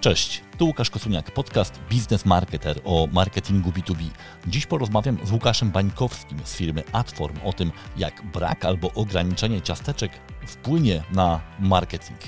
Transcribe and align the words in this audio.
Cześć, 0.00 0.42
tu 0.58 0.66
Łukasz 0.66 0.90
Kosuniak, 0.90 1.30
podcast 1.30 1.80
Business 1.90 2.24
Marketer 2.24 2.80
o 2.84 3.06
marketingu 3.12 3.70
B2B. 3.70 4.10
Dziś 4.46 4.66
porozmawiam 4.66 5.26
z 5.26 5.32
Łukaszem 5.32 5.70
Bańkowskim 5.70 6.38
z 6.44 6.56
firmy 6.56 6.82
Adform 6.92 7.36
o 7.44 7.52
tym, 7.52 7.72
jak 7.96 8.32
brak 8.32 8.64
albo 8.64 8.92
ograniczenie 8.92 9.62
ciasteczek 9.62 10.12
wpłynie 10.46 11.02
na 11.12 11.40
marketing. 11.58 12.20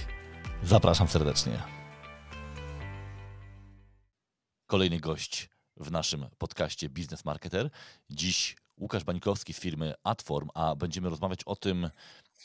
Zapraszam 0.63 1.09
serdecznie. 1.09 1.53
Kolejny 4.67 5.01
gość 5.01 5.49
w 5.77 5.91
naszym 5.91 6.27
podcaście 6.39 6.89
Business 6.89 7.25
Marketer. 7.25 7.71
Dziś 8.11 8.57
Łukasz 8.77 9.05
Bańkowski 9.05 9.53
z 9.53 9.61
firmy 9.61 9.95
Adform, 10.05 10.49
a 10.55 10.75
będziemy 10.75 11.09
rozmawiać 11.09 11.41
o 11.45 11.57
tym, 11.57 11.91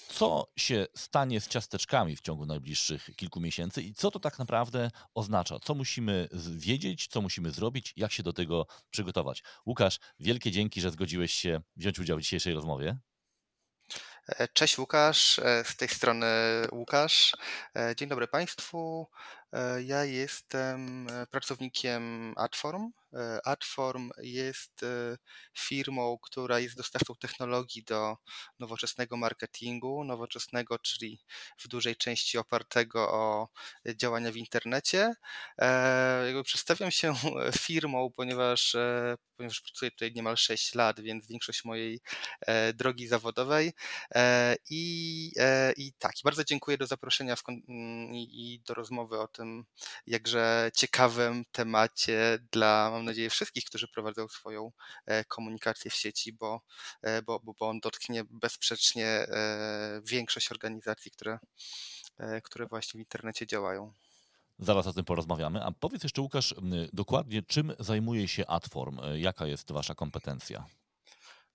co 0.08 0.48
się 0.58 0.88
stanie 0.96 1.42
z 1.42 1.48
ciasteczkami 1.48 2.16
w 2.16 2.22
ciągu 2.22 2.46
najbliższych 2.46 3.10
kilku 3.16 3.40
miesięcy 3.40 3.82
i 3.82 3.94
co 3.94 4.12
to 4.12 4.20
tak 4.20 4.40
naprawdę 4.40 4.92
oznacza? 5.14 5.60
Co 5.60 5.76
musimy 5.76 6.30
wiedzieć, 6.58 7.08
co 7.08 7.22
musimy 7.22 7.52
zrobić, 7.52 7.94
jak 7.96 8.12
się 8.12 8.24
do 8.24 8.34
tego 8.34 8.68
przygotować? 8.90 9.44
Łukasz, 9.66 10.00
wielkie 10.20 10.52
dzięki, 10.52 10.82
że 10.82 10.92
zgodziłeś 10.92 11.34
się 11.34 11.62
wziąć 11.76 12.00
udział 12.00 12.18
w 12.18 12.22
dzisiejszej 12.22 12.54
rozmowie. 12.54 12.98
E, 14.28 14.48
cześć 14.48 14.78
Łukasz, 14.78 15.40
e, 15.40 15.64
z 15.64 15.76
tej 15.76 15.88
strony 15.88 16.28
Łukasz. 16.72 17.36
E, 17.76 17.96
dzień 17.96 18.10
dobry 18.10 18.28
Państwu. 18.28 19.08
Ja 19.86 20.04
jestem 20.06 21.08
pracownikiem 21.32 22.34
Adform. 22.38 22.92
Adform 23.46 24.10
jest 24.18 24.86
firmą, 25.58 26.18
która 26.22 26.60
jest 26.60 26.78
dostawcą 26.78 27.16
technologii 27.16 27.84
do 27.84 28.18
nowoczesnego 28.60 29.18
marketingu, 29.18 30.04
nowoczesnego, 30.04 30.80
czyli 30.80 31.20
w 31.58 31.68
dużej 31.68 31.96
części 31.96 32.38
opartego 32.38 33.12
o 33.14 33.48
działania 33.96 34.32
w 34.32 34.36
internecie. 34.36 35.14
Przedstawiam 36.44 36.92
się 36.92 37.14
firmą, 37.68 38.12
ponieważ, 38.16 38.76
ponieważ 39.38 39.62
pracuję 39.62 39.92
tutaj 39.92 40.14
niemal 40.14 40.38
6 40.38 40.76
lat, 40.76 41.00
więc 41.00 41.28
większość 41.28 41.66
mojej 41.66 42.02
drogi 42.74 43.08
zawodowej. 43.08 43.74
I, 44.70 45.32
i 45.78 45.94
tak, 46.00 46.14
bardzo 46.24 46.44
dziękuję 46.44 46.78
do 46.78 46.88
zaproszenia 46.88 47.36
i 48.18 48.62
do 48.68 48.74
rozmowy 48.74 49.20
o 49.20 49.28
tym 49.28 49.66
jakże 50.08 50.72
ciekawym 50.76 51.44
temacie 51.52 52.40
dla, 52.52 52.97
mam 52.98 53.06
nadzieję, 53.06 53.30
wszystkich, 53.30 53.66
którzy 53.66 53.88
prowadzą 53.88 54.28
swoją 54.28 54.72
e, 55.06 55.26
komunikację 55.26 55.92
w 55.92 55.96
sieci, 55.96 56.34
bo, 56.34 56.62
e, 57.02 57.22
bo, 57.22 57.40
bo 57.40 57.56
on 57.60 57.80
dotknie 57.80 58.24
bezsprzecznie 58.30 59.06
e, 59.06 60.02
większość 60.06 60.52
organizacji, 60.52 61.12
które, 61.12 61.40
które 62.44 62.66
właśnie 62.66 62.98
w 62.98 63.02
internecie 63.02 63.48
działają. 63.48 63.94
Zaraz 64.60 64.88
o 64.88 64.94
tym 64.94 65.06
porozmawiamy. 65.06 65.64
A 65.64 65.72
powiedz 65.72 66.04
jeszcze, 66.04 66.22
Łukasz, 66.22 66.56
dokładnie 66.94 67.44
czym 67.44 67.74
zajmuje 67.80 68.28
się 68.28 68.48
Adform? 68.48 69.00
Jaka 69.16 69.48
jest 69.48 69.72
Wasza 69.72 69.96
kompetencja? 69.96 70.66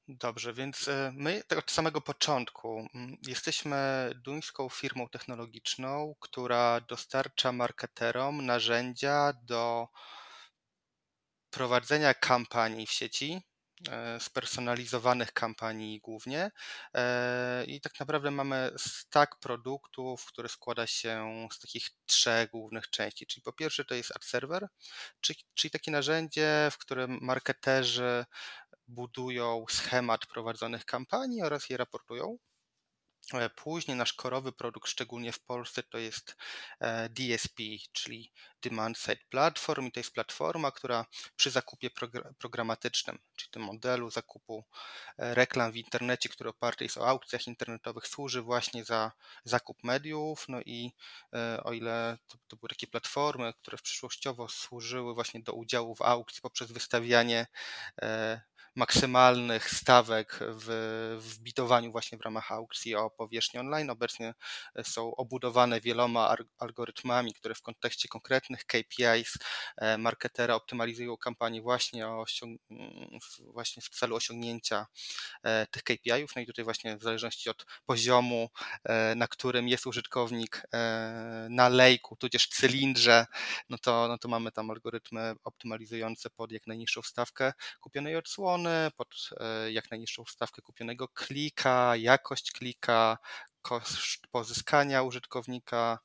Dobrze, 0.09 0.53
więc 0.53 0.89
my 1.13 1.43
tak 1.49 1.59
od 1.59 1.71
samego 1.71 2.01
początku 2.01 2.87
jesteśmy 3.27 4.11
duńską 4.25 4.69
firmą 4.69 5.09
technologiczną, 5.09 6.15
która 6.21 6.81
dostarcza 6.81 7.53
marketerom 7.53 8.47
narzędzia 8.47 9.33
do 9.33 9.89
prowadzenia 11.53 12.15
kampanii 12.15 12.87
w 12.87 12.93
sieci, 12.93 13.43
e, 13.91 14.21
spersonalizowanych 14.21 15.33
kampanii 15.33 16.01
głównie. 16.01 16.51
E, 16.95 17.65
I 17.67 17.81
tak 17.81 18.01
naprawdę 18.01 18.31
mamy 18.31 18.71
stack 18.77 19.39
produktów, 19.41 20.25
który 20.27 20.49
składa 20.49 20.87
się 20.87 21.49
z 21.53 21.59
takich 21.59 21.89
trzech 22.07 22.51
głównych 22.51 22.91
części. 22.91 23.27
Czyli 23.27 23.43
po 23.43 23.53
pierwsze 23.53 23.85
to 23.85 23.95
jest 23.95 24.17
ad 24.17 24.25
server, 24.25 24.69
czyli, 25.21 25.39
czyli 25.55 25.71
takie 25.71 25.91
narzędzie, 25.91 26.69
w 26.73 26.79
którym 26.79 27.19
marketerzy 27.23 28.25
budują 28.89 29.65
schemat 29.71 30.27
prowadzonych 30.27 30.85
kampanii 30.85 31.43
oraz 31.43 31.71
je 31.71 31.77
raportują. 31.77 32.39
E, 33.35 33.51
później 33.51 33.97
nasz 33.97 34.13
korowy 34.13 34.53
produkt, 34.53 34.89
szczególnie 34.89 35.33
w 35.33 35.41
Polsce, 35.41 35.83
to 35.83 35.99
jest 35.99 36.37
e, 36.81 37.09
DSP, 37.09 37.63
czyli 37.93 38.33
Demand 38.63 38.99
Side 38.99 39.25
Platform, 39.29 39.87
i 39.87 39.93
to 39.93 40.01
jest 40.01 40.15
platforma, 40.15 40.71
która 40.71 41.07
przy 41.37 41.51
zakupie 41.51 41.91
programatycznym, 42.39 43.19
czyli 43.37 43.51
tym 43.51 43.63
modelu 43.63 44.11
zakupu 44.11 44.65
e, 45.19 45.35
reklam 45.35 45.73
w 45.73 45.77
internecie, 45.77 46.29
który 46.29 46.51
oparty 46.51 46.85
jest 46.85 46.99
o 46.99 47.09
aukcjach 47.09 47.47
internetowych, 47.47 48.07
służy 48.09 48.43
właśnie 48.43 48.85
za 48.85 49.13
zakup 49.45 49.85
mediów. 49.85 50.45
No 50.49 50.61
i 50.61 50.93
o 51.65 51.73
ile 51.73 52.19
to, 52.27 52.39
to 52.49 52.57
były 52.57 52.69
takie 52.69 52.87
platformy, 52.87 53.53
które 53.55 53.79
przyszłościowo 53.79 54.49
służyły 54.49 55.15
właśnie 55.15 55.41
do 55.41 55.53
udziału 55.53 55.95
w 55.95 56.03
aukcji 56.03 56.43
poprzez 56.43 56.73
wystawianie 56.73 57.47
maksymalnych 58.75 59.71
stawek 59.71 60.39
w, 60.41 60.67
w 61.21 61.39
bitowaniu 61.39 61.93
właśnie 61.93 62.19
w 62.19 62.21
ramach 62.21 62.53
aukcji 62.53 62.95
o 62.95 63.11
powierzchni 63.11 63.61
online. 63.61 63.91
Obecnie 63.91 64.35
są 64.83 65.15
obudowane 65.17 65.81
wieloma 65.81 66.37
algorytmami, 66.59 67.35
które 67.35 67.55
w 67.55 67.63
kontekście 67.63 68.09
konkretnych 68.09 68.65
KPIs 68.67 69.39
e, 69.77 69.99
marketera 69.99 70.55
optymalizują 70.55 71.17
kampanię 71.17 71.63
właśnie, 71.63 72.09
o 72.09 72.25
właśnie 73.53 73.83
w 73.83 73.89
celu 73.89 74.17
osiągnięcia 74.17 74.87
e, 75.43 75.67
tych 75.67 75.83
KPI-ów. 75.83 76.37
No 76.37 76.43
i 76.43 76.47
tutaj 76.47 76.65
właśnie 76.65 76.97
w 76.97 77.03
zależności 77.03 77.51
od 77.51 77.67
poziomu, 77.87 78.51
e, 78.85 79.15
na 79.15 79.29
którym 79.29 79.69
jest 79.69 79.87
użytkownik 79.87 80.63
na 81.51 81.69
lejku, 81.69 82.17
tudzież 82.17 82.49
cylindrze, 82.49 83.27
no 83.69 83.79
to, 83.79 84.09
no 84.09 84.19
to 84.19 84.29
mamy 84.29 84.53
tam 84.53 84.71
algorytmy 84.71 85.35
optymalizujące 85.45 86.31
pod 86.31 86.53
jak 86.53 86.67
najniższą 86.67 87.03
stawkę 87.03 87.53
kupionej 87.81 88.17
odsłony, 88.17 88.62
pod 88.97 89.31
e, 89.41 89.73
jak 89.73 89.91
najniższą 89.91 90.25
stawkę 90.25 90.63
kupionego 90.63 91.09
klika, 91.09 91.97
jakość 91.97 92.53
klika, 92.53 93.19
koszt 93.63 94.27
pozyskania 94.31 95.03
użytkownika, 95.03 95.99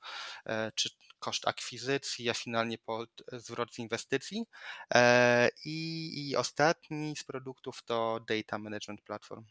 e, 0.45 0.71
czy 0.75 0.89
koszt 1.19 1.47
akwizycji, 1.47 2.29
a 2.29 2.33
finalnie 2.33 2.77
pod 2.77 3.09
zwrot 3.31 3.73
z 3.73 3.79
inwestycji. 3.79 4.45
E, 4.93 5.49
I, 5.65 6.29
I 6.29 6.35
ostatni 6.35 7.15
z 7.15 7.23
produktów 7.23 7.83
to 7.85 8.19
Data 8.27 8.57
Management 8.57 9.01
Platform 9.01 9.45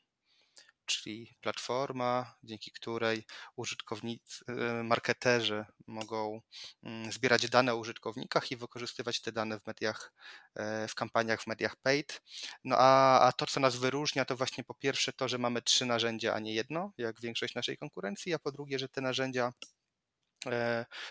czyli 0.86 1.36
platforma, 1.40 2.34
dzięki 2.42 2.70
której 2.70 3.24
użytkownicy, 3.56 4.44
y, 4.80 4.82
marketerzy 4.84 5.64
mogą 5.86 6.40
mm, 6.82 7.12
zbierać 7.12 7.50
dane 7.50 7.74
o 7.74 7.76
użytkownikach 7.76 8.50
i 8.50 8.56
wykorzystywać 8.56 9.20
te 9.20 9.32
dane 9.32 9.60
w 9.60 9.66
mediach, 9.66 10.12
e, 10.54 10.88
w 10.88 10.94
kampaniach 10.94 11.42
w 11.42 11.46
mediach 11.46 11.76
paid. 11.76 12.22
No 12.64 12.76
a, 12.78 13.20
a 13.20 13.32
to, 13.32 13.46
co 13.46 13.60
nas 13.60 13.76
wyróżnia, 13.76 14.24
to 14.24 14.36
właśnie 14.36 14.64
po 14.64 14.74
pierwsze 14.74 15.12
to, 15.12 15.28
że 15.28 15.38
mamy 15.38 15.62
trzy 15.62 15.86
narzędzia, 15.86 16.34
a 16.34 16.38
nie 16.40 16.54
jedno, 16.54 16.92
jak 16.98 17.20
większość 17.20 17.54
naszej 17.54 17.78
konkurencji, 17.78 18.34
a 18.34 18.38
po 18.38 18.52
drugie, 18.52 18.78
że 18.78 18.88
te 18.88 19.00
narzędzia 19.00 19.52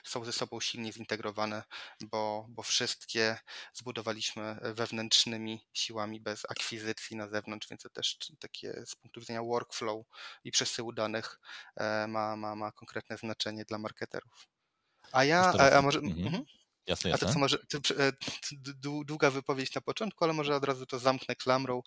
są 0.03 0.25
ze 0.25 0.34
sobą 0.34 0.59
silnie 0.59 0.94
zintegrowane, 0.94 1.63
bo, 2.01 2.46
bo 2.50 2.63
wszystkie 2.63 3.38
zbudowaliśmy 3.73 4.57
wewnętrznymi 4.62 5.66
siłami 5.73 6.22
bez 6.22 6.46
akwizycji 6.50 7.18
na 7.18 7.28
zewnątrz, 7.28 7.69
więc 7.69 7.81
to 7.81 7.90
też 7.90 8.18
takie 8.40 8.85
z 8.85 8.96
punktu 8.96 9.19
widzenia 9.19 9.44
workflow 9.44 10.06
i 10.44 10.51
przesyłu 10.51 10.91
danych 10.91 11.40
e, 11.75 12.07
ma, 12.07 12.35
ma, 12.35 12.56
ma 12.56 12.72
konkretne 12.72 13.18
znaczenie 13.18 13.66
dla 13.66 13.78
marketerów. 13.78 14.47
A 15.12 15.23
ja, 15.23 15.53
a, 15.59 15.78
a 15.78 15.81
może. 15.81 16.00
Mhm. 16.00 16.28
Mhm. 16.28 16.46
Jasne, 16.88 17.09
jasne. 17.09 17.28
A 17.28 17.28
to 17.28 17.34
co 17.34 17.40
może, 17.40 17.57
to, 17.57 17.78
e, 17.78 18.12
długa 19.06 19.31
wypowiedź 19.31 19.75
na 19.75 19.81
początku, 19.81 20.23
ale 20.23 20.34
może 20.34 20.56
od 20.56 20.63
razu 20.63 20.85
to 20.85 21.00
zamknę 21.00 21.35
klamrą, 21.35 21.81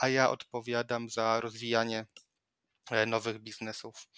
a 0.00 0.08
ja 0.08 0.30
odpowiadam 0.30 1.10
za 1.10 1.40
rozwijanie 1.40 1.98
E, 1.98 2.33
nowych 3.06 3.42
biznesów, 3.42 4.08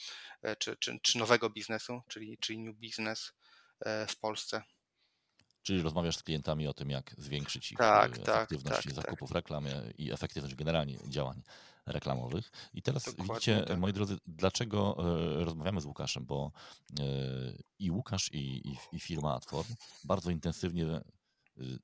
e, 0.43 0.57
czy, 0.57 0.77
czy, 0.77 0.99
czy 1.03 1.19
nowego 1.19 1.51
biznesu, 1.51 2.01
czyli, 2.09 2.39
czyli 2.39 2.59
new 2.59 2.77
business 2.77 3.33
e, 3.81 4.07
w 4.07 4.19
Polsce. 4.19 4.63
Czyli 5.63 5.83
rozmawiasz 5.83 6.17
z 6.17 6.23
klientami 6.23 6.69
o 6.69 6.75
tym, 6.75 6.91
jak 6.91 7.15
zwiększyć 7.19 7.73
ich 7.73 7.79
tak, 7.79 8.19
tak 8.19 8.37
efektywność 8.37 8.77
tak, 8.77 8.95
tak, 8.95 8.95
zakupów 8.95 9.31
reklamy 9.31 9.93
i 9.99 10.13
efektywność 10.13 10.55
generalnie 10.55 10.99
działań 11.09 11.43
reklamowych. 11.87 12.51
I 12.75 12.83
teraz 12.83 13.05
Dokładnie 13.05 13.35
widzicie, 13.35 13.63
tak. 13.63 13.79
moi 13.79 13.93
drodzy, 13.93 14.17
dlaczego 14.27 14.97
rozmawiamy 15.45 15.81
z 15.81 15.85
Łukaszem, 15.85 16.27
bo 16.27 16.53
i 17.79 17.91
Łukasz, 17.91 18.33
i, 18.33 18.69
i, 18.69 18.77
i 18.93 19.01
firma 19.01 19.35
Adform 19.35 19.75
bardzo 20.05 20.31
intensywnie 20.31 21.01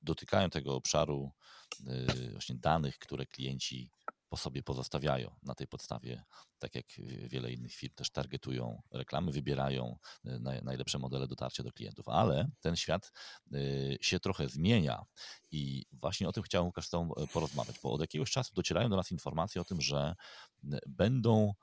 dotykają 0.01 0.49
tego 0.49 0.75
obszaru 0.75 1.31
właśnie 2.31 2.55
danych, 2.55 2.99
które 2.99 3.25
klienci 3.25 3.89
po 4.33 4.37
sobie 4.37 4.63
pozostawiają. 4.63 5.35
Na 5.43 5.55
tej 5.55 5.67
podstawie, 5.67 6.23
tak 6.59 6.75
jak 6.75 6.85
wiele 7.27 7.51
innych 7.51 7.73
firm, 7.73 7.93
też 7.95 8.09
targetują 8.09 8.81
reklamy, 8.91 9.31
wybierają 9.31 9.97
y, 10.25 10.39
najlepsze 10.63 10.99
modele 10.99 11.27
dotarcia 11.27 11.63
do 11.63 11.71
klientów, 11.71 12.09
ale 12.09 12.47
ten 12.59 12.75
świat 12.75 13.11
y, 13.53 13.97
się 14.01 14.19
trochę 14.19 14.49
zmienia 14.49 15.05
i 15.51 15.85
właśnie 15.91 16.27
o 16.27 16.31
tym 16.31 16.43
chciałem 16.43 16.67
Łukasz 16.67 16.87
z 16.87 16.89
Tobą 16.89 17.15
e, 17.15 17.27
porozmawiać, 17.27 17.75
bo 17.83 17.91
od 17.91 18.01
jakiegoś 18.01 18.31
czasu 18.31 18.53
docierają 18.53 18.89
do 18.89 18.95
nas 18.95 19.11
informacje 19.11 19.61
o 19.61 19.63
tym, 19.63 19.81
że 19.81 20.15
będą 20.87 21.53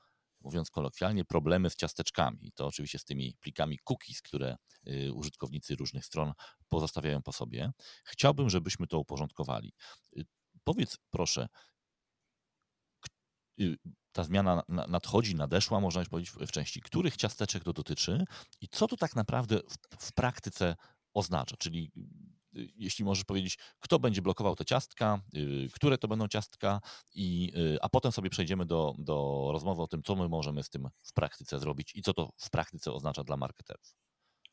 mówiąc 0.40 0.70
kolokwialnie, 0.70 1.24
problemy 1.24 1.70
z 1.70 1.76
ciasteczkami. 1.76 2.52
To 2.54 2.66
oczywiście 2.66 2.98
z 2.98 3.04
tymi 3.04 3.36
plikami 3.40 3.78
cookies, 3.78 4.22
które 4.22 4.56
y, 4.88 5.12
użytkownicy 5.12 5.76
różnych 5.76 6.04
stron 6.04 6.32
pozostawiają 6.68 7.22
po 7.22 7.32
sobie. 7.32 7.72
Chciałbym, 8.04 8.50
żebyśmy 8.50 8.86
to 8.86 8.98
uporządkowali. 8.98 9.72
Y, 10.16 10.24
powiedz 10.64 10.98
proszę, 11.10 11.42
y, 11.44 11.69
ta 14.12 14.24
zmiana 14.24 14.62
nadchodzi, 14.68 15.34
nadeszła, 15.34 15.80
można 15.80 16.04
powiedzieć, 16.04 16.34
w 16.36 16.50
części, 16.50 16.80
których 16.80 17.16
ciasteczek 17.16 17.64
to 17.64 17.72
dotyczy 17.72 18.24
i 18.60 18.68
co 18.68 18.88
to 18.88 18.96
tak 18.96 19.16
naprawdę 19.16 19.58
w, 19.58 20.04
w 20.06 20.12
praktyce 20.12 20.76
oznacza? 21.14 21.56
Czyli 21.56 21.92
Y, 22.56 22.72
jeśli 22.76 23.04
możesz 23.04 23.24
powiedzieć, 23.24 23.58
kto 23.78 23.98
będzie 23.98 24.22
blokował 24.22 24.56
te 24.56 24.64
ciastka, 24.64 25.20
y, 25.36 25.68
które 25.74 25.98
to 25.98 26.08
będą 26.08 26.28
ciastka, 26.28 26.80
i, 27.14 27.52
y, 27.56 27.78
a 27.82 27.88
potem 27.88 28.12
sobie 28.12 28.30
przejdziemy 28.30 28.66
do, 28.66 28.94
do 28.98 29.48
rozmowy 29.52 29.82
o 29.82 29.86
tym, 29.86 30.02
co 30.02 30.16
my 30.16 30.28
możemy 30.28 30.62
z 30.62 30.70
tym 30.70 30.88
w 31.04 31.12
praktyce 31.12 31.58
zrobić 31.58 31.92
i 31.94 32.02
co 32.02 32.14
to 32.14 32.32
w 32.36 32.50
praktyce 32.50 32.92
oznacza 32.92 33.24
dla 33.24 33.36
marketerów. 33.36 33.94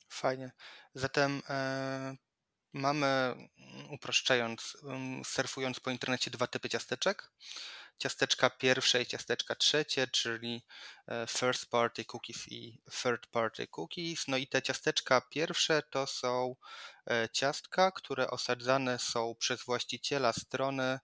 Fajnie. 0.09 0.51
Zatem 0.93 1.41
e, 1.49 2.15
mamy, 2.73 3.05
mm, 3.05 3.47
upraszczając, 3.91 4.77
mm, 4.83 5.21
surfując 5.25 5.79
po 5.79 5.91
internecie 5.91 6.31
dwa 6.31 6.47
typy 6.47 6.69
ciasteczek 6.69 7.31
ciasteczka 7.97 8.49
pierwsze 8.49 9.01
i 9.01 9.05
ciasteczka 9.05 9.55
trzecie, 9.55 10.07
czyli 10.07 10.63
e, 11.07 11.27
first 11.27 11.69
party 11.69 12.05
cookies 12.05 12.47
i 12.47 12.81
third 13.03 13.27
party 13.27 13.67
cookies. 13.67 14.27
No 14.27 14.37
i 14.37 14.47
te 14.47 14.61
ciasteczka 14.61 15.21
pierwsze 15.21 15.83
to 15.89 16.07
są 16.07 16.55
e, 17.09 17.29
ciastka, 17.33 17.91
które 17.91 18.29
osadzane 18.29 18.99
są 18.99 19.35
przez 19.39 19.63
właściciela 19.63 20.33
strony 20.33 20.83
e, 20.83 20.99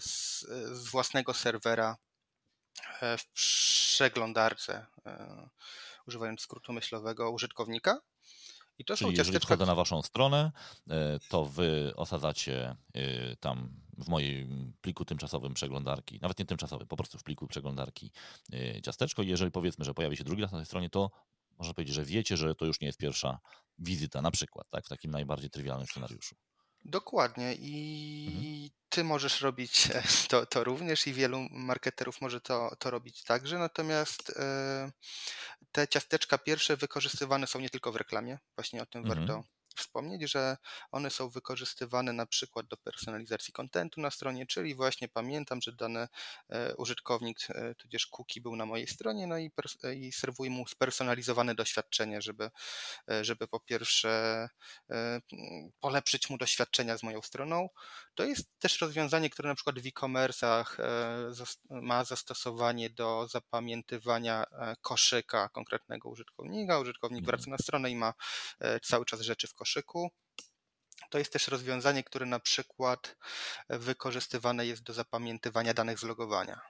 z, 0.00 0.40
z 0.72 0.90
własnego 0.90 1.34
serwera 1.34 1.96
w 3.18 3.26
przeglądarce, 3.32 4.86
używając 6.06 6.40
skrótu 6.40 6.72
myślowego 6.72 7.30
użytkownika. 7.30 8.00
I 8.78 8.84
to 8.84 8.96
Czyli 8.96 9.10
są 9.10 9.16
jeżeli 9.16 9.40
wchodzę 9.40 9.66
na 9.66 9.74
waszą 9.74 10.02
stronę, 10.02 10.52
to 11.28 11.44
wy 11.44 11.92
osadzacie 11.96 12.76
tam 13.40 13.84
w 13.98 14.08
moim 14.08 14.72
pliku 14.80 15.04
tymczasowym 15.04 15.54
przeglądarki, 15.54 16.18
nawet 16.22 16.38
nie 16.38 16.44
tymczasowym, 16.44 16.88
po 16.88 16.96
prostu 16.96 17.18
w 17.18 17.22
pliku 17.22 17.46
przeglądarki 17.46 18.10
y, 18.54 18.80
ciasteczko 18.82 19.22
i 19.22 19.28
jeżeli 19.28 19.50
powiedzmy, 19.50 19.84
że 19.84 19.94
pojawi 19.94 20.16
się 20.16 20.24
drugi 20.24 20.42
raz 20.42 20.52
na 20.52 20.58
tej 20.58 20.66
stronie, 20.66 20.90
to 20.90 21.10
można 21.58 21.74
powiedzieć, 21.74 21.94
że 21.94 22.04
wiecie, 22.04 22.36
że 22.36 22.54
to 22.54 22.66
już 22.66 22.80
nie 22.80 22.86
jest 22.86 22.98
pierwsza 22.98 23.38
wizyta, 23.78 24.22
na 24.22 24.30
przykład, 24.30 24.70
tak, 24.70 24.86
w 24.86 24.88
takim 24.88 25.10
najbardziej 25.10 25.50
trywialnym 25.50 25.86
scenariuszu. 25.86 26.34
Dokładnie 26.84 27.54
i 27.54 28.26
mhm. 28.28 28.70
ty 28.88 29.04
możesz 29.04 29.40
robić 29.40 29.88
to, 30.30 30.46
to 30.46 30.64
również 30.64 31.06
i 31.06 31.12
wielu 31.12 31.38
marketerów 31.50 32.20
może 32.20 32.40
to, 32.40 32.76
to 32.78 32.90
robić 32.90 33.22
także, 33.22 33.58
natomiast 33.58 34.30
e, 34.36 34.92
te 35.72 35.88
ciasteczka 35.88 36.38
pierwsze 36.38 36.76
wykorzystywane 36.76 37.46
są 37.46 37.60
nie 37.60 37.70
tylko 37.70 37.92
w 37.92 37.96
reklamie, 37.96 38.38
właśnie 38.56 38.82
o 38.82 38.86
tym 38.86 39.02
mhm. 39.02 39.18
warto 39.18 39.44
wspomnieć, 39.74 40.30
że 40.30 40.56
one 40.90 41.10
są 41.10 41.28
wykorzystywane 41.28 42.12
na 42.12 42.26
przykład 42.26 42.66
do 42.66 42.76
personalizacji 42.76 43.52
kontentu 43.52 44.00
na 44.00 44.10
stronie, 44.10 44.46
czyli 44.46 44.74
właśnie 44.74 45.08
pamiętam, 45.08 45.62
że 45.62 45.72
dany 45.72 46.08
e, 46.48 46.76
użytkownik, 46.76 47.38
e, 47.48 47.74
tudzież 47.74 48.06
cookie 48.06 48.40
był 48.40 48.56
na 48.56 48.66
mojej 48.66 48.86
stronie, 48.86 49.26
no 49.26 49.38
i, 49.38 49.50
i 49.96 50.12
serwuję 50.12 50.50
mu 50.50 50.66
spersonalizowane 50.66 51.54
doświadczenie, 51.54 52.22
żeby, 52.22 52.50
e, 53.10 53.24
żeby 53.24 53.48
po 53.48 53.60
pierwsze 53.60 54.04
polepszyć 55.80 56.30
mu 56.30 56.38
doświadczenia 56.38 56.96
z 56.96 57.02
moją 57.02 57.22
stroną. 57.22 57.68
To 58.14 58.24
jest 58.24 58.58
też 58.58 58.80
rozwiązanie, 58.80 59.30
które 59.30 59.48
na 59.48 59.54
przykład 59.54 59.78
w 59.78 59.86
e-commerce'ach 59.86 60.64
ma 61.70 62.04
zastosowanie 62.04 62.90
do 62.90 63.28
zapamiętywania 63.28 64.44
koszyka 64.80 65.48
konkretnego 65.48 66.08
użytkownika. 66.08 66.78
Użytkownik 66.78 67.20
mhm. 67.20 67.26
wraca 67.26 67.50
na 67.50 67.58
stronę 67.58 67.90
i 67.90 67.96
ma 67.96 68.14
cały 68.82 69.04
czas 69.04 69.20
rzeczy 69.20 69.46
w 69.46 69.54
koszyku 69.54 69.63
koszyku. 69.64 70.10
To 71.10 71.18
jest 71.18 71.32
też 71.32 71.48
rozwiązanie, 71.48 72.04
które 72.04 72.26
na 72.26 72.40
przykład 72.40 73.16
wykorzystywane 73.68 74.66
jest 74.66 74.82
do 74.82 74.92
zapamiętywania 74.92 75.74
danych 75.74 75.98
z 75.98 76.02
logowania, 76.02 76.60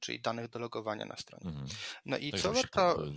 czyli 0.00 0.20
danych 0.20 0.48
do 0.48 0.58
logowania 0.58 1.04
na 1.04 1.16
stronie. 1.16 1.46
Mhm. 1.46 1.68
No 2.04 2.16
i 2.18 2.32
co 2.32 2.52
warto. 2.52 2.90
Mhm. 2.90 3.16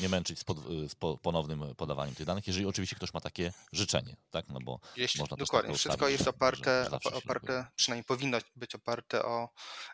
Nie 0.00 0.08
męczyć 0.08 0.38
z, 0.38 0.44
pod, 0.44 0.58
z 0.64 0.94
ponownym 1.22 1.74
podawaniem 1.74 2.14
tych 2.14 2.26
danych, 2.26 2.46
jeżeli 2.46 2.66
oczywiście 2.66 2.96
ktoś 2.96 3.14
ma 3.14 3.20
takie 3.20 3.52
życzenie, 3.72 4.16
tak? 4.30 4.48
No 4.48 4.58
bo 4.60 4.80
Jeśli, 4.96 5.20
można 5.20 5.36
dokładnie, 5.36 5.74
wszystko 5.74 6.08
jest 6.08 6.28
oparte, 6.28 6.84
że, 6.90 6.98
że 7.10 7.16
oparte 7.16 7.66
przynajmniej 7.76 8.04
powinno 8.04 8.38
być 8.56 8.74
oparte 8.74 9.24
o 9.24 9.48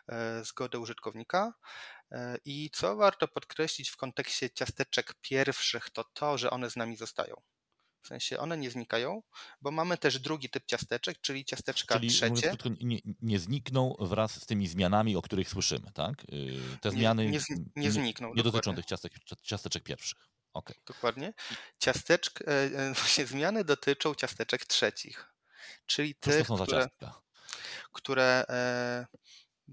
e, 0.09 0.45
zgodę 0.45 0.79
użytkownika. 0.79 1.53
E, 2.11 2.37
I 2.45 2.69
co 2.73 2.95
warto 2.95 3.27
podkreślić 3.27 3.89
w 3.89 3.97
kontekście 3.97 4.49
ciasteczek 4.49 5.13
pierwszych, 5.21 5.89
to 5.89 6.03
to, 6.03 6.37
że 6.37 6.49
one 6.49 6.69
z 6.69 6.75
nami 6.75 6.97
zostają. 6.97 7.41
W 8.01 8.07
sensie 8.07 8.39
one 8.39 8.57
nie 8.57 8.71
znikają, 8.71 9.23
bo 9.61 9.71
mamy 9.71 9.97
też 9.97 10.19
drugi 10.19 10.49
typ 10.49 10.65
ciasteczek, 10.65 11.21
czyli 11.21 11.45
ciasteczka 11.45 11.95
czyli, 11.95 12.09
trzecie. 12.09 12.47
Krótko, 12.47 12.69
nie, 12.81 12.99
nie 13.21 13.39
znikną 13.39 13.95
wraz 13.99 14.41
z 14.41 14.45
tymi 14.45 14.67
zmianami, 14.67 15.15
o 15.15 15.21
których 15.21 15.49
słyszymy, 15.49 15.91
tak? 15.93 16.23
Y, 16.33 16.59
te 16.81 16.91
zmiany 16.91 17.25
nie, 17.25 17.39
nie, 17.49 17.65
nie 17.75 17.91
znikną. 17.91 18.27
Nie, 18.27 18.33
nie 18.33 18.43
dotyczą 18.43 18.75
tych 18.75 18.85
ciastek, 18.85 19.13
ciasteczek 19.43 19.83
pierwszych. 19.83 20.31
Okay. 20.53 20.75
Dokładnie. 20.85 21.33
Ciasteczk, 21.79 22.41
e, 22.41 22.47
e, 22.47 22.93
właśnie 22.99 23.25
zmiany 23.25 23.63
dotyczą 23.63 24.15
ciasteczek 24.15 24.65
trzecich, 24.65 25.33
czyli 25.85 26.15
tych, 26.15 26.47
które, 26.47 26.87
które 27.91 28.45
e, 28.49 29.07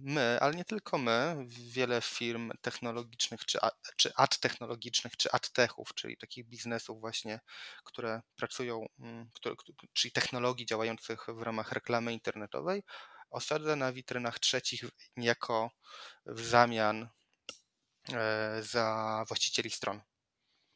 my, 0.02 0.38
ale 0.40 0.54
nie 0.54 0.64
tylko 0.64 0.98
my, 0.98 1.36
wiele 1.48 2.00
firm 2.00 2.50
technologicznych, 2.60 3.44
czy, 3.46 3.58
czy 3.96 4.12
ad 4.16 4.38
technologicznych, 4.38 5.16
czy 5.16 5.30
ad 5.32 5.50
techów, 5.52 5.94
czyli 5.94 6.16
takich 6.16 6.46
biznesów 6.46 7.00
właśnie, 7.00 7.40
które 7.84 8.22
pracują, 8.36 8.86
mm, 8.98 9.30
które, 9.34 9.54
czyli 9.92 10.12
technologii 10.12 10.66
działających 10.66 11.26
w 11.28 11.42
ramach 11.42 11.72
reklamy 11.72 12.12
internetowej, 12.12 12.82
osadza 13.30 13.76
na 13.76 13.92
witrynach 13.92 14.38
trzecich 14.38 14.84
niejako 15.16 15.70
w 16.26 16.40
zamian 16.40 17.08
e, 18.12 18.62
za 18.62 19.24
właścicieli 19.28 19.70
stron. 19.70 20.00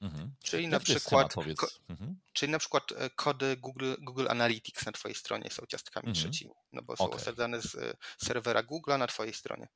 Mhm. 0.02 0.34
Czyli, 0.43 0.69
na 0.69 0.81
przykład, 0.81 1.34
ko, 1.34 1.69
mhm. 1.88 2.20
czyli 2.32 2.52
na 2.52 2.58
przykład 2.58 2.93
e, 2.93 3.10
kody 3.10 3.56
Google, 3.56 3.94
Google 3.99 4.26
Analytics 4.28 4.87
na 4.87 4.93
Twojej 4.93 5.14
stronie 5.14 5.50
są 5.50 5.66
ciastkami 5.66 6.08
mhm. 6.08 6.14
trzecimi, 6.14 6.54
no 6.72 6.82
bo 6.82 6.96
są 6.96 7.04
okay. 7.04 7.20
osadzane 7.20 7.62
z 7.62 7.75
e, 7.75 7.94
serwera 8.19 8.62
Google 8.62 8.99
na 8.99 9.06
Twojej 9.06 9.34
stronie. 9.34 9.69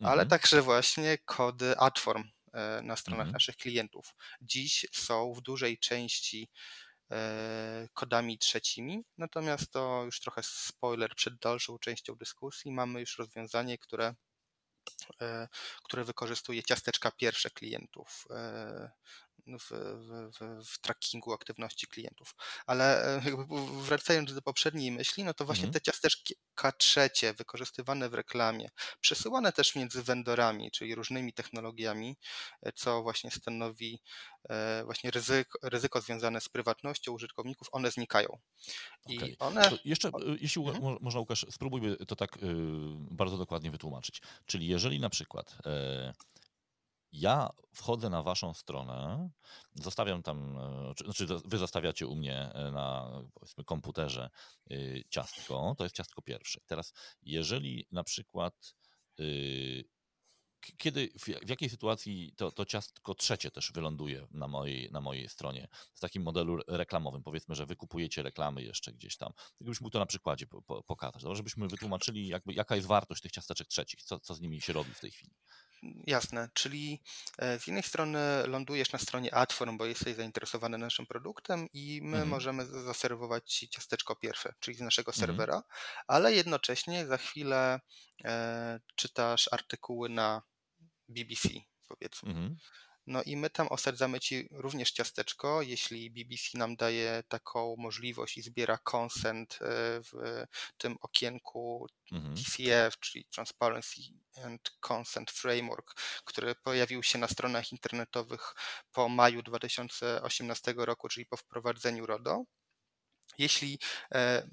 Ale 0.00 0.12
mhm. 0.12 0.28
także 0.28 0.62
właśnie 0.62 1.18
kody 1.18 1.78
Adform 1.78 2.24
e, 2.52 2.82
na 2.82 2.96
stronach 2.96 3.26
mhm. 3.26 3.32
naszych 3.32 3.56
klientów. 3.56 4.14
Dziś 4.40 4.86
są 4.92 5.34
w 5.34 5.40
dużej 5.40 5.78
części 5.78 6.50
kodami 7.92 8.38
trzecimi, 8.38 9.04
natomiast 9.18 9.70
to 9.72 10.02
już 10.04 10.20
trochę 10.20 10.42
spoiler 10.42 11.14
przed 11.14 11.38
dalszą 11.38 11.78
częścią 11.78 12.14
dyskusji. 12.16 12.72
Mamy 12.72 13.00
już 13.00 13.18
rozwiązanie, 13.18 13.78
które 13.78 14.14
które 15.84 16.04
wykorzystuje 16.04 16.62
ciasteczka 16.62 17.10
pierwsze 17.10 17.50
klientów 17.50 18.26
w, 19.46 19.70
w, 19.70 20.64
w 20.66 20.80
trackingu 20.80 21.32
aktywności 21.32 21.86
klientów. 21.86 22.34
Ale 22.66 23.16
e, 23.16 23.22
wracając 23.82 24.34
do 24.34 24.42
poprzedniej 24.42 24.92
myśli, 24.92 25.24
no 25.24 25.34
to 25.34 25.44
właśnie 25.44 25.66
mhm. 25.66 25.72
te 25.72 25.80
ciasteczka 25.80 26.72
trzecie 26.78 27.34
wykorzystywane 27.34 28.08
w 28.08 28.14
reklamie, 28.14 28.68
przesyłane 29.00 29.52
też 29.52 29.74
między 29.74 30.02
vendorami, 30.02 30.70
czyli 30.70 30.94
różnymi 30.94 31.32
technologiami, 31.32 32.16
e, 32.62 32.72
co 32.72 33.02
właśnie 33.02 33.30
stanowi 33.30 34.00
e, 34.48 34.82
właśnie 34.84 35.10
ryzyko, 35.10 35.58
ryzyko 35.62 36.00
związane 36.00 36.40
z 36.40 36.48
prywatnością 36.48 37.12
użytkowników, 37.12 37.68
one 37.72 37.90
znikają. 37.90 38.38
I 39.08 39.16
okay. 39.16 39.36
one... 39.38 39.70
To 39.70 39.78
jeszcze, 39.84 40.10
jeśli 40.40 40.62
mhm. 40.62 40.96
można 41.00 41.20
Łukasz, 41.20 41.46
spróbujmy 41.50 41.96
to 41.96 42.16
tak 42.16 42.38
bardzo 43.10 43.38
dokładnie 43.38 43.70
wytłumaczyć. 43.70 44.22
Czyli 44.46 44.66
jeżeli 44.66 45.00
na 45.00 45.10
przykład 45.10 45.56
ja 47.12 47.50
wchodzę 47.74 48.10
na 48.10 48.22
waszą 48.22 48.54
stronę, 48.54 49.30
zostawiam 49.74 50.22
tam, 50.22 50.58
e, 50.58 51.04
znaczy 51.04 51.26
wy 51.44 51.58
zostawiacie 51.58 52.06
u 52.06 52.16
mnie 52.16 52.52
e, 52.54 52.70
na 52.70 53.10
komputerze 53.66 54.30
y, 54.70 55.04
ciastko, 55.10 55.74
to 55.78 55.84
jest 55.84 55.96
ciastko 55.96 56.22
pierwsze. 56.22 56.60
Teraz 56.66 56.92
jeżeli 57.22 57.86
na 57.90 58.04
przykład 58.04 58.74
y, 59.20 59.84
kiedy, 60.76 61.08
w, 61.18 61.48
jakiej 61.48 61.70
sytuacji 61.70 62.34
to, 62.36 62.52
to 62.52 62.64
ciastko 62.64 63.14
trzecie 63.14 63.50
też 63.50 63.72
wyląduje 63.72 64.26
na 64.30 64.48
mojej, 64.48 64.90
na 64.92 65.00
mojej 65.00 65.28
stronie 65.28 65.68
w 65.94 66.00
takim 66.00 66.22
modelu 66.22 66.58
reklamowym? 66.68 67.22
Powiedzmy, 67.22 67.54
że 67.54 67.66
wykupujecie 67.66 68.22
reklamy 68.22 68.62
jeszcze 68.62 68.92
gdzieś 68.92 69.16
tam. 69.16 69.32
Gdybyśmy 69.60 69.90
to 69.90 69.98
na 69.98 70.06
przykładzie 70.06 70.46
pokazać, 70.86 71.22
żebyśmy 71.32 71.68
wytłumaczyli, 71.68 72.28
jakby, 72.28 72.52
jaka 72.52 72.76
jest 72.76 72.88
wartość 72.88 73.22
tych 73.22 73.32
ciasteczek 73.32 73.68
trzecich, 73.68 74.02
co, 74.02 74.20
co 74.20 74.34
z 74.34 74.40
nimi 74.40 74.60
się 74.60 74.72
robi 74.72 74.94
w 74.94 75.00
tej 75.00 75.10
chwili. 75.10 75.32
Jasne, 76.06 76.48
czyli 76.54 77.02
e, 77.38 77.58
z 77.58 77.66
jednej 77.66 77.82
strony 77.82 78.18
lądujesz 78.46 78.92
na 78.92 78.98
stronie 78.98 79.34
Adform, 79.34 79.76
bo 79.76 79.86
jesteś 79.86 80.16
zainteresowany 80.16 80.78
naszym 80.78 81.06
produktem 81.06 81.68
i 81.72 82.00
my 82.02 82.16
mhm. 82.16 82.28
możemy 82.28 82.66
zaserwować 82.66 83.52
Ci 83.52 83.68
ciasteczko 83.68 84.16
pierwsze, 84.16 84.54
czyli 84.60 84.76
z 84.76 84.80
naszego 84.80 85.12
mhm. 85.12 85.26
serwera, 85.26 85.62
ale 86.06 86.34
jednocześnie 86.34 87.06
za 87.06 87.16
chwilę 87.18 87.80
e, 88.24 88.80
czytasz 88.96 89.48
artykuły 89.52 90.08
na 90.08 90.42
BBC 91.08 91.48
powiedzmy. 91.88 92.30
Mhm. 92.30 92.56
No 93.06 93.22
i 93.22 93.36
my 93.36 93.50
tam 93.50 93.68
osadzamy 93.68 94.20
ci 94.20 94.48
również 94.50 94.92
ciasteczko, 94.92 95.62
jeśli 95.62 96.10
BBC 96.10 96.58
nam 96.58 96.76
daje 96.76 97.22
taką 97.28 97.74
możliwość 97.78 98.36
i 98.38 98.42
zbiera 98.42 98.78
consent 98.90 99.58
e, 99.60 99.66
w 100.02 100.44
tym 100.78 100.96
okienku 101.00 101.86
mhm. 102.12 102.36
TCF, 102.36 102.98
czyli 102.98 103.24
Transparency 103.24 104.00
and 104.44 104.70
Consent 104.88 105.30
Framework, 105.30 105.94
który 106.24 106.54
pojawił 106.54 107.02
się 107.02 107.18
na 107.18 107.28
stronach 107.28 107.72
internetowych 107.72 108.54
po 108.92 109.08
maju 109.08 109.42
2018 109.42 110.74
roku, 110.76 111.08
czyli 111.08 111.26
po 111.26 111.36
wprowadzeniu 111.36 112.06
RODO. 112.06 112.44
Jeśli 113.38 113.78
e, 114.14 114.48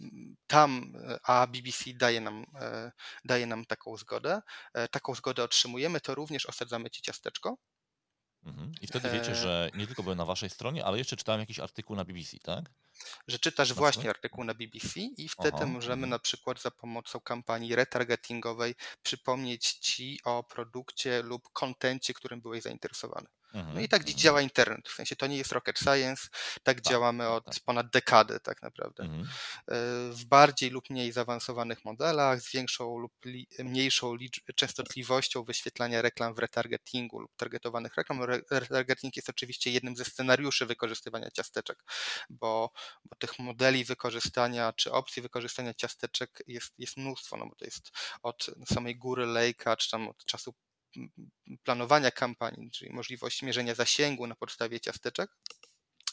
tam, 0.48 0.94
a 1.24 1.48
BBC 1.48 1.94
daje 1.94 2.22
nam, 2.22 2.46
e, 2.62 2.92
daje 3.26 3.46
nam 3.46 3.66
taką 3.66 3.98
zgodę, 3.98 4.42
taką 4.92 5.16
zgodę 5.16 5.44
otrzymujemy, 5.44 6.02
to 6.02 6.16
również 6.16 6.46
osadzamy 6.46 6.90
ci 6.90 7.02
ciasteczko 7.02 7.58
Mhm. 8.44 8.72
I 8.82 8.88
wtedy 8.88 9.10
wiecie, 9.10 9.32
e, 9.32 9.36
że 9.36 9.72
nie 9.76 9.88
tylko 9.88 10.04
byłem 10.04 10.18
na 10.18 10.26
waszej 10.26 10.50
stronie, 10.50 10.86
ale 10.86 10.98
jeszcze 10.98 11.18
czytałem 11.18 11.40
jakiś 11.40 11.60
artykuł 11.60 11.96
na 11.96 12.06
BBC, 12.06 12.38
tak? 12.40 12.72
Że 13.28 13.40
czytasz 13.40 13.74
właśnie 13.74 14.10
artykuł 14.10 14.44
na 14.44 14.54
BBC 14.54 15.00
i 15.00 15.30
wtedy 15.30 15.58
Aha, 15.58 15.66
możemy 15.66 15.94
mhm. 15.94 16.10
na 16.10 16.20
przykład 16.20 16.62
za 16.62 16.72
pomocą 16.72 17.20
kampanii 17.20 17.76
retargetingowej 17.76 18.76
przypomnieć 19.04 19.74
ci 19.74 20.20
o 20.24 20.44
produkcie 20.44 21.22
lub 21.22 21.50
kontencie, 21.54 22.14
którym 22.14 22.42
byłeś 22.42 22.64
zainteresowany. 22.64 23.28
Mhm, 23.54 23.76
no 23.76 23.82
i 23.82 23.90
tak 23.90 24.02
mhm. 24.02 24.18
działa 24.18 24.42
internet. 24.42 24.90
W 24.90 24.94
sensie 24.94 25.16
to 25.16 25.28
nie 25.28 25.38
jest 25.38 25.52
rocket 25.52 25.80
science, 25.80 26.28
tak, 26.30 26.64
tak 26.64 26.82
działamy 26.82 27.24
tak, 27.24 27.34
od 27.34 27.46
tak. 27.46 27.64
ponad 27.66 27.90
dekady 27.90 28.40
tak 28.40 28.62
naprawdę. 28.62 29.04
Mhm. 29.04 29.24
E, 29.24 29.28
w 30.14 30.26
bardziej 30.26 30.70
lub 30.70 30.90
mniej 30.90 31.12
zaawansowanych 31.12 31.86
modelach, 31.86 32.42
z 32.42 32.52
większą 32.52 32.98
lub 32.98 33.14
mniejszą 33.60 34.16
częstotliwością 34.56 35.44
wyświetlania 35.44 36.02
reklam 36.02 36.34
w 36.34 36.40
retargetingu 36.40 37.20
lub 37.20 37.32
targetowanych 37.36 37.96
reklam. 37.96 38.24
Retargeting 38.52 39.16
jest 39.16 39.30
oczywiście 39.30 39.72
jednym 39.72 39.96
ze 39.96 40.06
scenariuszy 40.06 40.66
wykorzystywania 40.66 41.32
ciasteczek, 41.32 41.84
bo, 42.30 42.72
bo 43.06 43.16
tych 43.16 43.40
modeli 43.40 43.86
wykorzystania 43.86 44.74
czy 44.74 44.92
opcji 44.92 45.22
wykorzystania 45.22 45.74
ciasteczek 45.74 46.44
jest, 46.48 46.74
jest 46.78 46.98
mnóstwo, 46.98 47.38
no 47.38 47.48
bo 47.48 47.56
to 47.56 47.66
jest 47.66 47.92
od 48.24 48.50
samej 48.74 48.96
góry 48.96 49.26
lejka, 49.26 49.78
czy 49.78 49.92
tam 49.92 50.08
od 50.08 50.26
czasu 50.26 50.54
planowania 51.64 52.12
kampanii, 52.12 52.72
czyli 52.72 52.94
możliwość 52.94 53.42
mierzenia 53.42 53.76
zasięgu 53.76 54.28
na 54.28 54.36
podstawie 54.36 54.80
ciasteczek, 54.80 55.32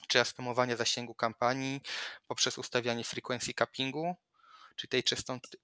czy 0.09 0.21
estymowania 0.21 0.77
zasięgu 0.77 1.15
kampanii 1.15 1.81
poprzez 2.27 2.59
ustawianie 2.59 3.05
frequency 3.05 3.55
cappingu, 3.55 4.17
czyli 4.77 4.89
tej 4.89 5.03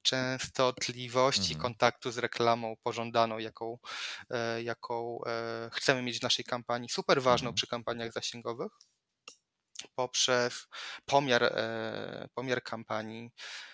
częstotliwości 0.02 1.52
mhm. 1.52 1.60
kontaktu 1.60 2.10
z 2.10 2.18
reklamą 2.18 2.76
pożądaną, 2.82 3.38
jaką, 3.38 3.78
e, 4.30 4.62
jaką 4.62 5.18
e, 5.26 5.70
chcemy 5.72 6.02
mieć 6.02 6.18
w 6.18 6.22
naszej 6.22 6.44
kampanii, 6.44 6.88
super 6.88 7.22
ważną 7.22 7.48
mhm. 7.48 7.54
przy 7.54 7.66
kampaniach 7.66 8.12
zasięgowych, 8.12 8.72
poprzez 9.94 10.66
pomiar, 11.06 11.42
e, 11.44 12.28
pomiar 12.34 12.62
kampanii, 12.62 13.30
E, 13.30 13.71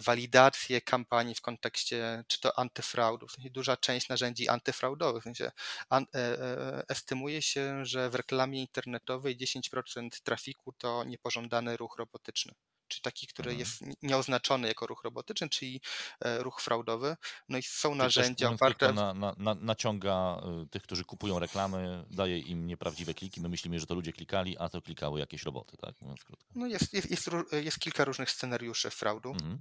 walidację 0.00 0.80
kampanii 0.80 1.34
w 1.34 1.40
kontekście 1.40 2.24
czy 2.28 2.40
to 2.40 2.58
antyfraudu. 2.58 3.26
W 3.26 3.32
sensie 3.32 3.50
duża 3.50 3.76
część 3.76 4.08
narzędzi 4.08 4.48
antyfraudowych. 4.48 5.22
W 5.22 5.24
sensie 5.24 5.50
an, 5.88 6.06
e, 6.14 6.18
e, 6.18 6.84
estymuje 6.88 7.42
się, 7.42 7.84
że 7.84 8.10
w 8.10 8.14
reklamie 8.14 8.60
internetowej 8.60 9.36
10% 9.36 10.20
trafiku 10.22 10.72
to 10.72 11.04
niepożądany 11.04 11.76
ruch 11.76 11.96
robotyczny 11.98 12.52
czyli 12.88 13.02
taki, 13.02 13.26
który 13.26 13.50
mhm. 13.50 13.58
jest 13.60 14.02
nieoznaczony 14.02 14.68
jako 14.68 14.86
ruch 14.86 15.04
robotyczny, 15.04 15.48
czyli 15.48 15.80
e, 16.20 16.38
ruch 16.38 16.60
fraudowy. 16.60 17.16
No 17.48 17.58
i 17.58 17.62
są 17.62 17.88
czyli 17.88 17.98
narzędzia 17.98 18.50
oparte. 18.50 18.92
Na, 18.92 19.14
na, 19.14 19.34
na, 19.38 19.54
naciąga 19.54 20.42
e, 20.42 20.66
tych, 20.70 20.82
którzy 20.82 21.04
kupują 21.04 21.38
reklamy, 21.38 22.04
daje 22.10 22.38
im 22.38 22.66
nieprawdziwe 22.66 23.14
kliki. 23.14 23.40
My 23.40 23.48
myślimy, 23.48 23.80
że 23.80 23.86
to 23.86 23.94
ludzie 23.94 24.12
klikali, 24.12 24.58
a 24.58 24.68
to 24.68 24.82
klikały 24.82 25.20
jakieś 25.20 25.42
roboty, 25.42 25.76
tak? 25.76 26.00
Mówiąc 26.00 26.24
krótko. 26.24 26.46
No 26.54 26.66
jest, 26.66 26.92
jest, 26.92 27.10
jest, 27.10 27.30
jest 27.52 27.78
kilka 27.78 28.04
różnych 28.04 28.30
scenariuszy 28.30 28.90
fraudu. 28.90 29.30
Mhm. 29.30 29.58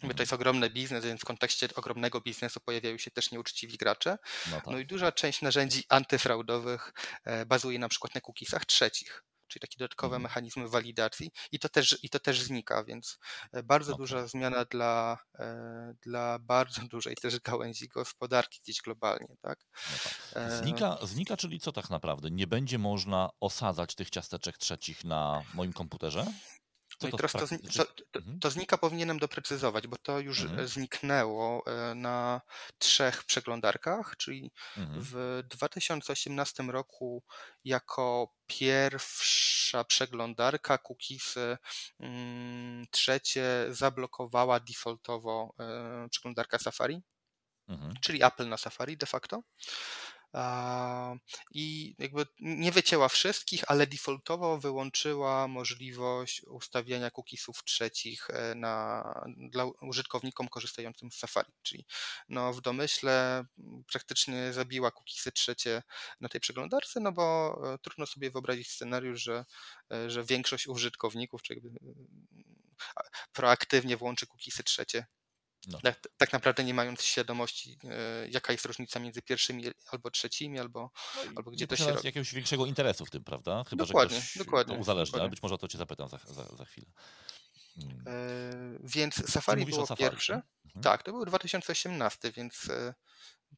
To 0.00 0.06
jest 0.06 0.20
mhm. 0.20 0.40
ogromny 0.40 0.70
biznes, 0.70 1.04
więc 1.04 1.20
w 1.20 1.24
kontekście 1.24 1.68
ogromnego 1.74 2.20
biznesu 2.20 2.60
pojawiają 2.60 2.98
się 2.98 3.10
też 3.10 3.30
nieuczciwi 3.30 3.76
gracze. 3.76 4.18
No, 4.50 4.56
tak. 4.56 4.66
no 4.66 4.78
i 4.78 4.86
duża 4.86 5.12
część 5.12 5.42
narzędzi 5.42 5.84
antyfraudowych 5.88 6.92
e, 7.24 7.46
bazuje 7.46 7.78
na 7.78 7.88
przykład 7.88 8.14
na 8.14 8.20
cookiesach 8.20 8.64
trzecich 8.64 9.24
czyli 9.48 9.60
takie 9.60 9.78
dodatkowe 9.78 10.16
mhm. 10.16 10.22
mechanizmy 10.22 10.68
walidacji 10.68 11.30
i 11.52 11.58
to 11.58 11.68
też, 11.68 11.98
i 12.02 12.10
to 12.10 12.18
też 12.18 12.42
znika, 12.42 12.84
więc 12.84 13.18
e, 13.52 13.62
bardzo 13.62 13.92
okay. 13.92 14.02
duża 14.02 14.26
zmiana 14.26 14.64
dla, 14.64 15.18
e, 15.38 15.94
dla 16.02 16.38
bardzo 16.38 16.80
dużej 16.92 17.16
też 17.16 17.40
gałęzi 17.40 17.88
gospodarki 17.88 18.60
gdzieś 18.62 18.82
globalnie. 18.82 19.36
Tak? 19.40 19.58
No 19.90 19.96
tak. 20.04 20.42
E, 20.42 20.62
znika, 20.62 20.98
znika, 21.02 21.36
czyli 21.36 21.60
co 21.60 21.72
tak 21.72 21.90
naprawdę? 21.90 22.30
Nie 22.30 22.46
będzie 22.46 22.78
można 22.78 23.30
osadzać 23.40 23.94
tych 23.94 24.10
ciasteczek 24.10 24.58
trzecich 24.58 25.04
na 25.04 25.42
moim 25.54 25.72
komputerze? 25.72 26.26
No 27.02 27.08
i 27.08 27.12
teraz 27.12 27.32
to, 27.32 27.38
to, 27.38 27.84
to, 27.84 28.18
mhm. 28.18 28.40
to, 28.40 28.50
znika 28.50 28.78
powinienem 28.78 29.18
doprecyzować, 29.18 29.86
bo 29.86 29.96
to 29.96 30.20
już 30.20 30.40
mhm. 30.40 30.68
zniknęło 30.68 31.64
na 31.94 32.40
trzech 32.78 33.24
przeglądarkach, 33.24 34.16
czyli 34.16 34.52
mhm. 34.76 35.00
w 35.02 35.42
2018 35.48 36.62
roku 36.62 37.22
jako 37.64 38.34
pierwsza 38.46 39.84
przeglądarka 39.84 40.78
cookiesy 40.78 41.58
mm, 42.00 42.86
trzecie 42.90 43.66
zablokowała 43.68 44.60
defaultowo 44.60 45.54
przeglądarka 46.10 46.58
Safari, 46.58 47.02
mhm. 47.68 47.94
czyli 48.00 48.24
Apple 48.24 48.48
na 48.48 48.56
Safari 48.56 48.96
de 48.96 49.06
facto 49.06 49.42
i 51.50 51.94
jakby 51.98 52.26
nie 52.40 52.72
wycięła 52.72 53.08
wszystkich, 53.08 53.64
ale 53.66 53.86
defaultowo 53.86 54.58
wyłączyła 54.58 55.48
możliwość 55.48 56.42
ustawiania 56.42 57.10
cookiesów 57.10 57.64
trzecich 57.64 58.30
e, 58.30 58.54
na, 58.54 59.04
dla 59.36 59.64
użytkownikom 59.64 60.48
korzystającym 60.48 61.10
z 61.12 61.18
Safari, 61.18 61.52
czyli 61.62 61.86
no 62.28 62.52
w 62.52 62.60
domyśle 62.60 63.44
praktycznie 63.92 64.52
zabiła 64.52 64.90
cookiesy 64.90 65.32
trzecie 65.32 65.82
na 66.20 66.28
tej 66.28 66.40
przeglądarce, 66.40 67.00
no 67.00 67.12
bo 67.12 67.58
e, 67.74 67.78
trudno 67.78 68.06
sobie 68.06 68.30
wyobrazić 68.30 68.70
scenariusz, 68.70 69.22
że, 69.22 69.44
e, 69.92 70.10
że 70.10 70.24
większość 70.24 70.68
użytkowników, 70.68 71.42
czy 71.42 71.54
jakby 71.54 71.70
proaktywnie 73.32 73.96
włączy 73.96 74.26
cookiesy 74.26 74.62
trzecie 74.62 75.06
no. 75.68 75.80
Tak, 75.80 76.08
tak, 76.16 76.32
naprawdę 76.32 76.64
nie 76.64 76.74
mając 76.74 77.02
świadomości, 77.02 77.78
e, 77.84 78.28
jaka 78.28 78.52
jest 78.52 78.64
różnica 78.64 79.00
między 79.00 79.22
pierwszymi 79.22 79.64
albo 79.92 80.10
trzecimi, 80.10 80.58
albo, 80.58 80.90
no 81.16 81.32
albo 81.36 81.50
gdzie 81.50 81.66
to 81.66 81.76
się 81.76 81.90
robi. 81.90 82.06
jakiegoś 82.06 82.34
większego 82.34 82.66
interesu 82.66 83.06
w 83.06 83.10
tym, 83.10 83.24
prawda? 83.24 83.64
Chyba, 83.70 83.84
dokładnie, 83.84 84.16
że 84.16 84.22
ktoś 84.22 84.38
dokładnie, 84.38 84.78
uzależnia, 84.78 85.12
dokładnie. 85.12 85.30
być 85.30 85.42
może 85.42 85.58
to 85.58 85.68
cię 85.68 85.78
zapytam 85.78 86.08
za, 86.08 86.18
za, 86.18 86.56
za 86.56 86.64
chwilę. 86.64 86.86
Hmm. 87.80 88.04
E, 88.06 88.78
więc 88.84 89.30
Safari 89.30 89.66
było 89.66 89.86
safari, 89.86 90.10
pierwsze. 90.10 90.42
Mhm. 90.64 90.82
Tak, 90.82 91.02
to 91.02 91.12
był 91.12 91.24
2018, 91.24 92.32
więc 92.32 92.70
e, 92.70 92.94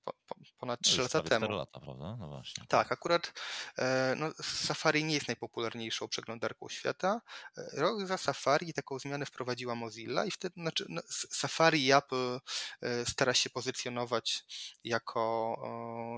po, 0.04 0.12
po, 0.26 0.34
ponad 0.58 0.80
3 0.80 0.96
no 0.96 1.02
lata 1.02 1.22
temu. 1.22 1.50
lata, 1.50 1.80
prawda? 1.80 2.16
No 2.16 2.28
właśnie. 2.28 2.64
Tak, 2.68 2.92
akurat 2.92 3.32
e, 3.78 4.14
no, 4.16 4.30
Safari 4.42 5.04
nie 5.04 5.14
jest 5.14 5.28
najpopularniejszą 5.28 6.08
przeglądarką 6.08 6.68
świata. 6.68 7.20
E, 7.58 7.80
rok 7.80 8.06
za 8.06 8.16
Safari 8.16 8.72
taką 8.72 8.98
zmianę 8.98 9.26
wprowadziła 9.26 9.74
Mozilla 9.74 10.24
i 10.24 10.30
wtedy 10.30 10.54
znaczy, 10.60 10.86
no, 10.88 11.02
Safari 11.30 11.86
i 11.86 11.92
Apple 11.92 12.40
e, 12.82 13.06
stara 13.06 13.34
się 13.34 13.50
pozycjonować 13.50 14.44
jako 14.84 15.56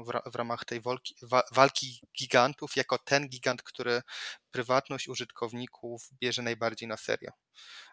w, 0.06 0.32
w 0.32 0.34
ramach 0.34 0.64
tej 0.64 0.80
walki, 0.80 1.14
walki 1.52 2.00
gigantów, 2.18 2.76
jako 2.76 2.98
ten 2.98 3.28
gigant, 3.28 3.62
który 3.62 4.02
prywatność 4.52 5.08
użytkowników 5.08 6.08
bierze 6.12 6.42
najbardziej 6.42 6.88
na 6.88 6.96
serio. 6.96 7.30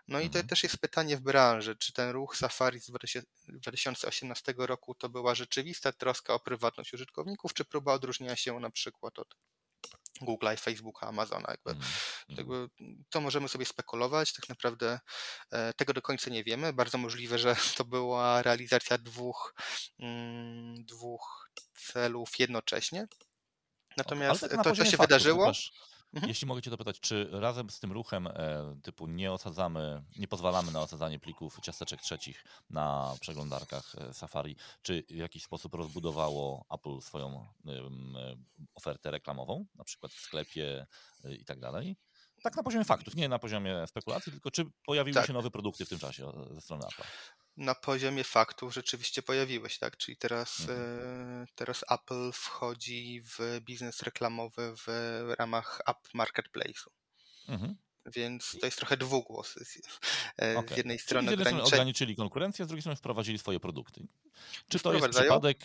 No 0.07 0.19
i 0.19 0.23
to 0.23 0.39
mhm. 0.39 0.47
też 0.47 0.63
jest 0.63 0.77
pytanie 0.77 1.17
w 1.17 1.21
branży, 1.21 1.75
czy 1.75 1.93
ten 1.93 2.09
ruch 2.09 2.37
Safari 2.37 2.79
z 2.79 2.91
2018 3.47 4.53
roku 4.57 4.95
to 4.95 5.09
była 5.09 5.35
rzeczywista 5.35 5.91
troska 5.91 6.33
o 6.33 6.39
prywatność 6.39 6.93
użytkowników, 6.93 7.53
czy 7.53 7.65
próba 7.65 7.93
odróżnienia 7.93 8.35
się 8.35 8.59
na 8.59 8.69
przykład 8.69 9.19
od 9.19 9.35
Google, 10.21 10.47
Facebooka, 10.59 11.07
Amazona. 11.07 11.51
Jakby, 11.51 11.71
mm. 11.71 11.83
jakby 12.29 12.69
to 13.09 13.21
możemy 13.21 13.49
sobie 13.49 13.65
spekulować, 13.65 14.33
tak 14.33 14.49
naprawdę 14.49 14.99
e, 15.51 15.73
tego 15.73 15.93
do 15.93 16.01
końca 16.01 16.29
nie 16.29 16.43
wiemy. 16.43 16.73
Bardzo 16.73 16.97
możliwe, 16.97 17.39
że 17.39 17.55
to 17.77 17.85
była 17.85 18.41
realizacja 18.41 18.97
dwóch, 18.97 19.55
mm, 19.99 20.85
dwóch 20.85 21.49
celów 21.73 22.39
jednocześnie. 22.39 23.07
Natomiast 23.97 24.41
tak 24.41 24.63
to, 24.63 24.75
to 24.75 24.85
się 24.85 24.97
wydarzyło. 24.97 25.51
Mhm. 26.13 26.29
Jeśli 26.29 26.47
mogę 26.47 26.61
Cię 26.61 26.69
dopytać, 26.69 26.99
czy 26.99 27.29
razem 27.31 27.69
z 27.69 27.79
tym 27.79 27.91
ruchem 27.91 28.27
e, 28.27 28.33
typu 28.83 29.07
nie 29.07 29.31
osadzamy, 29.31 30.03
nie 30.17 30.27
pozwalamy 30.27 30.71
na 30.71 30.81
osadzanie 30.81 31.19
plików 31.19 31.59
ciasteczek 31.61 32.01
trzecich 32.01 32.43
na 32.69 33.15
przeglądarkach 33.19 33.95
e, 33.97 34.13
Safari, 34.13 34.55
czy 34.81 35.03
w 35.09 35.15
jakiś 35.15 35.43
sposób 35.43 35.73
rozbudowało 35.73 36.65
Apple 36.71 37.01
swoją 37.01 37.47
e, 37.67 37.71
ofertę 38.75 39.11
reklamową, 39.11 39.65
na 39.75 39.83
przykład 39.83 40.11
w 40.11 40.19
sklepie 40.19 40.87
i 41.39 41.45
tak 41.45 41.59
dalej? 41.59 41.97
Tak 42.43 42.55
na 42.55 42.63
poziomie 42.63 42.85
faktów, 42.85 43.15
nie 43.15 43.29
na 43.29 43.39
poziomie 43.39 43.87
spekulacji, 43.87 44.31
tylko 44.31 44.51
czy 44.51 44.65
pojawiły 44.85 45.15
tak. 45.15 45.27
się 45.27 45.33
nowe 45.33 45.51
produkty 45.51 45.85
w 45.85 45.89
tym 45.89 45.99
czasie 45.99 46.31
ze 46.51 46.61
strony 46.61 46.83
Apple? 46.85 47.03
Na 47.59 47.75
poziomie 47.75 48.23
faktów 48.23 48.73
rzeczywiście 48.73 49.21
pojawiły 49.21 49.69
się, 49.69 49.79
tak? 49.79 49.97
Czyli 49.97 50.17
teraz, 50.17 50.59
mhm. 50.59 51.47
teraz 51.55 51.85
Apple 51.89 52.31
wchodzi 52.33 53.21
w 53.21 53.61
biznes 53.61 54.03
reklamowy 54.03 54.73
w 54.75 54.87
ramach 55.39 55.81
App 55.87 56.07
Marketplace'u. 56.13 56.89
Mhm. 57.47 57.75
Więc 58.05 58.57
to 58.59 58.67
jest 58.67 58.77
trochę 58.77 58.97
dwugłos. 58.97 59.55
Okay. 60.37 60.73
Z 60.73 60.77
jednej 60.77 60.99
strony, 60.99 61.27
z 61.27 61.31
jednej 61.31 61.47
strony 61.47 61.63
ograniczyli 61.63 62.15
konkurencję, 62.15 62.65
z 62.65 62.67
drugiej 62.67 62.81
strony 62.81 62.95
wprowadzili 62.95 63.39
swoje 63.39 63.59
produkty. 63.59 64.07
Czy 64.69 64.79
to 64.79 64.93
jest 64.93 65.09
przypadek 65.09 65.59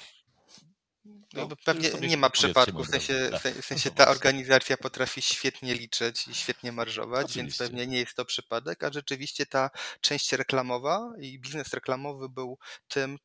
no, 1.33 1.49
pewnie 1.65 1.91
nie 1.91 2.17
ma 2.17 2.31
przypadku, 2.31 2.85
w 2.85 2.89
sensie, 2.89 3.31
w 3.63 3.65
sensie 3.65 3.91
ta 3.91 4.09
organizacja 4.09 4.77
potrafi 4.77 5.23
świetnie 5.23 5.75
liczyć 5.75 6.29
i 6.29 6.35
świetnie 6.35 6.73
marżować, 6.73 7.25
Oczywiście. 7.25 7.43
więc 7.43 7.59
pewnie 7.59 7.87
nie 7.87 7.99
jest 7.99 8.15
to 8.15 8.25
przypadek, 8.25 8.85
a 8.85 8.93
rzeczywiście 8.93 9.47
ta 9.47 9.71
część 10.01 10.33
reklamowa 10.33 11.13
i 11.21 11.39
biznes 11.39 11.75
reklamowy 11.75 12.29
był 12.29 12.59
tym 12.89 13.19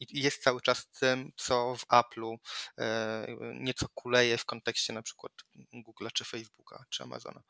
i 0.00 0.22
jest 0.22 0.42
cały 0.42 0.60
czas 0.60 0.86
tym, 0.86 1.32
co 1.36 1.76
w 1.76 1.86
Apple'u 1.86 2.36
e, 2.78 3.26
nieco 3.54 3.86
kuleje 3.94 4.38
w 4.38 4.44
kontekście 4.44 4.92
na 4.92 5.02
przykład 5.02 5.32
Google'a 5.74 6.12
czy 6.12 6.24
Facebooka 6.24 6.84
czy 6.90 7.02
Amazona. 7.02 7.42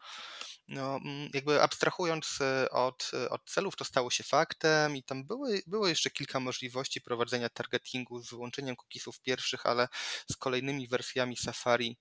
No, 0.69 0.97
mm, 0.97 1.31
jakby 1.35 1.63
abstrahując 1.63 2.39
e, 2.41 2.71
od, 2.71 3.11
od 3.31 3.45
celów, 3.45 3.77
to 3.77 3.85
stało 3.85 4.11
się 4.11 4.25
faktem 4.25 4.97
i 4.97 5.03
tam 5.03 5.25
były, 5.25 5.63
było 5.67 5.89
jeszcze 5.89 6.11
kilka 6.11 6.41
możliwości 6.41 7.01
prowadzenia 7.01 7.49
targetingu 7.49 8.23
z 8.23 8.31
wyłączeniem 8.31 8.77
cookiesów 8.77 9.21
pierwszych, 9.21 9.67
ale 9.67 9.89
z 10.31 10.37
kolejnymi 10.37 10.89
wersjami 10.89 11.37
Safari 11.37 11.99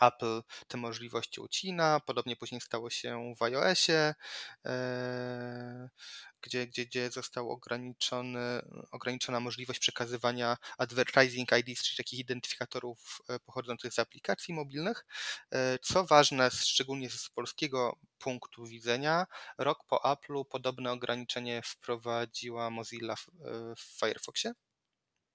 Apple 0.00 0.42
te 0.68 0.76
możliwości 0.76 1.40
ucina. 1.40 2.00
Podobnie 2.06 2.36
później 2.36 2.60
stało 2.60 2.90
się 2.90 3.34
w 3.38 3.42
iOSie, 3.42 4.14
e, 4.66 5.88
gdzie, 6.44 6.66
gdzie, 6.66 6.86
gdzie 6.86 7.10
została 7.10 7.52
ograniczony, 7.52 8.62
ograniczona 8.90 9.40
możliwość 9.40 9.80
przekazywania 9.80 10.56
advertising 10.78 11.48
IDs, 11.52 11.82
czyli 11.82 11.96
takich 11.96 12.20
identyfikatorów 12.20 13.22
e, 13.28 13.38
pochodzących 13.38 13.92
z 13.92 13.98
aplikacji 13.98 14.54
mobilnych. 14.54 15.06
E, 15.50 15.78
co 15.78 16.04
ważne, 16.04 16.50
szczególnie 16.50 17.10
z 17.10 17.30
polskiego 17.30 17.96
punktu 18.18 18.66
widzenia, 18.66 19.26
rok 19.58 19.84
po 19.86 19.96
Apple'u 19.96 20.44
podobne 20.44 20.92
ograniczenie 20.92 21.62
wprowadziła 21.64 22.70
Mozilla 22.70 23.16
w, 23.16 23.26
w 23.76 23.98
Firefoxie. 24.00 24.52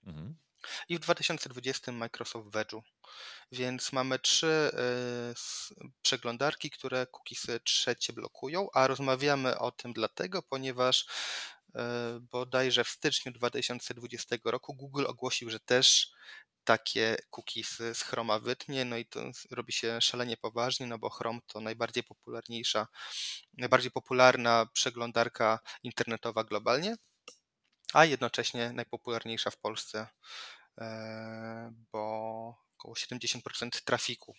Mhm 0.05 0.48
i 0.89 0.97
w 0.97 0.99
2020 0.99 1.91
Microsoft 1.91 2.49
w 2.49 2.55
Edge'u. 2.55 2.81
Więc 3.51 3.93
mamy 3.93 4.19
trzy 4.19 4.71
y, 4.73 5.89
przeglądarki, 6.01 6.69
które 6.69 7.07
cookiesy 7.07 7.59
trzecie 7.59 8.13
blokują, 8.13 8.67
a 8.73 8.87
rozmawiamy 8.87 9.59
o 9.59 9.71
tym 9.71 9.93
dlatego, 9.93 10.41
ponieważ 10.41 11.01
y, 11.01 11.79
bodajże 12.19 12.83
w 12.83 12.89
styczniu 12.89 13.31
2020 13.31 14.35
roku 14.45 14.75
Google 14.75 15.05
ogłosił, 15.07 15.49
że 15.49 15.59
też 15.59 16.11
takie 16.63 17.17
cookiesy 17.29 17.95
z 17.95 18.01
Chroma 18.01 18.39
wytnie, 18.39 18.85
no 18.85 18.97
i 18.97 19.05
to 19.05 19.19
robi 19.51 19.73
się 19.73 20.01
szalenie 20.01 20.37
poważnie, 20.37 20.87
no 20.87 20.97
bo 20.99 21.09
Chrome 21.09 21.39
to 21.47 21.61
najbardziej 21.61 22.03
popularniejsza, 22.03 22.87
najbardziej 23.53 23.91
popularna 23.91 24.65
przeglądarka 24.73 25.59
internetowa 25.83 26.43
globalnie 26.43 26.95
a 27.93 28.05
jednocześnie 28.05 28.73
najpopularniejsza 28.73 29.49
w 29.49 29.57
Polsce, 29.57 30.07
e, 30.77 31.73
bo 31.91 31.99
około 32.77 32.95
70% 32.95 33.83
trafiku 33.83 34.35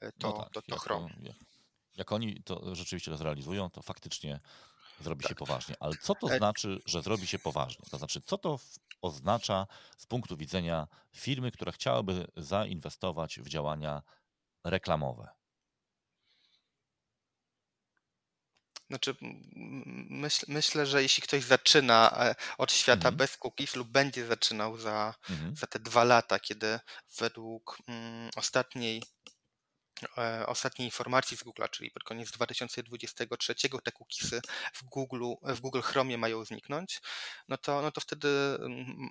e, 0.00 0.12
to, 0.12 0.28
no 0.28 0.42
tak, 0.42 0.52
to, 0.52 0.62
to 0.62 0.78
Chrome. 0.78 1.08
Jak, 1.22 1.36
jak, 1.96 2.12
oni 2.12 2.42
to 2.42 2.74
rzeczywiście 2.74 3.16
zrealizują, 3.16 3.70
to 3.70 3.82
faktycznie 3.82 4.40
zrobi 5.00 5.22
tak. 5.22 5.28
się 5.28 5.34
poważnie. 5.34 5.74
Ale 5.80 5.96
co 5.96 6.14
to 6.14 6.34
e, 6.34 6.38
znaczy, 6.38 6.80
że 6.86 7.02
zrobi 7.02 7.26
się 7.26 7.38
poważnie? 7.38 7.84
To 7.90 7.98
znaczy, 7.98 8.20
co 8.20 8.38
to 8.38 8.58
oznacza 9.02 9.66
z 9.96 10.06
punktu 10.06 10.36
widzenia 10.36 10.88
firmy, 11.12 11.50
która 11.50 11.72
chciałaby 11.72 12.26
zainwestować 12.36 13.40
w 13.40 13.48
działania 13.48 14.02
reklamowe? 14.64 15.28
Znaczy, 18.90 19.16
myśl, 20.10 20.44
myślę, 20.48 20.86
że 20.86 21.02
jeśli 21.02 21.22
ktoś 21.22 21.44
zaczyna 21.44 22.10
e, 22.18 22.34
od 22.58 22.72
świata 22.72 23.08
mhm. 23.08 23.16
bez 23.16 23.36
cookies 23.36 23.76
lub 23.76 23.88
będzie 23.88 24.26
zaczynał 24.26 24.78
za, 24.78 25.14
mhm. 25.30 25.56
za 25.56 25.66
te 25.66 25.78
dwa 25.78 26.04
lata, 26.04 26.38
kiedy 26.38 26.80
według 27.18 27.78
mm, 27.88 28.30
ostatniej 28.36 29.02
ostatniej 30.46 30.88
informacji 30.88 31.36
z 31.36 31.42
Google, 31.42 31.62
czyli 31.70 31.90
pod 31.90 32.04
koniec 32.04 32.30
2023 32.30 33.54
te 33.84 33.92
cookiesy 33.92 34.40
w 34.72 34.84
Google, 34.84 35.24
w 35.42 35.60
Google 35.60 35.80
Chromie 35.80 36.18
mają 36.18 36.44
zniknąć, 36.44 37.00
no 37.48 37.56
to, 37.56 37.82
no 37.82 37.92
to 37.92 38.00
wtedy 38.00 38.28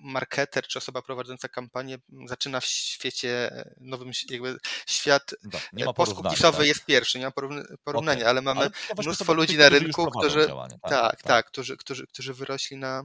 marketer 0.02 0.66
czy 0.66 0.78
osoba 0.78 1.02
prowadząca 1.02 1.48
kampanię 1.48 1.98
zaczyna 2.26 2.60
w 2.60 2.64
świecie 2.64 3.52
e, 3.52 3.74
nowym, 3.80 4.10
jakby 4.30 4.58
świat 4.86 5.34
no, 5.72 5.90
e, 5.90 5.94
postcookisowy 5.94 6.58
tak? 6.58 6.66
jest 6.66 6.84
pierwszy, 6.84 7.18
nie 7.18 7.24
ma 7.24 7.32
porównania, 7.84 8.20
okay. 8.20 8.28
ale 8.28 8.42
mamy 8.42 8.60
ale 8.60 8.70
mnóstwo 9.02 9.34
ludzi 9.34 9.58
na 9.58 9.68
rynku, 9.68 10.10
którzy, 10.10 10.46
tak, 10.46 10.56
tak, 10.70 10.90
tak, 10.90 11.22
tak, 11.22 11.46
którzy, 11.46 11.76
którzy, 11.76 12.06
którzy 12.06 12.34
wyrośli 12.34 12.76
na 12.76 13.02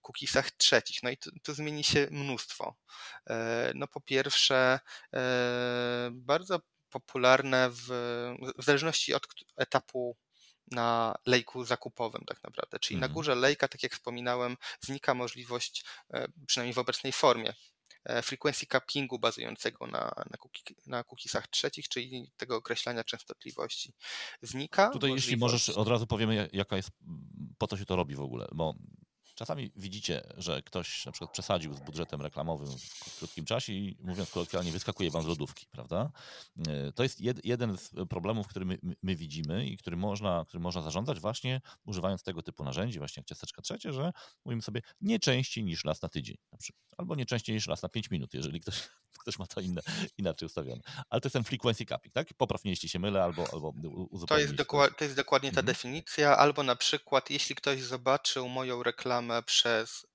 cookiesach 0.00 0.50
trzecich. 0.50 1.02
No 1.02 1.10
i 1.10 1.16
tu, 1.16 1.30
tu, 1.42 1.54
zmieni 1.54 1.84
się 1.84 2.08
mnóstwo. 2.10 2.74
No 3.74 3.86
po 3.86 4.00
pierwsze, 4.00 4.80
bardzo 6.10 6.60
popularne 6.90 7.70
w, 7.70 7.86
w 8.58 8.64
zależności 8.64 9.14
od 9.14 9.26
etapu 9.56 10.16
na 10.70 11.14
lejku 11.26 11.64
zakupowym 11.64 12.24
tak 12.26 12.44
naprawdę. 12.44 12.78
Czyli 12.78 12.94
mm. 12.94 13.00
na 13.00 13.06
mhm. 13.06 13.14
górze 13.14 13.34
lejka, 13.34 13.68
tak 13.68 13.82
jak 13.82 13.92
wspominałem, 13.92 14.56
znika 14.80 15.14
możliwość, 15.14 15.84
e, 16.10 16.28
przynajmniej 16.46 16.74
w 16.74 16.78
obecnej 16.78 17.12
formie, 17.12 17.54
e, 18.04 18.22
frequency 18.22 18.66
cappingu 18.66 19.18
bazującego 19.18 19.86
na, 19.86 20.24
na, 20.30 20.36
cookie, 20.38 20.74
na 20.86 21.04
cookiesach 21.04 21.48
trzecich, 21.48 21.88
czyli 21.88 22.30
tego 22.36 22.56
określania 22.56 23.04
częstotliwości. 23.04 23.92
Znika. 24.42 24.90
Tutaj 24.90 25.10
możliwość... 25.10 25.26
jeśli 25.26 25.36
możesz, 25.40 25.68
od 25.68 25.88
razu 25.88 26.06
powiemy, 26.06 26.48
jaka 26.52 26.76
jest, 26.76 26.90
po 27.58 27.66
co 27.66 27.76
się 27.76 27.84
to 27.84 27.96
robi 27.96 28.14
w 28.14 28.20
ogóle, 28.20 28.48
bo 28.52 28.74
Czasami 29.40 29.70
widzicie, 29.76 30.22
że 30.36 30.62
ktoś 30.62 31.06
na 31.06 31.12
przykład 31.12 31.32
przesadził 31.32 31.74
z 31.74 31.80
budżetem 31.80 32.22
reklamowym 32.22 32.78
w 32.78 33.18
krótkim 33.18 33.44
czasie 33.44 33.72
i 33.72 33.96
mówiąc 34.00 34.30
kolokwialnie, 34.30 34.72
wyskakuje 34.72 35.10
wam 35.10 35.22
z 35.22 35.26
lodówki, 35.26 35.66
prawda? 35.70 36.10
E, 36.68 36.92
to 36.92 37.02
jest 37.02 37.20
jed, 37.20 37.44
jeden 37.44 37.78
z 37.78 37.90
problemów, 38.08 38.48
który 38.48 38.64
my, 38.64 38.78
my, 39.02 39.16
widzimy 39.16 39.66
i 39.66 39.76
który 39.76 39.96
można, 39.96 40.44
który 40.48 40.60
można 40.60 40.82
zarządzać 40.82 41.20
właśnie 41.20 41.60
używając 41.84 42.22
tego 42.22 42.42
typu 42.42 42.64
narzędzi, 42.64 42.98
właśnie 42.98 43.20
jak 43.20 43.26
ciasteczka 43.26 43.62
trzecie, 43.62 43.92
że 43.92 44.12
mówimy 44.44 44.62
sobie 44.62 44.82
nie 45.00 45.18
częściej 45.18 45.64
niż 45.64 45.84
raz 45.84 46.02
na 46.02 46.08
tydzień 46.08 46.36
na 46.52 46.58
przykład, 46.58 46.84
albo 46.96 47.14
nie 47.14 47.26
częściej 47.26 47.54
niż 47.54 47.66
raz 47.66 47.82
na 47.82 47.88
pięć 47.88 48.10
minut, 48.10 48.34
jeżeli 48.34 48.60
ktoś, 48.60 48.88
ktoś 49.22 49.38
ma 49.38 49.46
to 49.46 49.60
inne, 49.60 49.80
inaczej 50.18 50.46
ustawione. 50.46 50.82
Ale 51.10 51.20
to 51.20 51.26
jest 51.26 51.32
ten 51.32 51.44
frequency 51.44 51.84
capping, 51.86 52.14
tak? 52.14 52.34
Poprawnie, 52.34 52.70
jeśli 52.70 52.88
się 52.88 52.98
mylę, 52.98 53.22
albo, 53.22 53.46
albo 53.52 53.74
to 54.28 54.38
jest, 54.38 54.54
dokład, 54.54 54.98
to 54.98 55.04
jest 55.04 55.16
dokładnie 55.16 55.48
ta 55.48 55.60
mhm. 55.60 55.66
definicja, 55.66 56.36
albo 56.36 56.62
na 56.62 56.76
przykład, 56.76 57.30
jeśli 57.30 57.54
ktoś 57.54 57.82
zobaczył 57.82 58.48
moją 58.48 58.82
reklamę 58.82 59.29
przez 59.46 60.06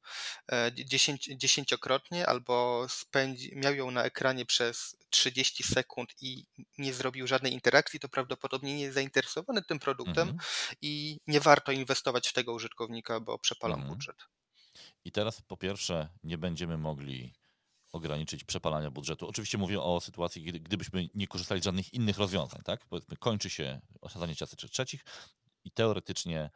e, 0.51 0.71
dziesięć, 0.73 1.29
dziesięciokrotnie 1.37 2.27
albo 2.27 2.85
spędzi, 2.89 3.51
miał 3.55 3.75
ją 3.75 3.91
na 3.91 4.03
ekranie 4.03 4.45
przez 4.45 4.97
30 5.09 5.63
sekund 5.63 6.13
i 6.21 6.45
nie 6.77 6.93
zrobił 6.93 7.27
żadnej 7.27 7.53
interakcji, 7.53 7.99
to 7.99 8.09
prawdopodobnie 8.09 8.75
nie 8.75 8.81
jest 8.81 8.95
zainteresowany 8.95 9.61
tym 9.63 9.79
produktem 9.79 10.29
mhm. 10.29 10.39
i 10.81 11.19
nie 11.27 11.39
warto 11.39 11.71
inwestować 11.71 12.27
w 12.27 12.33
tego 12.33 12.53
użytkownika, 12.53 13.19
bo 13.19 13.39
przepalam 13.39 13.79
mhm. 13.79 13.93
budżet. 13.93 14.15
I 15.05 15.11
teraz 15.11 15.41
po 15.41 15.57
pierwsze 15.57 16.09
nie 16.23 16.37
będziemy 16.37 16.77
mogli 16.77 17.33
ograniczyć 17.91 18.43
przepalania 18.43 18.91
budżetu. 18.91 19.27
Oczywiście 19.27 19.57
mówię 19.57 19.81
o 19.81 20.01
sytuacji, 20.01 20.43
gdybyśmy 20.43 21.09
nie 21.13 21.27
korzystali 21.27 21.61
z 21.61 21.63
żadnych 21.63 21.93
innych 21.93 22.17
rozwiązań, 22.17 22.61
tak? 22.65 22.85
Powiedzmy, 22.85 23.17
kończy 23.17 23.49
się 23.49 23.81
osadzanie 24.01 24.35
ciasteczek 24.35 24.71
trzecich 24.71 25.05
i 25.63 25.71
teoretycznie 25.71 26.49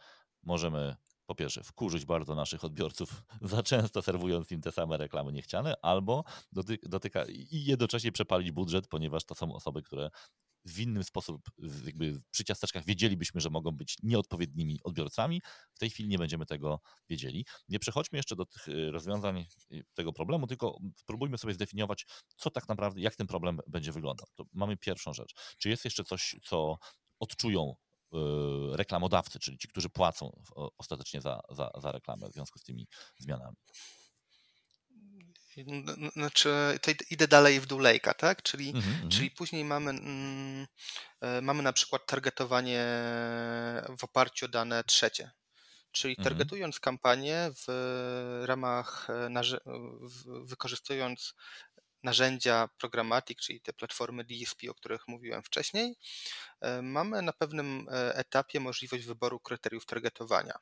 możemy 0.43 0.95
po 1.29 1.35
pierwsze, 1.35 1.63
wkurzyć 1.63 2.05
bardzo 2.05 2.35
naszych 2.35 2.63
odbiorców, 2.63 3.23
za 3.41 3.63
często 3.63 4.01
serwując 4.01 4.51
im 4.51 4.61
te 4.61 4.71
same 4.71 4.97
reklamy 4.97 5.31
niechciane, 5.31 5.75
albo 5.81 6.23
dotyka 6.83 7.25
i 7.25 7.63
jednocześnie 7.65 8.11
przepalić 8.11 8.51
budżet, 8.51 8.87
ponieważ 8.87 9.25
to 9.25 9.35
są 9.35 9.53
osoby, 9.53 9.81
które 9.81 10.09
w 10.65 10.79
inny 10.79 11.03
sposób, 11.03 11.41
jakby 11.85 12.21
przy 12.31 12.43
ciasteczkach 12.43 12.85
wiedzielibyśmy, 12.85 13.41
że 13.41 13.49
mogą 13.49 13.71
być 13.71 13.97
nieodpowiednimi 14.03 14.79
odbiorcami. 14.83 15.41
W 15.73 15.79
tej 15.79 15.89
chwili 15.89 16.09
nie 16.09 16.17
będziemy 16.17 16.45
tego 16.45 16.79
wiedzieli. 17.09 17.45
Nie 17.67 17.79
przechodźmy 17.79 18.17
jeszcze 18.17 18.35
do 18.35 18.45
tych 18.45 18.67
y, 18.67 18.91
rozwiązań 18.91 19.45
y, 19.71 19.83
tego 19.93 20.13
problemu, 20.13 20.47
tylko 20.47 20.77
spróbujmy 20.95 21.37
sobie 21.37 21.53
zdefiniować, 21.53 22.05
co 22.37 22.49
tak 22.49 22.67
naprawdę, 22.67 23.01
jak 23.01 23.15
ten 23.15 23.27
problem 23.27 23.59
będzie 23.67 23.91
wyglądał. 23.91 24.27
To 24.35 24.43
mamy 24.53 24.77
pierwszą 24.77 25.13
rzecz. 25.13 25.33
Czy 25.57 25.69
jest 25.69 25.85
jeszcze 25.85 26.03
coś, 26.03 26.35
co 26.43 26.77
odczują 27.19 27.75
reklamodawcy, 28.71 29.39
czyli 29.39 29.57
ci, 29.57 29.67
którzy 29.67 29.89
płacą 29.89 30.43
ostatecznie 30.77 31.21
za, 31.21 31.41
za, 31.49 31.71
za 31.81 31.91
reklamę 31.91 32.29
w 32.29 32.33
związku 32.33 32.59
z 32.59 32.63
tymi 32.63 32.87
zmianami. 33.17 33.55
Znaczy, 36.13 36.79
to 36.81 36.91
idę 37.09 37.27
dalej 37.27 37.59
w 37.59 37.65
dół 37.65 37.79
lejka, 37.79 38.13
tak? 38.13 38.43
Czyli, 38.43 38.69
mm 38.69 38.81
-hmm. 38.81 39.09
czyli 39.09 39.31
później 39.31 39.65
mamy, 39.65 39.91
mm, 39.91 40.67
e, 41.21 41.41
mamy 41.41 41.63
na 41.63 41.73
przykład 41.73 42.05
targetowanie 42.05 42.85
w 43.97 44.03
oparciu 44.03 44.45
o 44.45 44.49
dane 44.49 44.83
trzecie. 44.83 45.31
Czyli 45.91 46.15
mhm. 46.17 46.23
targetując 46.23 46.79
kampanię 46.79 47.51
w 47.67 48.43
ramach, 48.45 49.07
wykorzystując 50.25 51.33
narzędzia 52.03 52.69
Programmatic, 52.77 53.39
czyli 53.39 53.61
te 53.61 53.73
platformy 53.73 54.23
DSP, 54.23 54.69
o 54.69 54.73
których 54.73 55.07
mówiłem 55.07 55.43
wcześniej, 55.43 55.95
e, 56.61 56.81
mamy 56.81 57.21
na 57.21 57.33
pewnym 57.33 57.87
e, 57.91 58.15
etapie 58.15 58.59
możliwość 58.59 59.05
wyboru 59.05 59.39
kryteriów 59.39 59.85
targetowania. 59.85 60.59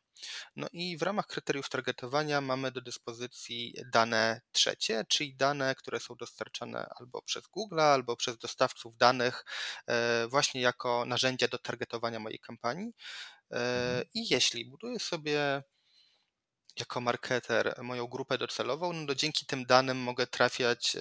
No 0.55 0.67
i 0.73 0.97
w 0.97 1.01
ramach 1.01 1.27
kryteriów 1.27 1.69
targetowania 1.69 2.41
mamy 2.41 2.71
do 2.71 2.81
dyspozycji 2.81 3.75
dane 3.91 4.41
trzecie, 4.51 5.05
czyli 5.09 5.35
dane, 5.35 5.75
które 5.75 5.99
są 5.99 6.15
dostarczane 6.15 6.89
albo 6.99 7.21
przez 7.21 7.47
Google, 7.47 7.79
albo 7.79 8.15
przez 8.15 8.37
dostawców 8.37 8.97
danych, 8.97 9.45
e, 9.87 10.27
właśnie 10.27 10.61
jako 10.61 11.05
narzędzia 11.05 11.47
do 11.47 11.57
targetowania 11.57 12.19
mojej 12.19 12.39
kampanii. 12.39 12.93
Mhm. 13.49 14.03
I 14.13 14.27
jeśli 14.29 14.65
buduję 14.65 14.99
sobie 14.99 15.63
jako 16.79 17.01
marketer 17.01 17.75
moją 17.83 18.07
grupę 18.07 18.37
docelową, 18.37 18.93
no 18.93 19.07
to 19.07 19.15
dzięki 19.15 19.45
tym 19.45 19.65
danym 19.65 19.97
mogę 19.97 20.27
trafiać 20.27 20.95
e, 20.95 20.99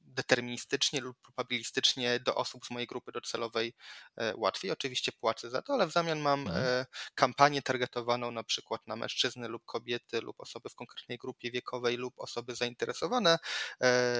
deterministycznie 0.00 1.00
lub 1.00 1.16
probabilistycznie 1.22 2.20
do 2.20 2.34
osób 2.34 2.66
z 2.66 2.70
mojej 2.70 2.86
grupy 2.86 3.12
docelowej 3.12 3.74
e, 4.16 4.36
łatwiej. 4.36 4.70
Oczywiście 4.70 5.12
płacę 5.12 5.50
za 5.50 5.62
to, 5.62 5.72
ale 5.74 5.86
w 5.86 5.92
zamian 5.92 6.20
mam 6.20 6.40
mhm. 6.40 6.64
E, 6.64 6.86
kampanię 7.14 7.62
targetowaną 7.62 8.30
na 8.30 8.44
przykład 8.44 8.86
na 8.86 8.96
mężczyzny 8.96 9.48
lub 9.48 9.64
kobiety 9.64 10.20
lub 10.20 10.40
osoby 10.40 10.68
w 10.68 10.74
konkretnej 10.74 11.18
grupie 11.18 11.50
wiekowej 11.50 11.96
lub 11.96 12.14
osoby 12.16 12.54
zainteresowane 12.54 13.38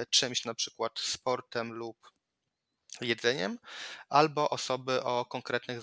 czymś 0.09 0.45
na 0.45 0.53
przykład 0.53 0.99
sportem 0.99 1.73
lub 1.73 1.97
jedzeniem, 3.01 3.59
albo 4.09 4.49
osoby 4.49 5.03
o 5.03 5.25
konkretnych 5.25 5.79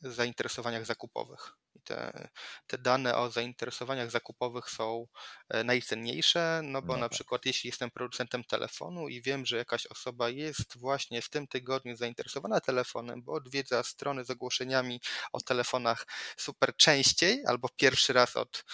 zainteresowaniach 0.00 0.86
zakupowych. 0.86 1.52
I 1.80 1.82
te, 1.82 2.28
te 2.66 2.78
dane 2.78 3.16
o 3.16 3.30
zainteresowaniach 3.30 4.10
zakupowych 4.10 4.70
są 4.70 5.06
e, 5.48 5.64
najcenniejsze, 5.64 6.60
no 6.64 6.82
bo 6.82 6.92
no 6.92 6.98
na 6.98 7.08
tak. 7.08 7.12
przykład 7.12 7.46
jeśli 7.46 7.68
jestem 7.68 7.90
producentem 7.90 8.44
telefonu 8.44 9.08
i 9.08 9.22
wiem, 9.22 9.46
że 9.46 9.56
jakaś 9.56 9.86
osoba 9.86 10.28
jest 10.28 10.78
właśnie 10.78 11.22
w 11.22 11.28
tym 11.28 11.46
tygodniu 11.46 11.96
zainteresowana 11.96 12.60
telefonem, 12.60 13.22
bo 13.22 13.32
odwiedza 13.32 13.82
strony 13.82 14.24
z 14.24 14.30
ogłoszeniami 14.30 15.00
o 15.32 15.40
telefonach 15.40 16.06
super 16.36 16.76
częściej 16.76 17.42
albo 17.46 17.68
pierwszy 17.76 18.12
raz 18.12 18.36
od, 18.36 18.64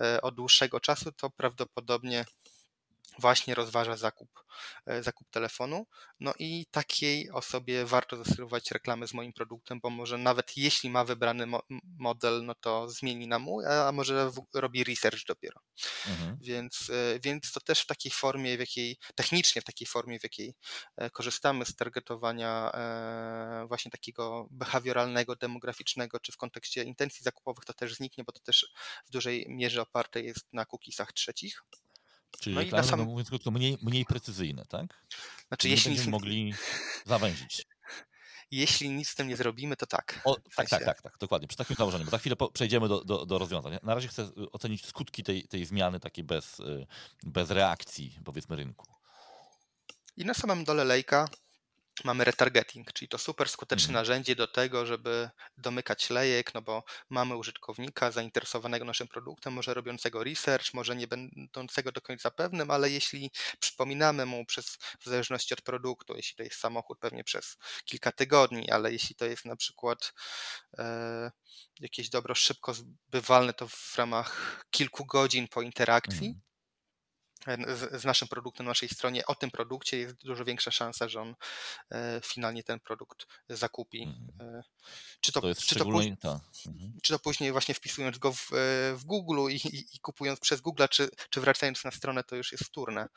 e, 0.00 0.22
od 0.22 0.34
dłuższego 0.34 0.80
czasu, 0.80 1.12
to 1.12 1.30
prawdopodobnie 1.30 2.24
właśnie 3.18 3.54
rozważa 3.54 3.96
zakup, 3.96 4.44
e, 4.86 5.02
zakup 5.02 5.30
telefonu. 5.30 5.86
No 6.20 6.32
i 6.38 6.66
takiej 6.70 7.30
osobie 7.30 7.84
warto 7.84 8.16
zaserwować 8.24 8.70
reklamy 8.70 9.06
z 9.06 9.14
moim 9.14 9.32
produktem, 9.32 9.80
bo 9.80 9.90
może 9.90 10.18
nawet 10.18 10.56
jeśli 10.56 10.90
ma 10.90 11.04
wybrany 11.04 11.46
mo 11.46 11.62
model, 11.98 12.44
no 12.44 12.54
to 12.54 12.88
zmieni 12.88 13.28
na 13.28 13.38
mój, 13.38 13.66
a 13.66 13.92
może 13.92 14.30
robi 14.54 14.84
research 14.84 15.26
dopiero. 15.26 15.60
Mhm. 16.08 16.38
Więc, 16.40 16.90
e, 16.90 17.20
więc 17.20 17.52
to 17.52 17.60
też 17.60 17.80
w 17.80 17.86
takiej 17.86 18.12
formie, 18.12 18.56
w 18.56 18.60
jakiej, 18.60 18.98
technicznie 19.14 19.62
w 19.62 19.64
takiej 19.64 19.86
formie, 19.86 20.18
w 20.18 20.22
jakiej 20.22 20.54
e, 20.96 21.10
korzystamy 21.10 21.64
z 21.64 21.76
targetowania 21.76 22.72
właśnie 23.68 23.90
takiego 23.90 24.48
behawioralnego, 24.50 25.36
demograficznego, 25.36 26.20
czy 26.20 26.32
w 26.32 26.36
kontekście 26.36 26.82
intencji 26.82 27.22
zakupowych, 27.22 27.64
to 27.64 27.74
też 27.74 27.94
zniknie, 27.94 28.24
bo 28.24 28.32
to 28.32 28.40
też 28.40 28.72
w 29.06 29.10
dużej 29.10 29.46
mierze 29.48 29.82
oparte 29.82 30.20
jest 30.20 30.52
na 30.52 30.64
cookiesach 30.64 31.12
trzecich. 31.12 31.62
Czyli 32.40 32.56
no 32.56 32.62
reklamy, 32.62 32.88
sam... 32.88 32.98
no 32.98 33.04
mówiąc 33.04 33.28
krótko, 33.28 33.50
mniej, 33.50 33.78
mniej 33.82 34.04
precyzyjne, 34.04 34.64
tak? 34.66 35.06
Znaczy, 35.48 35.68
jeśli 35.68 35.90
będziemy 35.90 36.10
mogli 36.10 36.54
zawęzić. 37.06 37.64
Jeśli 38.50 38.90
nic 38.90 39.08
z 39.08 39.14
tym 39.14 39.28
nie 39.28 39.36
zrobimy, 39.36 39.76
to 39.76 39.86
tak. 39.86 40.20
O, 40.24 40.36
tak, 40.56 40.68
tak, 40.68 40.84
tak, 40.84 41.02
tak, 41.02 41.18
dokładnie. 41.18 41.48
Przy 41.48 41.56
takim 41.56 41.76
założeniu, 41.76 42.04
bo 42.04 42.10
za 42.10 42.18
chwilę 42.18 42.36
przejdziemy 42.52 42.88
do, 42.88 43.04
do, 43.04 43.26
do 43.26 43.38
rozwiązań. 43.38 43.78
Na 43.82 43.94
razie 43.94 44.08
chcę 44.08 44.22
y, 44.22 44.50
ocenić 44.52 44.86
skutki 44.86 45.22
tej, 45.22 45.48
tej 45.48 45.64
zmiany 45.64 46.00
takiej 46.00 46.24
bez, 46.24 46.60
y, 46.60 46.86
bez 47.22 47.50
reakcji, 47.50 48.18
powiedzmy, 48.24 48.56
rynku. 48.56 48.86
I 50.16 50.24
na 50.24 50.34
samym 50.34 50.64
dole 50.64 50.84
lejka 50.84 51.28
mamy 52.04 52.24
retargeting, 52.24 52.92
czyli 52.92 53.08
to 53.08 53.18
super 53.18 53.48
skuteczne 53.48 53.88
mhm. 53.88 54.02
narzędzie 54.02 54.36
do 54.36 54.46
tego, 54.46 54.86
żeby 54.86 55.30
domykać 55.56 56.10
lejek, 56.10 56.54
no 56.54 56.62
bo 56.62 56.84
mamy 57.10 57.36
użytkownika 57.36 58.10
zainteresowanego 58.10 58.84
naszym 58.84 59.08
produktem, 59.08 59.52
może 59.52 59.74
robiącego 59.74 60.24
research, 60.24 60.74
może 60.74 60.96
nie 60.96 61.06
będącego 61.06 61.92
do 61.92 62.00
końca 62.00 62.30
pewnym, 62.30 62.70
ale 62.70 62.90
jeśli 62.90 63.30
przypominamy 63.58 64.26
mu 64.26 64.44
przez, 64.44 64.78
w 65.00 65.04
zależności 65.04 65.54
od 65.54 65.62
produktu, 65.62 66.16
jeśli 66.16 66.36
to 66.36 66.42
jest 66.42 66.56
samochód, 66.56 66.98
pewnie 66.98 67.24
przez 67.24 67.56
kilka 67.84 68.12
tygodni, 68.12 68.70
ale 68.70 68.92
jeśli 68.92 69.14
to 69.16 69.26
jest 69.26 69.44
na 69.44 69.56
przykład 69.56 70.12
e, 70.78 71.30
jakieś 71.80 72.08
dobro 72.08 72.34
szybko 72.34 72.74
zbywalne, 72.74 73.52
to 73.52 73.68
w 73.68 73.94
ramach 73.96 74.64
kilku 74.70 75.06
godzin 75.06 75.48
po 75.48 75.62
interakcji, 75.62 76.26
mhm 76.26 76.53
z, 77.46 78.00
z, 78.00 78.04
naszym 78.04 78.28
produktem 78.28 78.66
na 78.66 78.70
naszej 78.70 78.88
stronie 78.88 79.26
o 79.26 79.34
tym 79.34 79.50
produkcie 79.50 79.98
jest 79.98 80.14
dużo 80.24 80.44
większa 80.44 80.70
szansa, 80.70 81.08
że 81.08 81.20
on 81.20 81.34
e, 81.90 82.20
finalnie 82.24 82.62
ten 82.62 82.80
produkt 82.80 83.26
zakupi. 83.48 84.02
Mhm. 84.02 84.56
E, 84.58 84.62
czy 85.20 85.32
to, 85.32 85.40
to 85.40 85.48
jest 85.48 85.60
czy, 85.60 85.74
to 85.74 85.84
później. 85.84 86.16
Mhm. 86.66 86.98
czy 87.02 87.12
to 87.12 87.18
później 87.18 87.52
właśnie 87.52 87.74
wpisując 87.74 88.18
go 88.18 88.32
w, 88.32 88.52
e, 88.52 88.56
w 88.96 89.04
Google 89.04 89.50
i, 89.50 89.54
i, 89.54 89.96
i, 89.96 89.98
kupując 90.00 90.40
przez 90.40 90.60
Google, 90.60 90.84
czy, 90.90 91.08
czy 91.30 91.40
wracając 91.40 91.84
na 91.84 91.90
stronę, 91.90 92.24
to 92.24 92.36
już 92.36 92.52
jest 92.52 92.64
wtórne. 92.64 93.08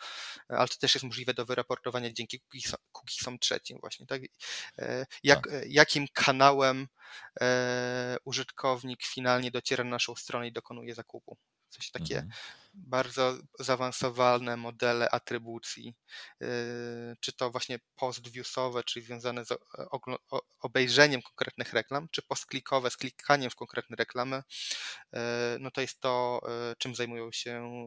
Ale 0.47 0.67
to 0.67 0.77
też 0.77 0.95
jest 0.95 1.05
możliwe 1.05 1.33
do 1.33 1.45
wyraportowania 1.45 2.13
dzięki 2.13 2.39
cookiesom, 2.39 2.79
cookiesom 2.91 3.39
trzecim 3.39 3.77
właśnie. 3.81 4.07
Tak? 4.07 4.21
Jak, 5.23 5.47
tak. 5.47 5.63
Jakim 5.67 6.07
kanałem 6.13 6.87
użytkownik 8.25 9.03
finalnie 9.03 9.51
dociera 9.51 9.83
na 9.83 9.89
naszą 9.89 10.15
stronę 10.15 10.47
i 10.47 10.51
dokonuje 10.51 10.95
zakupu. 10.95 11.37
Coś 11.69 11.91
takie 11.91 12.15
mhm 12.15 12.31
bardzo 12.77 13.37
zaawansowane 13.59 14.57
modele 14.57 15.09
atrybucji, 15.09 15.95
yy, 16.39 16.47
czy 17.21 17.33
to 17.33 17.51
właśnie 17.51 17.79
post-viewsowe, 17.95 18.83
czyli 18.83 19.05
związane 19.05 19.45
z 19.45 19.53
obejrzeniem 20.61 21.21
konkretnych 21.21 21.73
reklam, 21.73 22.07
czy 22.11 22.21
postklikowe, 22.21 22.89
z 22.89 22.97
klikaniem 22.97 23.49
w 23.49 23.55
konkretne 23.55 23.95
reklamy, 23.95 24.43
yy, 25.13 25.19
no 25.59 25.71
to 25.71 25.81
jest 25.81 25.99
to, 25.99 26.41
yy, 26.43 26.75
czym 26.77 26.95
zajmują 26.95 27.31
się 27.31 27.79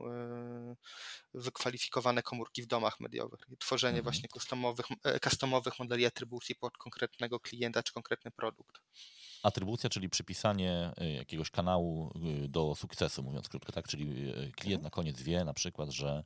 wykwalifikowane 1.34 2.22
komórki 2.22 2.62
w 2.62 2.66
domach 2.66 3.00
mediowych. 3.00 3.40
Tworzenie 3.58 3.98
mhm. 3.98 4.02
właśnie 4.04 4.28
customowych, 4.28 4.86
customowych 5.24 5.78
modeli 5.78 6.06
atrybucji 6.06 6.54
pod 6.54 6.76
konkretnego 6.78 7.40
klienta 7.40 7.82
czy 7.82 7.92
konkretny 7.92 8.30
produkt. 8.30 8.80
Atrybucja, 9.42 9.90
czyli 9.90 10.08
przypisanie 10.08 10.92
jakiegoś 11.18 11.50
kanału 11.50 12.12
do 12.48 12.74
sukcesu, 12.74 13.22
mówiąc 13.22 13.48
krótko, 13.48 13.72
tak? 13.72 13.88
Czyli 13.88 14.32
klient 14.56 14.82
na 14.82 14.90
koniec 14.90 15.22
wie 15.22 15.44
na 15.44 15.54
przykład, 15.54 15.90
że 15.90 16.08
e, 16.08 16.22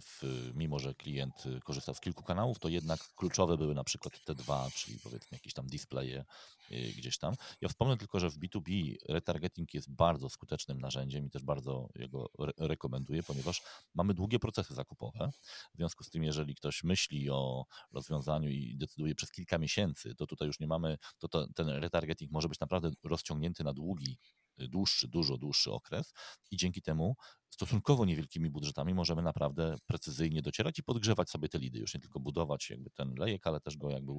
w, 0.00 0.50
mimo, 0.54 0.78
że 0.78 0.94
klient 0.94 1.44
korzysta 1.64 1.94
z 1.94 2.00
kilku 2.00 2.22
kanałów, 2.22 2.58
to 2.58 2.68
jednak 2.68 3.00
kluczowe 3.16 3.56
były 3.58 3.74
na 3.74 3.84
przykład 3.84 4.24
te 4.24 4.34
dwa, 4.34 4.70
czyli 4.74 4.98
powiedzmy 4.98 5.28
jakieś 5.36 5.54
tam 5.54 5.66
displaye 5.66 6.18
e, 6.18 6.24
gdzieś 6.70 7.18
tam. 7.18 7.34
Ja 7.60 7.68
wspomnę 7.68 7.96
tylko, 7.96 8.20
że 8.20 8.30
w 8.30 8.38
B2B 8.38 8.94
retargeting 9.08 9.74
jest 9.74 9.90
bardzo 9.90 10.28
skutecznym 10.28 10.80
narzędziem 10.80 11.26
i 11.26 11.30
też 11.30 11.42
bardzo 11.42 11.88
jego 11.94 12.30
re 12.38 12.52
rekomenduję, 12.58 13.22
ponieważ 13.22 13.62
mamy 13.94 14.14
długie 14.14 14.38
procesy 14.38 14.74
zakupowe. 14.74 15.30
W 15.74 15.76
związku 15.76 16.04
z 16.04 16.10
tym, 16.10 16.24
jeżeli 16.24 16.54
ktoś 16.54 16.84
myśli 16.84 17.30
o 17.30 17.66
rozwiązaniu 17.92 18.50
i 18.50 18.76
decyduje 18.76 19.14
przez 19.14 19.30
kilka 19.30 19.58
miesięcy, 19.58 20.14
to 20.14 20.26
tutaj 20.26 20.48
już 20.48 20.60
nie 20.60 20.66
mamy, 20.66 20.98
to, 21.18 21.28
to 21.28 21.46
ten 21.54 21.68
retargeting 21.68 22.32
może 22.32 22.48
być 22.48 22.60
naprawdę 22.60 22.90
rozciągnięty 23.04 23.64
na 23.64 23.72
długi 23.74 24.18
dłuższy, 24.58 25.08
dużo 25.08 25.38
dłuższy 25.38 25.72
okres 25.72 26.12
i 26.50 26.56
dzięki 26.56 26.82
temu 26.82 27.16
stosunkowo 27.50 28.04
niewielkimi 28.04 28.50
budżetami 28.50 28.94
możemy 28.94 29.22
naprawdę 29.22 29.76
precyzyjnie 29.86 30.42
docierać 30.42 30.78
i 30.78 30.82
podgrzewać 30.82 31.30
sobie 31.30 31.48
te 31.48 31.58
lidy, 31.58 31.78
już 31.78 31.94
nie 31.94 32.00
tylko 32.00 32.20
budować 32.20 32.70
jakby 32.70 32.90
ten 32.90 33.14
lejek, 33.14 33.46
ale 33.46 33.60
też 33.60 33.76
go 33.76 33.90
jakby 33.90 34.12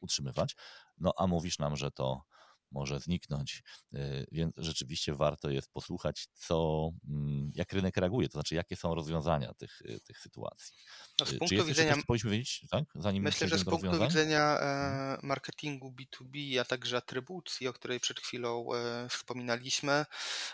utrzymywać. 0.00 0.56
No 0.98 1.12
a 1.18 1.26
mówisz 1.26 1.58
nam, 1.58 1.76
że 1.76 1.90
to 1.90 2.22
może 2.70 3.00
zniknąć, 3.00 3.62
y, 3.94 4.26
więc 4.32 4.54
rzeczywiście 4.56 5.14
warto 5.14 5.50
jest 5.50 5.72
posłuchać, 5.72 6.28
co, 6.34 6.90
mm, 7.08 7.50
jak 7.54 7.72
rynek 7.72 7.96
reaguje, 7.96 8.28
to 8.28 8.32
znaczy 8.32 8.54
jakie 8.54 8.76
są 8.76 8.94
rozwiązania 8.94 9.54
tych, 9.54 9.80
y, 9.80 10.00
tych 10.00 10.18
sytuacji. 10.18 10.74
No 11.20 11.26
z 11.26 11.32
y, 11.32 11.38
punktu 11.38 11.56
Czy 11.56 11.64
widzenia, 11.64 11.94
coś, 11.94 12.04
powinniśmy 12.04 12.30
wiedzieć, 12.30 12.66
tak? 12.70 12.84
Zanim 12.94 13.22
myślę, 13.22 13.48
że 13.48 13.58
z 13.58 13.64
punktu 13.64 13.86
rozwiązań? 13.86 14.08
widzenia 14.08 14.52
mhm. 14.52 15.20
e, 15.24 15.26
marketingu 15.26 15.94
B2B, 16.00 16.58
a 16.58 16.64
także 16.64 16.96
atrybucji, 16.96 17.68
o 17.68 17.72
której 17.72 18.00
przed 18.00 18.20
chwilą 18.20 18.68
e, 18.74 19.08
wspominaliśmy, 19.08 20.04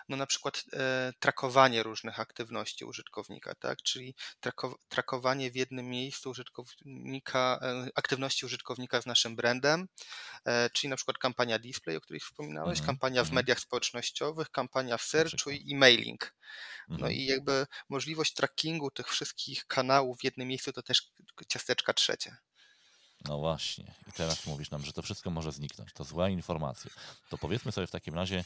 no 0.09 0.16
na 0.16 0.27
przykład 0.27 0.64
e, 0.72 1.12
trakowanie 1.18 1.83
różnych 1.83 2.20
aktywności 2.20 2.85
użytkownika, 2.85 3.55
tak? 3.55 3.83
czyli 3.83 4.14
trakowanie 4.88 5.51
w 5.51 5.57
jednym 5.57 5.87
miejscu 5.87 6.31
użytkownika, 6.31 7.61
aktywności 7.94 8.46
użytkownika 8.46 9.01
z 9.03 9.07
naszym 9.07 9.37
brandem, 9.37 9.88
czyli 10.72 10.90
na 10.90 10.96
przykład 10.96 11.18
kampania 11.18 11.59
display, 11.59 11.96
o 11.96 12.01
której 12.01 12.12
wspominałeś, 12.20 12.79
mhm. 12.79 12.87
kampania 12.87 13.22
w 13.22 13.27
mhm. 13.27 13.35
mediach 13.35 13.61
społecznościowych, 13.61 14.51
kampania 14.51 14.98
w 14.98 15.03
searchu 15.03 15.51
i 15.51 15.75
e-mailing. 15.75 16.35
No 16.88 16.94
mhm. 16.94 17.12
i 17.12 17.25
jakby 17.25 17.66
możliwość 17.88 18.35
trackingu 18.35 18.90
tych 18.90 19.09
wszystkich 19.09 19.66
kanałów 19.66 20.18
w 20.18 20.25
jednym 20.25 20.48
miejscu 20.48 20.72
to 20.72 20.83
też 20.83 21.12
ciasteczka 21.48 21.92
trzecie. 21.92 22.37
No 23.25 23.38
właśnie. 23.38 23.94
I 24.09 24.12
teraz 24.12 24.46
mówisz 24.46 24.70
nam, 24.70 24.85
że 24.85 24.92
to 24.92 25.03
wszystko 25.03 25.31
może 25.31 25.53
zniknąć. 25.53 25.92
To 25.92 26.05
zła 26.05 26.29
informacja. 26.29 26.90
To 27.29 27.38
powiedzmy 27.38 27.72
sobie 27.72 27.87
w 27.87 27.90
takim 27.90 28.14
razie, 28.14 28.44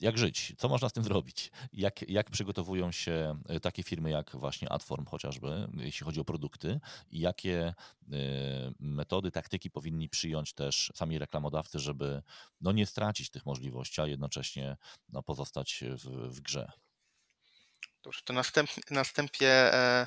jak 0.00 0.18
żyć, 0.18 0.54
co 0.58 0.68
można 0.68 0.88
z 0.88 0.92
tym 0.92 1.04
zrobić, 1.04 1.50
jak, 1.72 2.10
jak 2.10 2.30
przygotowują 2.30 2.92
się 2.92 3.42
e, 3.48 3.60
takie 3.60 3.82
firmy 3.82 4.10
jak 4.10 4.36
właśnie 4.36 4.72
Adform 4.72 5.06
chociażby, 5.06 5.68
jeśli 5.76 6.04
chodzi 6.04 6.20
o 6.20 6.24
produkty? 6.24 6.80
I 7.10 7.20
jakie 7.20 7.58
e, 7.58 7.74
metody, 8.80 9.30
taktyki 9.30 9.70
powinni 9.70 10.08
przyjąć 10.08 10.52
też 10.52 10.92
sami 10.94 11.18
reklamodawcy, 11.18 11.78
żeby 11.78 12.22
no, 12.60 12.72
nie 12.72 12.86
stracić 12.86 13.30
tych 13.30 13.46
możliwości, 13.46 14.00
a 14.00 14.06
jednocześnie 14.06 14.76
no, 15.08 15.22
pozostać 15.22 15.84
w, 15.84 16.34
w 16.34 16.40
grze. 16.40 16.72
Dobrze, 18.02 18.20
to 18.24 18.32
następ, 18.32 18.70
następie 18.90 19.74
e, 19.74 20.06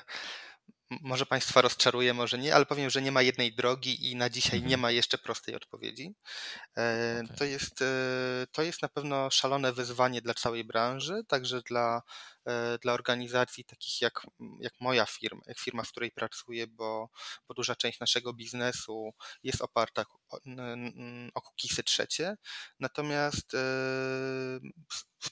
może 1.01 1.25
Państwa 1.25 1.62
rozczaruje, 1.62 2.13
może 2.13 2.38
nie, 2.38 2.56
ale 2.56 2.65
powiem, 2.65 2.89
że 2.89 3.01
nie 3.01 3.12
ma 3.12 3.21
jednej 3.21 3.56
drogi 3.56 4.12
i 4.12 4.15
na 4.15 4.29
dzisiaj 4.29 4.56
mhm. 4.56 4.69
nie 4.69 4.77
ma 4.77 4.91
jeszcze 4.91 5.17
prostej 5.17 5.56
odpowiedzi. 5.56 6.15
E. 6.77 7.23
To, 7.38 7.45
jest, 7.45 7.82
e, 7.82 7.86
to 8.51 8.62
jest 8.62 8.82
na 8.82 8.88
pewno 8.88 9.29
szalone 9.29 9.73
wyzwanie 9.73 10.21
dla 10.21 10.34
całej 10.34 10.63
branży, 10.63 11.21
także 11.27 11.62
dla, 11.62 12.01
dla 12.82 12.93
organizacji 12.93 13.65
takich 13.65 14.01
jak, 14.01 14.21
jak 14.60 14.73
moja 14.79 15.06
firma, 15.06 15.41
jak 15.45 15.60
firma, 15.60 15.84
w 15.84 15.91
której 15.91 16.12
pracuję, 16.12 16.67
bo, 16.67 17.10
bo 17.47 17.53
duża 17.53 17.75
część 17.75 17.99
naszego 17.99 18.34
biznesu 18.34 19.13
jest 19.43 19.62
oparta 19.62 20.06
o, 20.29 20.38
o 21.34 21.41
trzecie. 21.84 22.36
Natomiast 22.79 23.51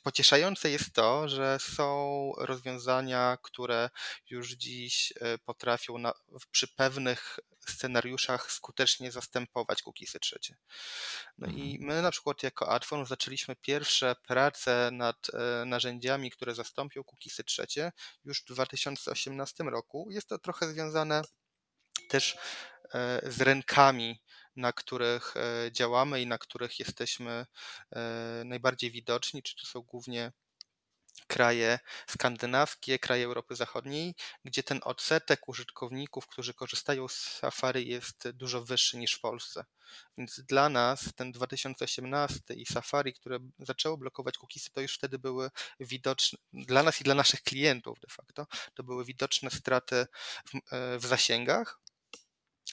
pocieszające 0.04 0.69
jest 0.69 0.93
to, 0.93 1.30
że 1.30 1.58
są 1.60 2.32
rozwiązania, 2.38 3.38
które 3.43 3.89
już 4.30 4.52
dziś 4.52 5.13
potrafią 5.45 5.97
na, 5.97 6.13
przy 6.52 6.67
pewnych 6.67 7.39
scenariuszach 7.71 8.51
skutecznie 8.51 9.12
zastępować 9.12 9.81
cookiesy 9.81 10.19
trzecie. 10.19 10.55
No 11.38 11.47
mhm. 11.47 11.65
i 11.65 11.77
my 11.81 12.01
na 12.01 12.12
przykład 12.12 12.43
jako 12.43 12.69
Adform 12.69 13.05
zaczęliśmy 13.05 13.55
pierwsze 13.55 14.15
prace 14.27 14.89
nad 14.91 15.27
e, 15.34 15.65
narzędziami, 15.65 16.31
które 16.31 16.55
zastąpią 16.55 17.03
cookiesy 17.03 17.43
trzecie 17.43 17.91
już 18.25 18.41
w 18.41 18.45
2018 18.45 19.63
roku. 19.63 20.07
Jest 20.12 20.29
to 20.29 20.38
trochę 20.38 20.67
związane 20.67 21.21
też 22.10 22.38
e, 22.93 23.21
z 23.31 23.41
rynkami, 23.41 24.21
na 24.55 24.73
których 24.73 25.34
e, 25.38 25.71
działamy 25.71 26.21
i 26.21 26.27
na 26.27 26.38
których 26.38 26.79
jesteśmy 26.79 27.45
najbardziej 28.45 28.91
widoczni, 28.91 29.43
czy 29.43 29.55
to 29.55 29.65
są 29.65 29.81
głównie 29.81 30.31
kraje 31.28 31.80
skandynawskie, 32.08 33.00
kraje 33.00 33.26
Europy 33.26 33.56
Zachodniej, 33.56 34.15
gdzie 34.45 34.63
ten 34.63 34.80
odsetek 34.84 35.50
użytkowników, 35.50 36.28
którzy 36.28 36.54
korzystają 36.54 37.08
z 37.08 37.15
Safari 37.15 37.88
jest 37.88 38.30
dużo 38.30 38.63
wyższy 38.63 38.97
niż 38.97 39.13
w 39.13 39.19
Polsce. 39.19 39.65
Więc 40.17 40.39
dla 40.39 40.69
nas 40.69 41.13
ten 41.15 41.32
2018 41.32 42.39
i 42.54 42.65
Safari, 42.65 43.13
które 43.13 43.39
zaczęło 43.60 43.97
blokować 43.97 44.38
cookiesy, 44.38 44.71
to 44.71 44.82
już 44.82 44.95
wtedy 44.95 45.19
były 45.19 45.50
widoczne, 45.80 46.39
dla 46.54 46.84
nas 46.84 47.02
i 47.02 47.04
dla 47.04 47.15
naszych 47.15 47.41
klientów 47.41 48.00
de 48.00 48.08
facto, 48.10 48.47
to 48.74 48.84
były 48.84 49.06
widoczne 49.06 49.52
straty 49.52 50.08
w, 50.45 50.74
e, 50.74 51.00
w 51.00 51.06
zasięgach, 51.06 51.80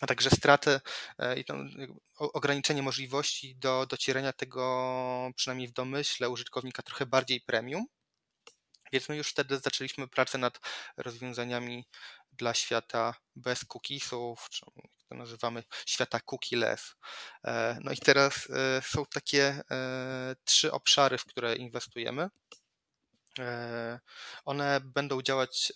a 0.00 0.06
także 0.06 0.30
straty 0.30 0.80
e, 1.18 1.40
i 1.40 1.44
ograniczenie 2.18 2.82
możliwości 2.82 3.56
do 3.56 3.86
docierania 3.86 4.32
tego, 4.32 5.32
przynajmniej 5.36 5.68
w 5.68 5.72
domyśle, 5.72 6.30
użytkownika 6.30 6.82
trochę 6.82 7.06
bardziej 7.06 7.40
premium. 7.40 7.86
Więc 8.92 9.08
my 9.08 9.16
już 9.16 9.28
wtedy 9.28 9.58
zaczęliśmy 9.58 10.08
pracę 10.08 10.38
nad 10.38 10.60
rozwiązaniami 10.96 11.84
dla 12.32 12.54
świata 12.54 13.14
bez 13.36 13.64
cookiesów, 13.64 14.48
czy 14.50 14.66
jak 14.76 14.92
to 15.08 15.14
nazywamy, 15.14 15.62
świata 15.86 16.20
cookieless. 16.20 16.94
E, 17.44 17.78
no 17.80 17.92
i 17.92 17.98
teraz 17.98 18.48
e, 18.50 18.82
są 18.82 19.06
takie 19.06 19.62
e, 19.70 20.36
trzy 20.44 20.72
obszary, 20.72 21.18
w 21.18 21.24
które 21.24 21.56
inwestujemy. 21.56 22.30
One 24.44 24.80
będą 24.80 25.22
działać 25.22 25.72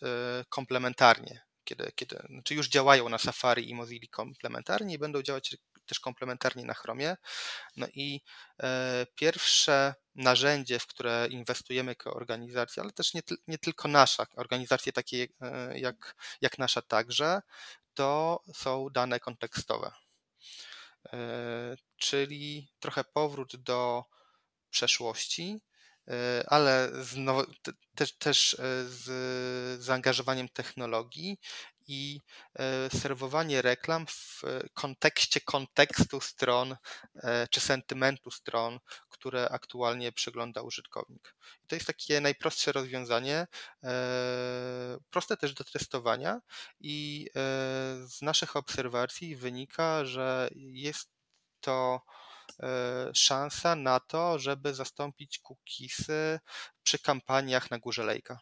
komplementarnie, 0.48 1.42
kiedy, 1.64 1.92
kiedy 1.94 2.22
znaczy 2.30 2.54
już 2.54 2.68
działają 2.68 3.08
na 3.08 3.18
Safari 3.18 3.70
i 3.70 3.74
Mozilla 3.74 4.06
komplementarnie 4.10 4.94
i 4.94 4.98
będą 4.98 5.22
działać 5.22 5.56
też 5.92 6.00
komplementarnie 6.00 6.64
na 6.64 6.74
Chromie. 6.74 7.16
No 7.76 7.86
i 7.94 8.20
e, 8.62 9.06
pierwsze 9.14 9.94
narzędzie, 10.14 10.78
w 10.78 10.86
które 10.86 11.26
inwestujemy 11.30 11.90
jako 11.90 12.14
organizacja, 12.14 12.82
ale 12.82 12.92
też 12.92 13.14
nie, 13.14 13.20
nie 13.46 13.58
tylko 13.58 13.88
nasza, 13.88 14.26
organizacje 14.36 14.92
takie 14.92 15.26
e, 15.40 15.78
jak, 15.78 16.14
jak 16.40 16.58
nasza 16.58 16.82
także, 16.82 17.42
to 17.94 18.42
są 18.54 18.88
dane 18.90 19.20
kontekstowe. 19.20 19.92
E, 21.12 21.76
czyli 21.96 22.68
trochę 22.80 23.04
powrót 23.04 23.56
do 23.56 24.04
przeszłości, 24.70 25.60
ale 26.46 26.90
z 26.92 27.16
też, 27.94 28.18
też 28.18 28.56
z 28.84 29.82
zaangażowaniem 29.82 30.48
technologii 30.48 31.38
i 31.86 32.20
e, 32.54 32.90
serwowanie 32.90 33.62
reklam 33.62 34.06
w 34.06 34.42
kontekście 34.74 35.40
kontekstu 35.40 36.20
stron 36.20 36.76
e, 37.14 37.48
czy 37.48 37.60
sentymentu 37.60 38.30
stron, 38.30 38.80
które 39.08 39.48
aktualnie 39.48 40.12
przegląda 40.12 40.62
użytkownik. 40.62 41.34
I 41.64 41.66
to 41.66 41.74
jest 41.74 41.86
takie 41.86 42.20
najprostsze 42.20 42.72
rozwiązanie, 42.72 43.46
e, 43.84 44.98
proste 45.10 45.36
też 45.36 45.54
do 45.54 45.64
testowania 45.64 46.40
i 46.80 47.28
z 48.06 48.22
naszych 48.22 48.56
obserwacji 48.56 49.36
wynika, 49.36 50.04
że 50.04 50.50
jest 50.54 51.10
to 51.60 52.00
szansa 53.14 53.76
na 53.76 54.00
to, 54.00 54.38
żeby 54.38 54.74
zastąpić 54.74 55.38
cookiesy 55.38 56.40
przy 56.82 56.98
kampaniach 56.98 57.70
na 57.70 57.78
górze 57.78 58.04
lejka. 58.04 58.40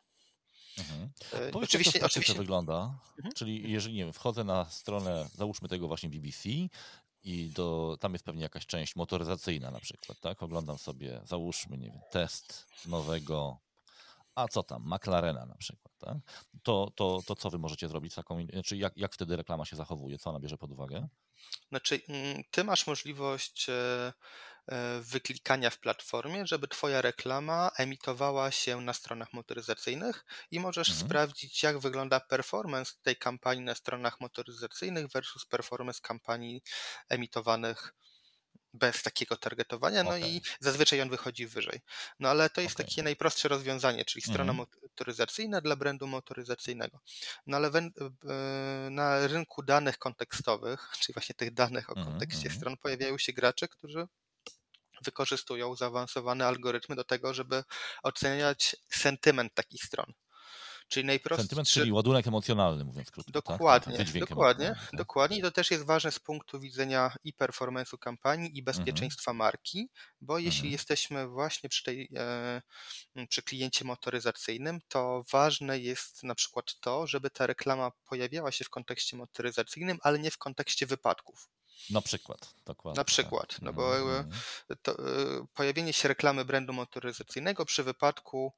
Mhm. 0.78 1.11
E, 1.33 1.50
Powiedz, 1.50 1.70
oczywiście, 1.70 1.98
jak 1.98 2.00
to 2.00 2.06
oczywiście. 2.06 2.35
wygląda. 2.35 2.94
Mhm. 3.16 3.35
Czyli 3.35 3.72
jeżeli 3.72 3.94
nie 3.94 4.04
wiem, 4.04 4.12
wchodzę 4.12 4.44
na 4.44 4.64
stronę, 4.64 5.28
załóżmy 5.35 5.68
tego 5.68 5.88
właśnie 5.88 6.09
BBC 6.09 6.48
i 7.22 7.48
do, 7.48 7.96
tam 8.00 8.12
jest 8.12 8.24
pewnie 8.24 8.42
jakaś 8.42 8.66
część 8.66 8.96
motoryzacyjna 8.96 9.70
na 9.70 9.80
przykład, 9.80 10.20
tak? 10.20 10.42
Oglądam 10.42 10.78
sobie, 10.78 11.20
załóżmy, 11.24 11.78
nie 11.78 11.90
wiem, 11.90 12.00
test 12.11 12.66
nowego, 12.87 13.59
a 14.35 14.48
co 14.48 14.62
tam, 14.62 14.94
McLarena 14.94 15.46
na 15.46 15.56
przykład, 15.56 15.94
tak? 15.98 16.16
To, 16.62 16.92
to, 16.94 17.22
to 17.26 17.37
co 17.37 17.50
wy 17.50 17.59
możecie 17.59 17.88
zrobić 17.88 18.12
z 18.12 18.16
taką, 18.16 18.46
jak, 18.70 18.96
jak 18.96 19.14
wtedy 19.14 19.37
reklama 19.37 19.64
się 19.64 19.76
zachowuje, 19.76 20.18
co 20.18 20.30
ona 20.30 20.40
bierze 20.40 20.59
pod 20.59 20.70
uwagę? 20.70 21.09
Znaczy, 21.68 22.00
mm, 22.09 22.42
ty 22.50 22.64
masz 22.64 22.87
możliwość 22.87 23.68
E, 23.68 24.12
wyklikania 25.00 25.70
w 25.70 25.78
platformie, 25.78 26.46
żeby 26.46 26.68
Twoja 26.68 27.02
reklama 27.02 27.70
emitowała 27.78 28.50
się 28.50 28.80
na 28.80 28.92
stronach 28.92 29.32
motoryzacyjnych 29.32 30.24
i 30.50 30.60
możesz 30.60 30.90
mhm. 30.90 31.06
sprawdzić, 31.08 31.62
jak 31.62 31.78
wygląda 31.78 32.20
performance 32.20 32.92
tej 33.02 33.16
kampanii 33.16 33.64
na 33.64 33.74
stronach 33.74 34.20
motoryzacyjnych 34.20 35.08
versus 35.08 35.46
performance 35.46 36.00
kampanii 36.02 36.62
emitowanych 37.08 37.94
bez 38.74 39.02
takiego 39.02 39.36
targetowania, 39.36 40.04
no 40.04 40.10
okay. 40.10 40.28
i 40.28 40.40
zazwyczaj 40.60 41.00
on 41.00 41.10
wychodzi 41.10 41.46
wyżej. 41.46 41.80
No 42.20 42.28
ale 42.28 42.50
to 42.50 42.60
jest 42.60 42.74
okay. 42.74 42.86
takie 42.86 43.02
najprostsze 43.02 43.48
rozwiązanie, 43.48 44.04
czyli 44.04 44.22
strona 44.22 44.52
mhm. 44.52 44.68
motoryzacyjna 44.82 45.60
dla 45.60 45.76
brandu 45.76 46.06
motoryzacyjnego. 46.06 47.00
No 47.46 47.56
ale 47.56 47.68
e, 47.68 47.90
na 48.90 49.26
rynku 49.26 49.62
danych 49.62 49.98
kontekstowych, 49.98 50.88
czyli 51.00 51.14
właśnie 51.14 51.34
tych 51.34 51.54
danych 51.54 51.90
o 51.90 51.96
mhm, 51.96 52.06
kontekście 52.10 52.46
mm 52.46 52.52
-hmm. 52.52 52.60
stron, 52.60 52.76
pojawiają 52.76 53.18
się 53.18 53.32
gracze, 53.32 53.68
którzy 53.68 54.06
wykorzystują 55.00 55.76
zaawansowane 55.76 56.46
algorytmy 56.46 56.96
do 56.96 57.04
tego, 57.04 57.34
żeby 57.34 57.64
oceniać 58.02 58.76
sentyment 58.88 59.54
takich 59.54 59.84
stron. 59.84 60.12
Czyli 60.90 61.06
najprostszy. 61.06 61.42
Sentyment, 61.42 61.68
czyli 61.68 61.92
ładunek 61.92 62.26
emocjonalny, 62.26 62.84
mówiąc 62.84 63.10
krótko. 63.10 63.32
Dokładnie, 63.32 63.96
tak? 63.96 64.06
tak 64.06 64.28
dokładnie, 64.28 64.74
dokładnie. 64.92 65.38
I 65.38 65.42
to 65.42 65.50
też 65.50 65.70
jest 65.70 65.86
ważne 65.86 66.12
z 66.12 66.18
punktu 66.18 66.60
widzenia 66.60 67.12
i 67.24 67.34
performance'u 67.34 67.98
kampanii, 67.98 68.58
i 68.58 68.62
bezpieczeństwa 68.62 69.30
mhm. 69.30 69.36
marki, 69.36 69.90
bo 70.20 70.38
jeśli 70.38 70.60
mhm. 70.60 70.72
jesteśmy 70.72 71.28
właśnie 71.28 71.68
przy, 71.68 71.84
tej, 71.84 72.08
e, 72.16 72.62
przy 73.28 73.42
kliencie 73.42 73.84
motoryzacyjnym, 73.84 74.80
to 74.88 75.24
ważne 75.32 75.78
jest 75.78 76.22
na 76.22 76.34
przykład 76.34 76.80
to, 76.80 77.06
żeby 77.06 77.30
ta 77.30 77.46
reklama 77.46 77.90
pojawiała 78.04 78.52
się 78.52 78.64
w 78.64 78.70
kontekście 78.70 79.16
motoryzacyjnym, 79.16 79.98
ale 80.02 80.18
nie 80.18 80.30
w 80.30 80.38
kontekście 80.38 80.86
wypadków. 80.86 81.48
Na 81.90 82.00
przykład, 82.00 82.54
dokładnie. 82.66 82.98
Na 83.00 83.04
przykład, 83.04 83.48
tak. 83.48 83.62
no 83.62 83.72
bo 83.72 83.96
mm. 83.96 84.30
to, 84.82 84.92
e, 84.92 85.46
pojawienie 85.54 85.92
się 85.92 86.08
reklamy 86.08 86.44
brandu 86.44 86.72
motoryzacyjnego 86.72 87.64
przy 87.64 87.84
wypadku, 87.84 88.52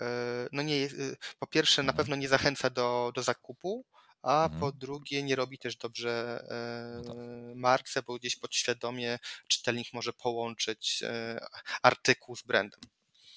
e, 0.00 0.04
no 0.52 0.62
nie 0.62 0.76
jest, 0.76 0.96
po 1.38 1.46
pierwsze 1.46 1.82
na 1.82 1.90
mhm. 1.90 1.96
pewno 1.96 2.16
nie 2.16 2.28
zachęca 2.28 2.70
do, 2.70 3.12
do 3.14 3.22
zakupu, 3.22 3.84
a 4.22 4.50
po 4.60 4.72
drugie 4.72 5.22
nie 5.22 5.36
robi 5.36 5.58
też 5.58 5.76
dobrze 5.76 6.44
no 7.04 7.14
tak. 7.14 7.24
marce, 7.54 8.02
bo 8.02 8.14
gdzieś 8.14 8.36
podświadomie 8.36 9.18
czytelnik 9.48 9.92
może 9.92 10.12
połączyć 10.12 11.04
artykuł 11.82 12.36
z 12.36 12.42
brandem. 12.42 12.80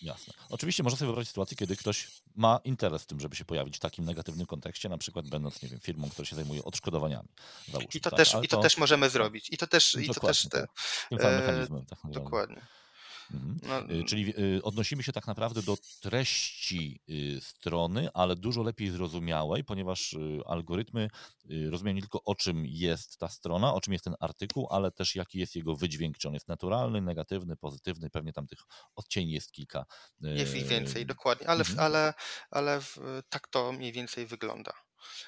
Jasne. 0.02 0.34
Oczywiście 0.50 0.84
można 0.84 0.98
sobie 0.98 1.08
wyobrazić 1.08 1.30
sytuację, 1.30 1.58
kiedy 1.58 1.76
ktoś 1.76 2.08
ma 2.36 2.60
interes 2.64 3.04
w 3.04 3.06
tym, 3.06 3.20
żeby 3.20 3.36
się 3.36 3.46
pojawić 3.46 3.78
w 3.78 3.80
takim 3.80 4.06
negatywnym 4.06 4.46
kontekście, 4.46 4.90
na 4.90 4.98
przykład 4.98 5.28
będąc, 5.28 5.62
nie 5.62 5.70
wiem, 5.70 5.80
firmą, 5.80 6.10
która 6.10 6.26
się 6.26 6.36
zajmuje 6.36 6.64
odszkodowaniami. 6.64 7.30
Załóżmy, 7.68 7.90
I 7.94 8.02
to, 8.02 8.10
tak? 8.10 8.18
też, 8.18 8.36
i 8.44 8.48
to, 8.48 8.58
też 8.58 8.78
możemy 8.78 9.10
zrobić. 9.10 9.50
I 9.50 9.58
to 9.58 9.68
też... 9.68 9.96
I 9.96 10.08
to 10.08 10.20
też 10.20 10.50
te, 10.50 10.68
tak. 11.10 11.22
e, 11.22 11.40
mechanizmem 11.40 11.86
Dokładnie. 12.04 12.62
Mhm. 13.34 13.60
No, 13.64 13.96
y, 13.96 14.04
Czyli 14.04 14.34
y, 14.40 14.64
odnosimy 14.64 15.04
się 15.04 15.12
tak 15.12 15.28
naprawdę 15.28 15.62
do 15.62 15.78
treści 16.02 17.02
y, 17.10 17.42
strony, 17.42 18.10
ale 18.14 18.36
dużo 18.36 18.64
lepiej 18.64 18.90
zrozumiałej, 18.90 19.64
ponieważ 19.64 20.16
algorytmy 20.46 21.10
rozumieją 21.70 21.96
nie 21.96 22.02
tylko 22.02 22.24
o 22.24 22.36
czym 22.36 22.66
jest 22.66 23.18
ta 23.18 23.28
strona, 23.28 23.74
o 23.74 23.82
czym 23.82 23.94
jest 23.94 24.06
ten 24.06 24.16
artykuł, 24.20 24.68
ale 24.70 24.92
też 24.92 25.16
jaki 25.16 25.40
jest 25.40 25.56
jego 25.56 25.76
wydźwięk, 25.76 26.18
czy 26.18 26.28
on 26.28 26.34
jest 26.34 26.48
naturalny, 26.48 27.02
negatywny, 27.02 27.56
pozytywny, 27.56 28.10
pewnie 28.10 28.34
tam 28.34 28.48
tych 28.48 28.60
odcieni 28.96 29.32
jest 29.32 29.52
kilka. 29.52 29.86
Jest 30.22 30.56
ich 30.56 30.68
więcej, 30.68 31.06
dokładnie, 31.06 31.50
ale, 31.50 31.60
mhm. 31.60 31.80
ale, 31.80 32.14
ale 32.52 32.82
tak 33.30 33.48
to 33.48 33.72
mniej 33.72 33.92
więcej 33.92 34.26
wygląda. 34.26 34.74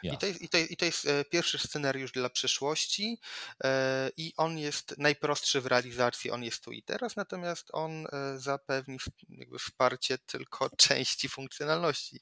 I 0.04 0.18
to, 0.18 0.26
jest, 0.26 0.42
i, 0.42 0.50
to, 0.50 0.58
I 0.58 0.78
to 0.78 0.86
jest 0.86 1.06
e, 1.06 1.26
pierwszy 1.26 1.58
scenariusz 1.58 2.12
dla 2.12 2.30
przyszłości 2.30 3.20
e, 3.64 4.10
i 4.18 4.34
on 4.38 4.58
jest 4.58 4.98
najprostszy 4.98 5.62
w 5.62 5.66
realizacji, 5.66 6.32
on 6.32 6.44
jest 6.44 6.64
tu 6.64 6.72
i 6.72 6.84
teraz, 6.84 7.16
natomiast 7.16 7.68
on 7.74 8.06
e, 8.06 8.40
zapewni 8.40 8.98
jakby 9.30 9.60
wsparcie 9.60 10.18
tylko 10.18 10.70
części 10.88 11.30
funkcjonalności, 11.30 12.20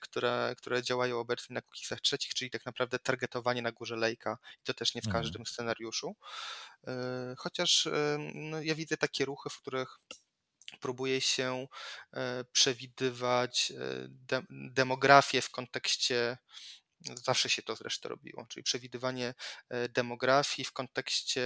które, 0.00 0.54
które 0.58 0.82
działają 0.82 1.18
obecnie 1.18 1.54
na 1.54 1.62
cookiesach 1.62 2.00
trzecich, 2.00 2.34
czyli 2.34 2.50
tak 2.50 2.66
naprawdę 2.66 2.98
targetowanie 2.98 3.62
na 3.62 3.72
górze 3.72 3.96
lejka 3.96 4.38
i 4.60 4.64
to 4.64 4.74
też 4.74 4.94
nie 4.94 5.02
w 5.02 5.06
mhm. 5.06 5.22
każdym 5.22 5.40
mhm. 5.40 5.54
scenariuszu. 5.54 6.16
Chociaż 7.36 7.88
no, 8.34 8.62
ja 8.62 8.74
widzę 8.74 8.96
takie 8.96 9.24
ruchy, 9.24 9.50
w 9.50 9.60
których 9.60 9.98
próbuje 10.80 11.20
się 11.20 11.66
przewidywać 12.52 13.72
demografię 14.50 15.42
w 15.42 15.50
kontekście 15.50 16.38
Zawsze 17.00 17.48
się 17.48 17.62
to 17.62 17.76
zresztą 17.76 18.08
robiło, 18.08 18.46
czyli 18.48 18.62
przewidywanie 18.62 19.34
e, 19.68 19.88
demografii 19.88 20.66
w 20.66 20.72
kontekście 20.72 21.42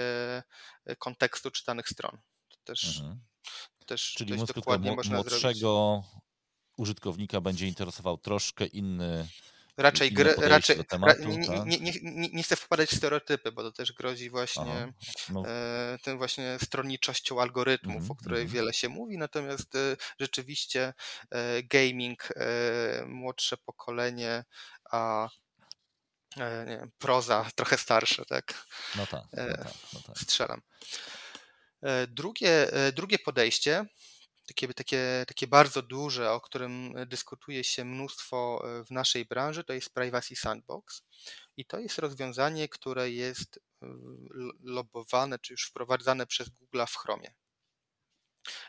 e, 0.85 0.97
kontekstu 0.97 1.51
czytanych 1.51 1.89
stron. 1.89 2.19
To 2.49 2.57
też, 2.65 2.99
mhm. 2.99 3.21
też 3.87 4.15
czyli 4.15 4.37
dokładnie 4.55 4.93
można 4.93 5.17
młodszego 5.17 6.03
zrobić. 6.03 6.23
użytkownika 6.77 7.41
będzie 7.41 7.67
interesował 7.67 8.19
troszkę 8.19 8.67
inny 8.67 9.29
raczej, 9.77 10.13
gry, 10.13 10.35
raczej 10.39 10.85
tematu, 10.85 11.23
ra, 11.23 11.29
nie, 11.29 11.47
tak? 11.47 11.67
nie, 11.67 11.79
nie, 11.79 12.29
nie, 12.33 12.43
chcę 12.43 12.57
wpadać 12.57 12.91
w 12.91 12.97
stereotypy, 12.97 13.53
bo 13.53 13.63
to 13.63 13.73
też 13.73 13.93
grozi 13.93 14.31
właśnie 14.31 14.93
no. 15.29 15.49
e, 15.49 15.99
tym 16.03 16.19
właśnie 16.19 16.59
stronniczością 16.63 17.41
algorytmów, 17.41 17.97
mm, 17.97 18.11
o 18.11 18.15
której 18.15 18.41
mm. 18.41 18.53
wiele 18.53 18.73
się 18.73 18.89
mówi, 18.89 19.19
natomiast 19.19 19.75
e, 19.75 19.97
rzeczywiście 20.21 20.95
e, 21.31 21.63
gaming, 21.63 22.29
e, 22.37 23.05
młodsze 23.07 23.57
pokolenie, 23.57 24.45
a 24.91 25.29
nie 25.33 25.44
wiem, 26.37 26.91
proza 26.99 27.51
trochę 27.55 27.79
starsze, 27.79 28.25
tak? 28.25 28.67
No 28.97 29.07
tak, 29.07 29.23
no 29.33 29.43
e, 29.43 29.57
tak, 29.57 29.73
no 29.93 30.01
tak. 30.01 30.19
Strzelam. 30.19 30.61
E, 31.83 32.07
drugie, 32.07 32.69
drugie 32.93 33.19
podejście, 33.19 33.87
takie, 34.47 34.75
takie, 34.75 35.25
takie 35.29 35.47
bardzo 35.47 35.83
duże, 35.83 36.33
o 36.33 36.41
którym 36.41 36.95
dyskutuje 37.07 37.65
się 37.65 37.85
mnóstwo 37.85 38.65
w 38.87 38.91
naszej 38.91 39.25
branży, 39.25 39.65
to 39.65 39.73
jest 39.73 39.95
Privacy 39.95 40.37
Sandbox. 40.37 41.03
I 41.57 41.67
to 41.67 41.79
jest 41.79 41.99
rozwiązanie, 41.99 42.69
które 42.69 43.11
jest 43.11 43.61
lobowane, 44.61 45.39
czy 45.39 45.53
już 45.53 45.67
wprowadzane 45.67 46.27
przez 46.27 46.49
Google 46.49 46.83
w 46.89 46.97
Chromie. 46.97 47.35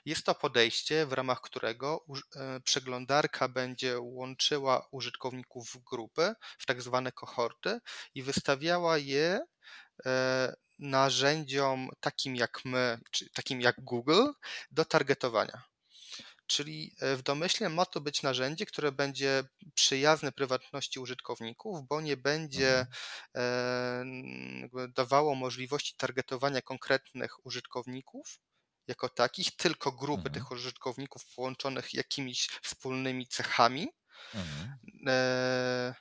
Jest 0.05 0.25
to 0.25 0.35
podejście, 0.35 1.05
w 1.05 1.13
ramach 1.13 1.41
którego 1.41 2.05
e, 2.35 2.59
przeglądarka 2.59 3.47
będzie 3.47 3.99
łączyła 3.99 4.87
użytkowników 4.91 5.69
w 5.69 5.83
grupy, 5.83 6.33
w 6.59 6.65
tak 6.65 6.81
zwane 6.81 7.11
kohorty 7.11 7.79
i 8.15 8.23
wystawiała 8.23 8.97
je 8.97 9.45
e, 10.05 10.55
narzędziom 10.79 11.89
takim 11.99 12.35
jak 12.35 12.65
my, 12.65 12.99
czy 13.11 13.29
takim 13.29 13.61
jak 13.61 13.75
Google, 13.81 14.25
do 14.71 14.85
targetowania. 14.85 15.63
Czyli 16.47 16.95
e, 16.99 17.15
w 17.15 17.23
domyśle 17.23 17.69
ma 17.69 17.85
to 17.85 18.01
być 18.01 18.23
narzędzie, 18.23 18.65
które 18.65 18.91
będzie 18.91 19.43
przyjazne 19.73 20.31
prywatności 20.31 20.99
użytkowników, 20.99 21.87
bo 21.87 22.01
nie 22.01 22.17
będzie 22.17 22.87
mhm. 23.33 24.93
dawało 24.95 25.35
możliwości 25.35 25.95
targetowania 25.97 26.61
konkretnych 26.61 27.45
użytkowników, 27.45 28.39
jako 28.87 29.09
takich, 29.09 29.55
tylko 29.55 29.91
grupy 29.91 30.27
mhm. 30.27 30.33
tych 30.33 30.51
użytkowników 30.51 31.25
połączonych 31.35 31.93
jakimiś 31.93 32.49
wspólnymi 32.63 33.27
cechami. 33.27 33.87
Mhm. 34.33 34.77
E, 35.07 35.95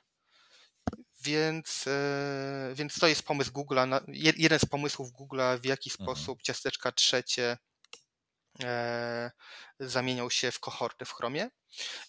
więc, 1.23 1.87
e, 1.87 2.71
więc 2.75 2.99
to 2.99 3.07
jest 3.07 3.23
pomysł 3.23 3.51
Google'a, 3.51 4.01
jeden 4.37 4.59
z 4.59 4.65
pomysłów 4.65 5.11
Google'a, 5.11 5.59
w 5.59 5.65
jaki 5.65 5.91
mhm. 5.91 6.05
sposób 6.05 6.41
ciasteczka 6.41 6.91
trzecie 6.91 7.57
e, 8.63 9.31
zamienią 9.79 10.29
się 10.29 10.51
w 10.51 10.59
kohorty 10.59 11.05
w 11.05 11.11
Chromie. 11.11 11.49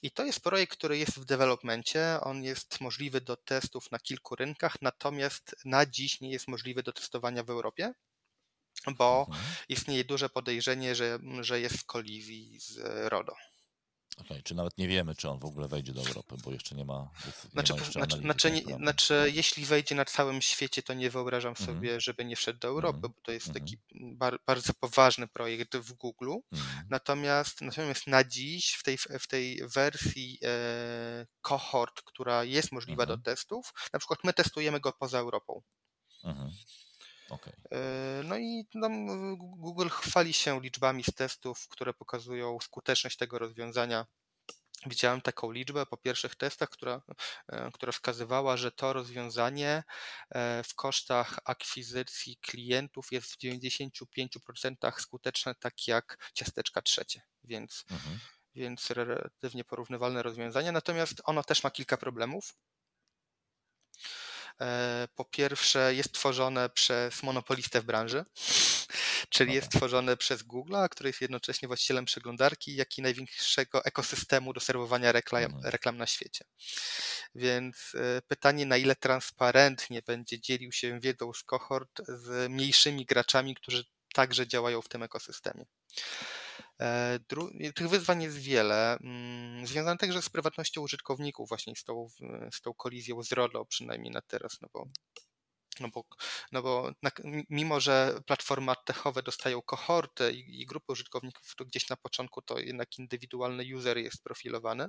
I 0.03 0.11
to 0.11 0.25
jest 0.25 0.41
projekt, 0.41 0.73
który 0.73 0.99
jest 0.99 1.19
w 1.19 1.25
developmencie. 1.25 2.19
On 2.21 2.43
jest 2.43 2.81
możliwy 2.81 3.21
do 3.21 3.37
testów 3.37 3.91
na 3.91 3.99
kilku 3.99 4.37
rynkach, 4.37 4.77
natomiast 4.83 5.57
na 5.65 5.87
dziś 5.87 6.21
nie 6.21 6.31
jest 6.31 6.49
możliwy 6.49 6.83
do 6.83 6.93
testowania 6.93 7.43
w 7.43 7.51
Europie 7.51 7.93
bo 8.99 9.27
mhm. 9.29 9.47
istnieje 9.69 10.05
duże 10.05 10.29
podejrzenie, 10.29 10.95
że, 10.95 11.19
że 11.41 11.61
jest 11.61 11.77
w 11.77 11.85
kolizji 11.85 12.61
z 12.61 12.79
RODO. 13.09 13.35
Okay, 14.21 14.43
czy 14.43 14.55
nawet 14.55 14.79
nie 14.79 14.89
wiemy, 14.89 15.15
czy 15.15 15.29
on 15.29 15.39
w 15.39 15.45
ogóle 15.45 15.69
wejdzie 15.69 15.93
do 15.93 16.01
Europy, 16.01 16.37
bo 16.45 16.53
jeszcze 16.53 16.75
nie 16.75 16.85
ma. 16.85 17.11
Nie 17.27 17.51
znaczy, 17.51 17.75
ma 17.75 17.85
znaczy, 17.85 18.19
znaczy, 18.19 18.51
nie, 18.51 18.63
znaczy, 18.77 19.33
jeśli 19.35 19.65
wejdzie 19.65 19.95
na 19.95 20.05
całym 20.05 20.43
świecie, 20.43 20.83
to 20.83 20.95
nie 20.95 21.11
wyobrażam 21.11 21.51
mhm. 21.51 21.67
sobie, 21.67 22.01
żeby 22.01 22.25
nie 22.25 22.37
wszedł 22.37 22.59
do 22.59 22.69
Europy, 22.69 22.97
mhm. 22.97 23.13
bo 23.13 23.21
to 23.23 23.33
jest 23.33 23.53
taki 23.53 23.79
bar, 23.95 24.39
bardzo 24.47 24.75
poważny 24.75 25.29
projekt 25.29 25.77
w 25.77 25.93
Google. 25.93 26.35
Natomiast, 26.89 27.61
natomiast 27.61 28.07
na 28.07 28.25
dziś, 28.25 28.73
w 28.73 28.83
tej, 28.83 28.99
w 28.99 29.27
tej 29.29 29.61
wersji 29.75 30.39
e, 30.43 31.27
cohort, 31.41 32.03
która 32.05 32.45
jest 32.45 32.73
możliwa 32.73 33.07
do 33.07 33.19
testów, 33.19 33.73
na 33.93 33.99
przykład 33.99 34.19
my 34.25 34.33
testujemy 34.33 34.81
go 34.81 34.93
poza 34.93 35.19
Europą. 35.19 35.63
Okay. 37.31 37.53
E, 37.73 38.23
no 38.25 38.37
i 38.37 38.69
Google 39.39 39.89
chwali 39.89 40.33
się 40.33 40.61
liczbami 40.61 41.05
z 41.05 41.15
testów, 41.15 41.69
które 41.69 41.95
pokazują 41.95 42.59
skuteczność 42.61 43.17
tego 43.17 43.39
rozwiązania. 43.39 44.07
Widziałem 44.87 45.21
taką 45.21 45.51
liczbę 45.51 45.87
po 45.87 45.97
pierwszych 45.97 46.35
testach, 46.35 46.69
która, 46.69 47.03
e, 47.49 47.71
która 47.73 47.93
wskazywała, 47.93 48.57
że 48.57 48.73
to 48.73 48.93
rozwiązanie 48.93 49.83
e, 50.31 50.63
w 50.63 50.75
kosztach 50.75 51.39
akwizycji 51.45 52.37
klientów 52.37 53.13
jest 53.13 53.33
w 53.33 53.39
95% 53.39 55.01
skuteczne, 55.01 55.55
tak 55.55 55.89
jak 55.89 56.31
ciasteczka 56.35 56.83
trzecie, 56.83 57.23
więc, 57.45 57.85
mhm. 57.91 58.19
więc 58.55 58.91
relatywnie 58.91 59.65
porównywalne 59.65 60.23
rozwiązanie. 60.23 60.73
Natomiast 60.73 61.23
ono 61.25 61.45
też 61.45 61.65
ma 61.65 61.71
kilka 61.71 61.97
problemów. 61.97 62.55
E, 64.61 65.09
po 65.15 65.25
pierwsze 65.25 65.95
jest 65.95 66.13
tworzone 66.13 66.69
przez 66.69 67.23
monopolistę 67.23 67.81
w 67.81 67.85
branży, 67.85 68.25
czyli 69.35 69.55
jest 69.55 69.71
tworzone 69.71 70.17
przez 70.17 70.43
Google, 70.43 70.75
który 70.91 71.09
jest 71.09 71.21
jednocześnie 71.21 71.69
właścicielem 71.69 72.05
przeglądarki, 72.05 72.77
jak 72.77 72.99
i 72.99 73.03
największego 73.03 73.85
ekosystemu 73.85 74.53
do 74.53 74.61
serwowania 74.61 75.13
reklam, 75.13 75.45
mhm. 75.45 75.65
reklam 75.65 75.97
na 75.97 76.07
świecie. 76.07 76.45
Więc 77.35 77.93
e, 77.95 78.23
pytanie, 78.23 78.67
na 78.67 78.77
ile 78.77 78.97
transparentnie 78.97 80.03
będzie 80.07 80.41
dzielił 80.41 80.73
się 80.73 81.01
wiedzą 81.01 81.33
z 81.33 81.43
kohort 81.43 82.03
z 82.09 82.51
mniejszymi 82.51 83.05
graczami, 83.05 83.55
którzy 83.55 83.85
także 84.15 84.47
działają 84.47 84.83
w 84.83 84.89
tym 84.89 85.03
ekosystemie. 85.03 85.67
E, 86.81 87.19
tych 87.75 87.89
wyzwań 87.89 88.23
jest 88.23 88.39
wiele, 88.39 88.99
mm, 88.99 89.67
związane 89.67 89.99
także 89.99 90.23
z 90.23 90.29
prywatnością 90.29 90.83
użytkowników, 90.83 91.49
właśnie 91.49 91.77
z 91.77 91.85
tą, 91.85 92.09
z 92.53 92.61
tą 92.61 92.75
kolizją 92.75 93.23
z 93.23 93.33
RODO, 93.33 93.65
przynajmniej 93.65 94.13
na 94.13 94.23
teraz, 94.23 94.59
no 94.63 94.69
bo 94.73 94.87
no 95.81 95.89
bo, 95.89 96.05
no 96.53 96.63
bo 96.63 96.93
mimo, 97.51 97.81
że 97.81 98.21
platformy 98.27 98.73
techowe 98.85 99.23
dostają 99.23 99.63
kohorty 99.63 100.33
i, 100.33 100.63
i 100.63 100.67
grupy 100.67 100.93
użytkowników, 100.93 101.55
to 101.57 101.65
gdzieś 101.65 101.89
na 101.89 101.97
początku 101.97 102.43
to 102.43 102.59
jednak 102.59 102.99
indywidualny 102.99 103.77
user 103.77 103.99
jest 103.99 104.23
profilowany. 104.23 104.89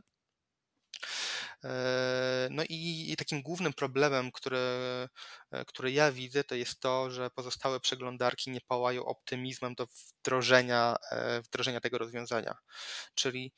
E, 1.63 2.48
no 2.52 2.63
i, 2.70 3.15
takim 3.17 3.41
głównym 3.41 3.74
problemem, 3.74 4.32
który, 4.32 4.58
e, 5.52 5.65
który 5.65 5.91
ja 5.91 6.12
widzę, 6.12 6.44
to 6.44 6.56
jest 6.56 6.79
to, 6.79 7.12
że 7.12 7.29
pozostałe 7.29 7.79
przeglądarki 7.79 8.52
nie 8.52 8.62
pałają 8.62 9.06
optymizmem 9.06 9.73
do 9.75 9.88
wdrożenia, 9.88 10.96
e, 11.12 11.42
wdrożenia 11.42 11.79
tego 11.79 11.98
rozwiązania. 11.98 12.56
Czyli 13.15 13.54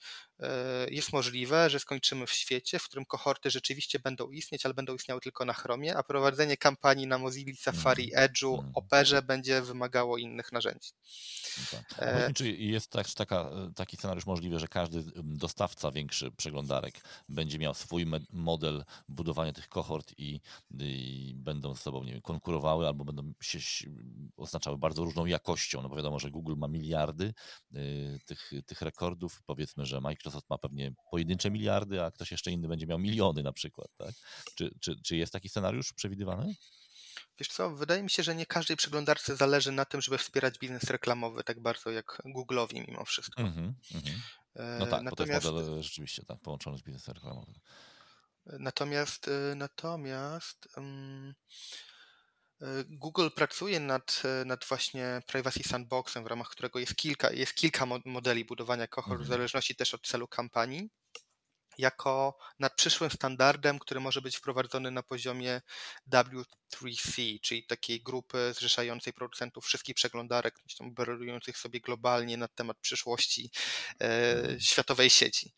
jest 0.89 1.13
możliwe, 1.13 1.69
że 1.69 1.79
skończymy 1.79 2.27
w 2.27 2.33
świecie, 2.33 2.79
w 2.79 2.83
którym 2.83 3.05
kohorty 3.05 3.51
rzeczywiście 3.51 3.99
będą 3.99 4.31
istnieć, 4.31 4.65
ale 4.65 4.73
będą 4.73 4.95
istniały 4.95 5.21
tylko 5.21 5.45
na 5.45 5.53
Chromie, 5.53 5.97
a 5.97 6.03
prowadzenie 6.03 6.57
kampanii 6.57 7.07
na 7.07 7.17
Mozilla, 7.17 7.53
Safari, 7.57 8.03
mhm. 8.13 8.29
Edge'u, 8.29 8.53
mhm. 8.53 8.71
Operze 8.75 9.21
będzie 9.21 9.61
wymagało 9.61 10.17
innych 10.17 10.51
narzędzi. 10.51 10.89
No 11.73 11.79
tak. 11.99 12.33
czy 12.33 12.51
jest 12.51 12.91
też 12.91 13.13
taka, 13.13 13.49
taki 13.75 13.97
scenariusz 13.97 14.25
możliwy, 14.25 14.59
że 14.59 14.67
każdy 14.67 15.03
dostawca 15.23 15.91
większy 15.91 16.31
przeglądarek 16.31 17.01
będzie 17.29 17.59
miał 17.59 17.73
swój 17.73 18.05
model 18.31 18.85
budowania 19.07 19.53
tych 19.53 19.69
kohort 19.69 20.13
i, 20.17 20.41
i 20.79 21.33
będą 21.35 21.75
z 21.75 21.81
sobą 21.81 22.03
nie 22.03 22.11
wiem, 22.11 22.21
konkurowały 22.21 22.87
albo 22.87 23.05
będą 23.05 23.33
się 23.41 23.59
oznaczały 24.37 24.77
bardzo 24.77 25.03
różną 25.03 25.25
jakością. 25.25 25.81
No 25.81 25.89
bo 25.89 25.95
wiadomo, 25.95 26.19
że 26.19 26.31
Google 26.31 26.55
ma 26.57 26.67
miliardy 26.67 27.33
y, 27.75 28.19
tych, 28.25 28.51
tych 28.65 28.81
rekordów. 28.81 29.41
Powiedzmy, 29.45 29.85
że 29.85 30.01
Microsoft 30.01 30.28
ma 30.49 30.57
pewnie 30.57 30.93
pojedyncze 31.11 31.51
miliardy, 31.51 32.03
a 32.03 32.11
ktoś 32.11 32.32
jeszcze 32.32 32.51
inny 32.51 32.67
będzie 32.67 32.88
miał 32.88 32.99
miliony 32.99 33.43
na 33.43 33.51
przykład. 33.51 33.88
Tak? 33.97 34.11
Czy, 34.55 34.71
czy, 34.80 34.95
czy 35.03 35.15
jest 35.15 35.34
taki 35.34 35.49
scenariusz 35.49 35.93
przewidywany? 35.93 36.55
Wiesz 37.39 37.47
co, 37.47 37.75
wydaje 37.75 38.03
mi 38.03 38.09
się, 38.09 38.23
że 38.23 38.36
nie 38.36 38.45
każdej 38.45 38.77
przeglądarce 38.77 39.36
zależy 39.36 39.71
na 39.71 39.86
tym, 39.86 40.01
żeby 40.01 40.17
wspierać 40.17 40.59
biznes 40.59 40.84
reklamowy 40.84 41.43
tak 41.43 41.61
bardzo 41.61 41.91
jak 41.91 42.21
Google'owi 42.36 42.88
mimo 42.88 43.05
wszystko. 43.05 43.41
Mm 43.41 43.53
-hmm, 43.53 43.73
No 44.80 44.88
tak, 44.88 45.03
Natomiast... 45.03 45.45
bo 45.45 45.51
to 45.51 45.57
jest 45.57 45.67
model 45.69 45.84
rzeczywiście 45.84 46.25
tak, 46.25 46.39
połączony 46.41 46.77
z 46.77 46.82
biznesem 46.82 47.13
reklamowym. 47.13 47.55
Natomiast, 48.45 49.27
y, 49.27 49.55
natomiast 49.55 50.67
um, 50.77 51.34
Google 52.89 53.30
pracuje 53.30 53.80
nad, 53.80 54.24
nad 54.45 54.66
właśnie 54.66 55.22
Privacy 55.28 55.64
Sandboxem, 55.64 56.24
w 56.24 56.28
ramach 56.28 56.49
którego 56.49 56.80
jest 56.80 56.95
kilka, 56.95 57.32
jest 57.32 57.53
kilka 57.53 57.86
modeli 58.05 58.45
budowania 58.45 58.88
kohort, 58.88 59.20
w 59.20 59.22
mhm. 59.22 59.38
zależności 59.38 59.76
też 59.76 59.93
od 59.93 60.07
celu 60.07 60.28
kampanii 60.28 60.89
jako 61.80 62.38
nad 62.59 62.75
przyszłym 62.75 63.09
standardem, 63.11 63.80
który 63.80 63.99
może 63.99 64.21
być 64.21 64.38
wprowadzony 64.38 64.91
na 64.91 65.03
poziomie 65.03 65.61
W3C, 66.09 67.39
czyli 67.41 67.63
takiej 67.63 68.01
grupy 68.01 68.53
zrzeszającej 68.55 69.13
producentów 69.13 69.65
wszystkich 69.65 69.95
przeglądarek, 69.95 70.59
barujących 70.82 71.57
sobie 71.57 71.80
globalnie 71.80 72.38
na 72.38 72.47
temat 72.47 72.77
przyszłości 72.77 73.51
e, 73.99 74.34
mhm. 74.36 74.59
światowej 74.59 75.09
sieci. 75.09 75.53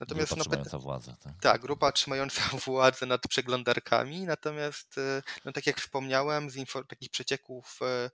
Natomiast, 0.00 0.28
grupa 0.28 0.38
no, 0.38 0.44
trzymająca 0.44 0.78
władzę. 0.78 1.16
Tak? 1.20 1.32
tak, 1.40 1.60
grupa 1.60 1.92
trzymająca 1.92 2.42
władzę 2.66 3.06
nad 3.06 3.22
przeglądarkami, 3.28 4.20
natomiast 4.20 4.98
e, 4.98 5.22
no, 5.44 5.52
tak 5.52 5.66
jak 5.66 5.80
wspomniałem, 5.80 6.50
z 6.50 6.56
takich 6.88 7.10
przecieków 7.10 7.78
e, 7.82 8.10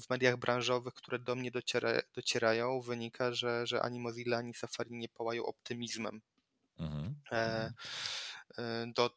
w 0.00 0.10
mediach 0.10 0.36
branżowych, 0.36 0.94
które 0.94 1.18
do 1.18 1.34
mnie 1.34 1.50
dociera, 1.50 1.90
docierają, 2.14 2.80
wynika, 2.80 3.32
że, 3.32 3.66
że 3.66 3.82
ani 3.82 4.00
Mozilla, 4.00 4.36
ani 4.36 4.54
Safari 4.54 4.94
nie 4.94 5.08
pałają 5.08 5.46
optymizmem 5.46 6.20
Mhm, 6.78 7.14
e, 7.32 7.36
mhm. 7.36 7.74
E, 8.58 8.92
do, 8.92 9.10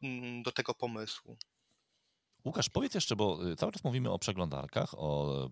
do 0.43 0.51
tego 0.51 0.73
pomysłu. 0.73 1.37
Łukasz, 2.45 2.69
powiedz 2.69 2.95
jeszcze, 2.95 3.15
bo 3.15 3.47
y, 3.47 3.55
cały 3.55 3.71
czas 3.71 3.83
mówimy 3.83 4.11
o 4.11 4.19
przeglądarkach, 4.19 4.93
o, 4.93 5.49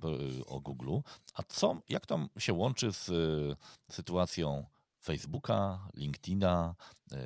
o 0.47 0.59
Google, 0.59 0.97
a 1.33 1.43
co, 1.43 1.81
jak 1.89 2.05
to 2.05 2.19
się 2.37 2.53
łączy 2.53 2.91
z 2.93 3.09
y, 3.09 3.55
sytuacją 3.91 4.65
Facebooka, 5.05 5.87
LinkedIna, 5.93 6.75
y, 7.13 7.17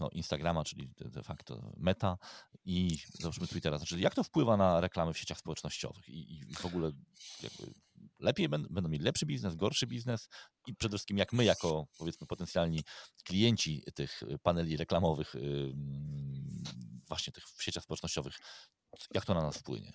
no 0.00 0.08
Instagrama, 0.10 0.64
czyli 0.64 0.88
de 0.98 1.22
facto 1.22 1.72
Meta 1.76 2.18
i 2.64 2.98
załóżmy 3.20 3.46
Twittera. 3.46 3.78
Znaczy, 3.78 4.00
jak 4.00 4.14
to 4.14 4.24
wpływa 4.24 4.56
na 4.56 4.80
reklamy 4.80 5.12
w 5.12 5.18
sieciach 5.18 5.38
społecznościowych 5.38 6.08
i, 6.08 6.34
i 6.34 6.54
w 6.54 6.66
ogóle 6.66 6.92
jakby 7.42 7.74
lepiej 8.18 8.48
będą, 8.48 8.88
mieli 8.88 9.04
lepszy 9.04 9.26
biznes, 9.26 9.54
gorszy 9.54 9.86
biznes 9.86 10.28
i 10.66 10.74
przede 10.74 10.92
wszystkim 10.92 11.18
jak 11.18 11.32
my 11.32 11.44
jako 11.44 11.86
powiedzmy 11.98 12.26
potencjalni 12.26 12.84
klienci 13.24 13.82
tych 13.94 14.20
paneli 14.42 14.76
reklamowych 14.76 15.34
właśnie 17.08 17.32
tych 17.32 17.44
w 17.44 17.62
sieciach 17.62 17.84
społecznościowych, 17.84 18.34
jak 19.14 19.24
to 19.24 19.34
na 19.34 19.42
nas 19.42 19.58
wpłynie? 19.58 19.92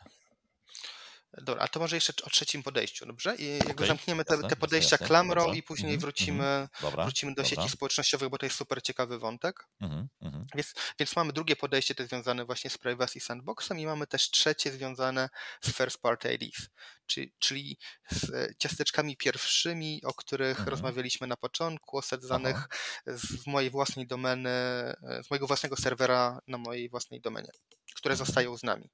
Dobra, 1.33 1.63
a 1.63 1.67
to 1.67 1.79
może 1.79 1.95
jeszcze 1.95 2.13
o 2.23 2.29
trzecim 2.29 2.63
podejściu, 2.63 3.05
dobrze? 3.05 3.35
I 3.35 3.57
jakby 3.57 3.71
okay, 3.71 3.87
zamkniemy 3.87 4.25
te, 4.25 4.37
te 4.37 4.55
podejścia 4.55 4.93
jasne, 4.93 5.07
klamrą 5.07 5.41
dobra. 5.41 5.57
i 5.57 5.63
później 5.63 5.89
mm 5.89 5.99
-hmm, 5.99 6.01
wrócimy, 6.01 6.67
dobra, 6.81 7.03
wrócimy 7.03 7.31
do 7.31 7.43
dobra. 7.43 7.49
sieci 7.49 7.69
społecznościowych, 7.69 8.29
bo 8.29 8.37
to 8.37 8.45
jest 8.45 8.55
super 8.55 8.83
ciekawy 8.83 9.19
wątek. 9.19 9.67
Mm 9.79 10.07
-hmm. 10.21 10.45
więc, 10.55 10.73
więc 10.99 11.15
mamy 11.15 11.33
drugie 11.33 11.55
podejście, 11.55 11.95
to 11.95 12.05
związane 12.05 12.45
właśnie 12.45 12.69
z 12.69 12.77
Privacy 12.77 13.19
Sandboxem 13.19 13.79
i 13.79 13.85
mamy 13.85 14.07
też 14.07 14.31
trzecie 14.31 14.71
związane 14.71 15.29
z 15.61 15.71
First 15.71 16.01
Party 16.01 16.33
IDs, 16.33 16.69
czyli, 17.09 17.33
czyli 17.39 17.77
z 18.11 18.29
e, 18.29 18.55
ciasteczkami 18.57 19.17
pierwszymi, 19.17 20.01
o 20.03 20.13
których 20.13 20.59
-hmm. 20.59 20.67
rozmawialiśmy 20.67 21.27
na 21.27 21.37
początku, 21.37 21.97
osadzanych 21.97 22.67
z 23.07 23.47
mojej 23.47 23.69
własnej 23.69 24.07
domeny, 24.07 24.49
e, 24.49 25.23
z 25.23 25.29
mojego 25.31 25.47
własnego 25.47 25.75
serwera 25.75 26.39
na 26.47 26.57
mojej 26.57 26.89
własnej 26.89 27.21
domenie, 27.21 27.51
które 27.95 28.13
mhm. 28.13 28.27
zostają 28.27 28.57
z 28.57 28.63
nami 28.63 28.89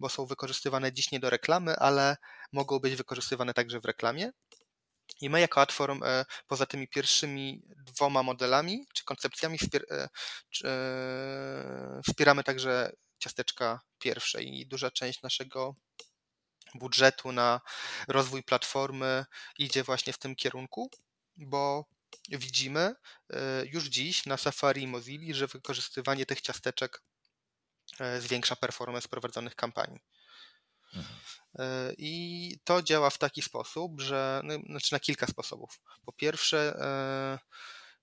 bo 0.00 0.08
są 0.08 0.26
wykorzystywane 0.26 0.92
dziś 0.92 1.12
nie 1.12 1.20
do 1.20 1.30
reklamy, 1.30 1.76
ale 1.76 2.16
mogą 2.52 2.78
być 2.78 2.96
wykorzystywane 2.96 3.54
także 3.54 3.80
w 3.80 3.84
reklamie. 3.84 4.30
I 5.20 5.30
my 5.30 5.40
jako 5.40 5.60
Adform 5.60 6.02
e, 6.02 6.24
poza 6.46 6.66
tymi 6.66 6.88
pierwszymi 6.88 7.62
dwoma 7.76 8.22
modelami 8.22 8.86
czy 8.94 9.04
koncepcjami 9.04 9.58
wspieramy 12.08 12.44
także 12.44 12.92
ciasteczka 13.18 13.80
pierwsze 13.98 14.42
i 14.42 14.66
duża 14.66 14.90
część 14.90 15.22
naszego 15.22 15.74
budżetu 16.74 17.32
na 17.32 17.60
rozwój 18.08 18.42
platformy 18.42 19.24
idzie 19.58 19.82
właśnie 19.82 20.12
w 20.12 20.18
tym 20.18 20.36
kierunku, 20.36 20.90
bo 21.36 21.84
widzimy 22.28 22.94
już 23.64 23.84
dziś 23.84 24.26
na 24.26 24.36
Safari 24.36 24.82
i 24.82 24.86
Mozilla, 24.86 25.34
że 25.34 25.46
wykorzystywanie 25.46 26.26
tych 26.26 26.40
ciasteczek 26.40 27.02
E, 28.00 28.20
zwiększa 28.20 28.56
performance 28.56 29.08
prowadzonych 29.08 29.54
kampanii. 29.54 30.00
Mhm. 30.94 31.18
E, 31.58 31.92
I 31.98 32.60
to 32.64 32.82
działa 32.82 33.10
w 33.10 33.18
taki 33.18 33.42
sposób, 33.42 34.00
że, 34.00 34.40
no, 34.44 34.54
znaczy 34.66 34.92
na 34.92 35.00
kilka 35.00 35.26
sposobów. 35.26 35.80
Po 36.04 36.12
pierwsze, 36.12 36.78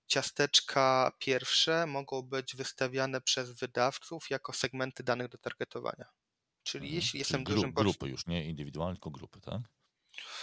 ciasteczka 0.06 1.12
pierwsze 1.18 1.86
mogą 1.86 2.22
być 2.22 2.56
wystawiane 2.56 3.20
przez 3.20 3.50
wydawców 3.50 4.30
jako 4.30 4.52
segmenty 4.52 5.02
danych 5.02 5.28
do 5.28 5.38
targetowania. 5.38 6.08
Czyli 6.64 6.86
mhm. 6.86 6.94
jeśli 6.94 7.18
jestem 7.18 7.44
Czyli 7.44 7.54
dużym. 7.54 7.72
Grupy 7.72 8.08
już, 8.08 8.26
nie 8.26 8.44
indywidualnie, 8.44 8.96
tylko 8.96 9.10
grupy, 9.10 9.40
tak? 9.40 9.60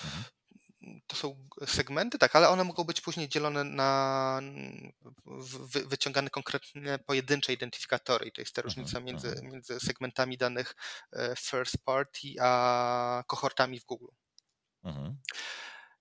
Mhm 0.06 0.24
to 1.08 1.16
są 1.16 1.48
segmenty, 1.66 2.18
tak, 2.18 2.36
ale 2.36 2.50
one 2.50 2.64
mogą 2.64 2.84
być 2.84 3.02
później 3.02 3.30
dzielone 3.30 3.64
na 3.64 4.42
wy, 5.46 5.86
wyciągane 5.86 6.30
konkretne 6.30 7.00
pojedyncze 7.00 7.54
identyfikatory 7.54 8.26
i 8.28 8.32
to 8.32 8.42
jest 8.42 8.56
ta 8.56 8.62
mhm, 8.62 8.66
różnica 8.66 9.00
między, 9.00 9.28
mhm. 9.28 9.52
między 9.52 9.80
segmentami 9.80 10.38
danych 10.38 10.76
e, 11.14 11.36
first 11.40 11.78
party 11.86 12.28
a 12.42 13.24
kohortami 13.28 13.80
w 13.80 13.86
Google. 13.86 14.12
Mhm. 14.84 15.18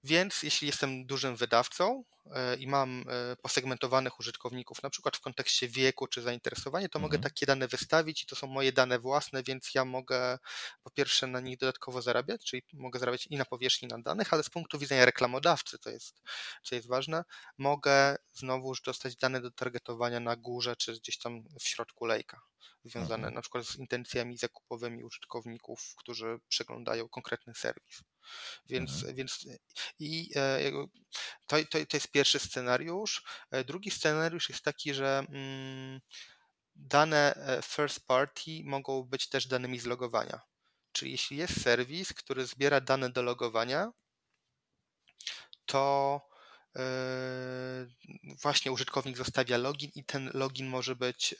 Więc 0.04 0.42
jeśli 0.42 0.66
jestem 0.66 1.06
dużym 1.06 1.36
wydawcą 1.36 2.04
e, 2.34 2.56
i 2.56 2.66
mam 2.66 3.04
e, 3.08 3.36
posegmentowanych 3.36 4.20
użytkowników, 4.20 4.82
na 4.82 4.90
przykład 4.90 5.16
w 5.16 5.20
kontekście 5.20 5.68
wieku 5.68 6.06
czy 6.06 6.22
zainteresowania, 6.22 6.88
to 6.88 6.98
mhm. 6.98 7.02
mogę 7.02 7.18
takie 7.18 7.46
dane 7.46 7.68
wystawić 7.68 8.22
i 8.22 8.26
to 8.26 8.36
są 8.36 8.46
moje 8.46 8.72
dane 8.72 8.98
własne, 8.98 9.42
więc 9.42 9.74
ja 9.74 9.84
mogę 9.84 10.38
po 10.82 10.90
pierwsze 10.90 11.26
na 11.26 11.40
nich 11.40 11.58
dodatkowo 11.58 12.02
zarabiać, 12.02 12.44
czyli 12.44 12.62
mogę 12.72 12.98
zarabiać 12.98 13.26
i 13.26 13.36
na 13.36 13.44
powierzchni 13.44 13.88
na 13.88 13.98
danych, 13.98 14.32
ale 14.32 14.42
z 14.42 14.50
punktu 14.50 14.78
widzenia 14.78 15.04
reklamodawcy, 15.04 15.78
to 15.78 15.90
jest, 15.90 16.22
co 16.62 16.74
jest 16.74 16.88
ważne, 16.88 17.24
mogę 17.58 18.16
znowuż 18.32 18.82
dostać 18.82 19.16
dane 19.16 19.40
do 19.40 19.50
targetowania 19.50 20.20
na 20.20 20.36
górze 20.36 20.76
czy 20.76 20.92
gdzieś 20.92 21.18
tam 21.18 21.42
w 21.60 21.68
środku 21.68 22.04
lejka 22.04 22.40
związane 22.84 23.14
mhm. 23.14 23.34
na 23.34 23.40
przykład 23.40 23.64
z 23.64 23.76
intencjami 23.76 24.36
zakupowymi 24.36 25.04
użytkowników, 25.04 25.94
którzy 25.96 26.40
przeglądają 26.48 27.08
konkretny 27.08 27.54
serwis. 27.54 28.02
Więc, 28.66 28.90
mhm. 28.94 29.14
więc 29.14 29.46
i 29.98 30.30
e, 30.36 30.72
to, 31.46 31.56
to, 31.70 31.86
to 31.86 31.96
jest 31.96 32.10
pierwszy 32.10 32.38
scenariusz. 32.38 33.22
E, 33.50 33.64
drugi 33.64 33.90
scenariusz 33.90 34.48
jest 34.48 34.62
taki, 34.62 34.94
że 34.94 35.26
mm, 35.28 36.00
dane 36.74 37.34
e, 37.34 37.62
first 37.62 38.06
party 38.06 38.50
mogą 38.64 39.02
być 39.02 39.28
też 39.28 39.46
danymi 39.46 39.78
z 39.78 39.86
logowania. 39.86 40.40
Czyli 40.92 41.10
jeśli 41.12 41.36
jest 41.36 41.62
serwis, 41.62 42.12
który 42.12 42.46
zbiera 42.46 42.80
dane 42.80 43.10
do 43.10 43.22
logowania, 43.22 43.92
to 45.66 46.20
właśnie 48.42 48.72
użytkownik 48.72 49.16
zostawia 49.16 49.58
login 49.58 49.90
i 49.94 50.04
ten 50.04 50.30
login 50.34 50.66
może 50.66 50.96
być 50.96 51.34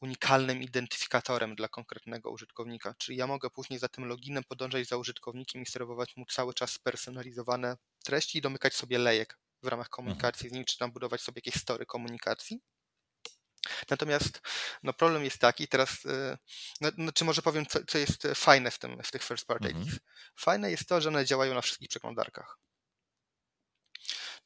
unikalnym 0.00 0.62
identyfikatorem 0.62 1.54
dla 1.54 1.68
konkretnego 1.68 2.30
użytkownika. 2.30 2.94
Czyli 2.98 3.18
ja 3.18 3.26
mogę 3.26 3.50
później 3.50 3.78
za 3.78 3.88
tym 3.88 4.04
loginem 4.04 4.44
podążać 4.44 4.88
za 4.88 4.96
użytkownikiem 4.96 5.62
i 5.62 5.66
serwować 5.66 6.16
mu 6.16 6.26
cały 6.26 6.54
czas 6.54 6.72
spersonalizowane 6.72 7.76
treści 8.04 8.38
i 8.38 8.40
domykać 8.40 8.74
sobie 8.74 8.98
lejek 8.98 9.38
w 9.62 9.66
ramach 9.66 9.86
mhm. 9.86 9.90
komunikacji 9.90 10.48
z 10.48 10.52
nim, 10.52 10.64
czy 10.64 10.78
tam 10.78 10.92
budować 10.92 11.20
sobie 11.20 11.42
jakieś 11.44 11.62
story 11.62 11.86
komunikacji. 11.86 12.60
Natomiast 13.90 14.40
no, 14.82 14.92
problem 14.92 15.24
jest 15.24 15.38
taki, 15.38 15.68
teraz, 15.68 16.04
y, 16.04 16.38
no, 16.80 16.90
no, 16.96 17.12
czy 17.12 17.24
może 17.24 17.42
powiem, 17.42 17.66
co, 17.66 17.84
co, 17.84 17.98
jest 17.98 18.22
fajne 18.34 18.70
w, 18.70 18.78
tym, 18.78 19.02
w 19.02 19.10
tych 19.10 19.22
first 19.22 19.46
party 19.46 19.68
mhm. 19.68 19.96
Fajne 20.36 20.70
jest 20.70 20.88
to, 20.88 21.00
że 21.00 21.08
one 21.08 21.24
działają 21.24 21.54
na 21.54 21.60
wszystkich 21.60 21.88
przeglądarkach. 21.88 22.58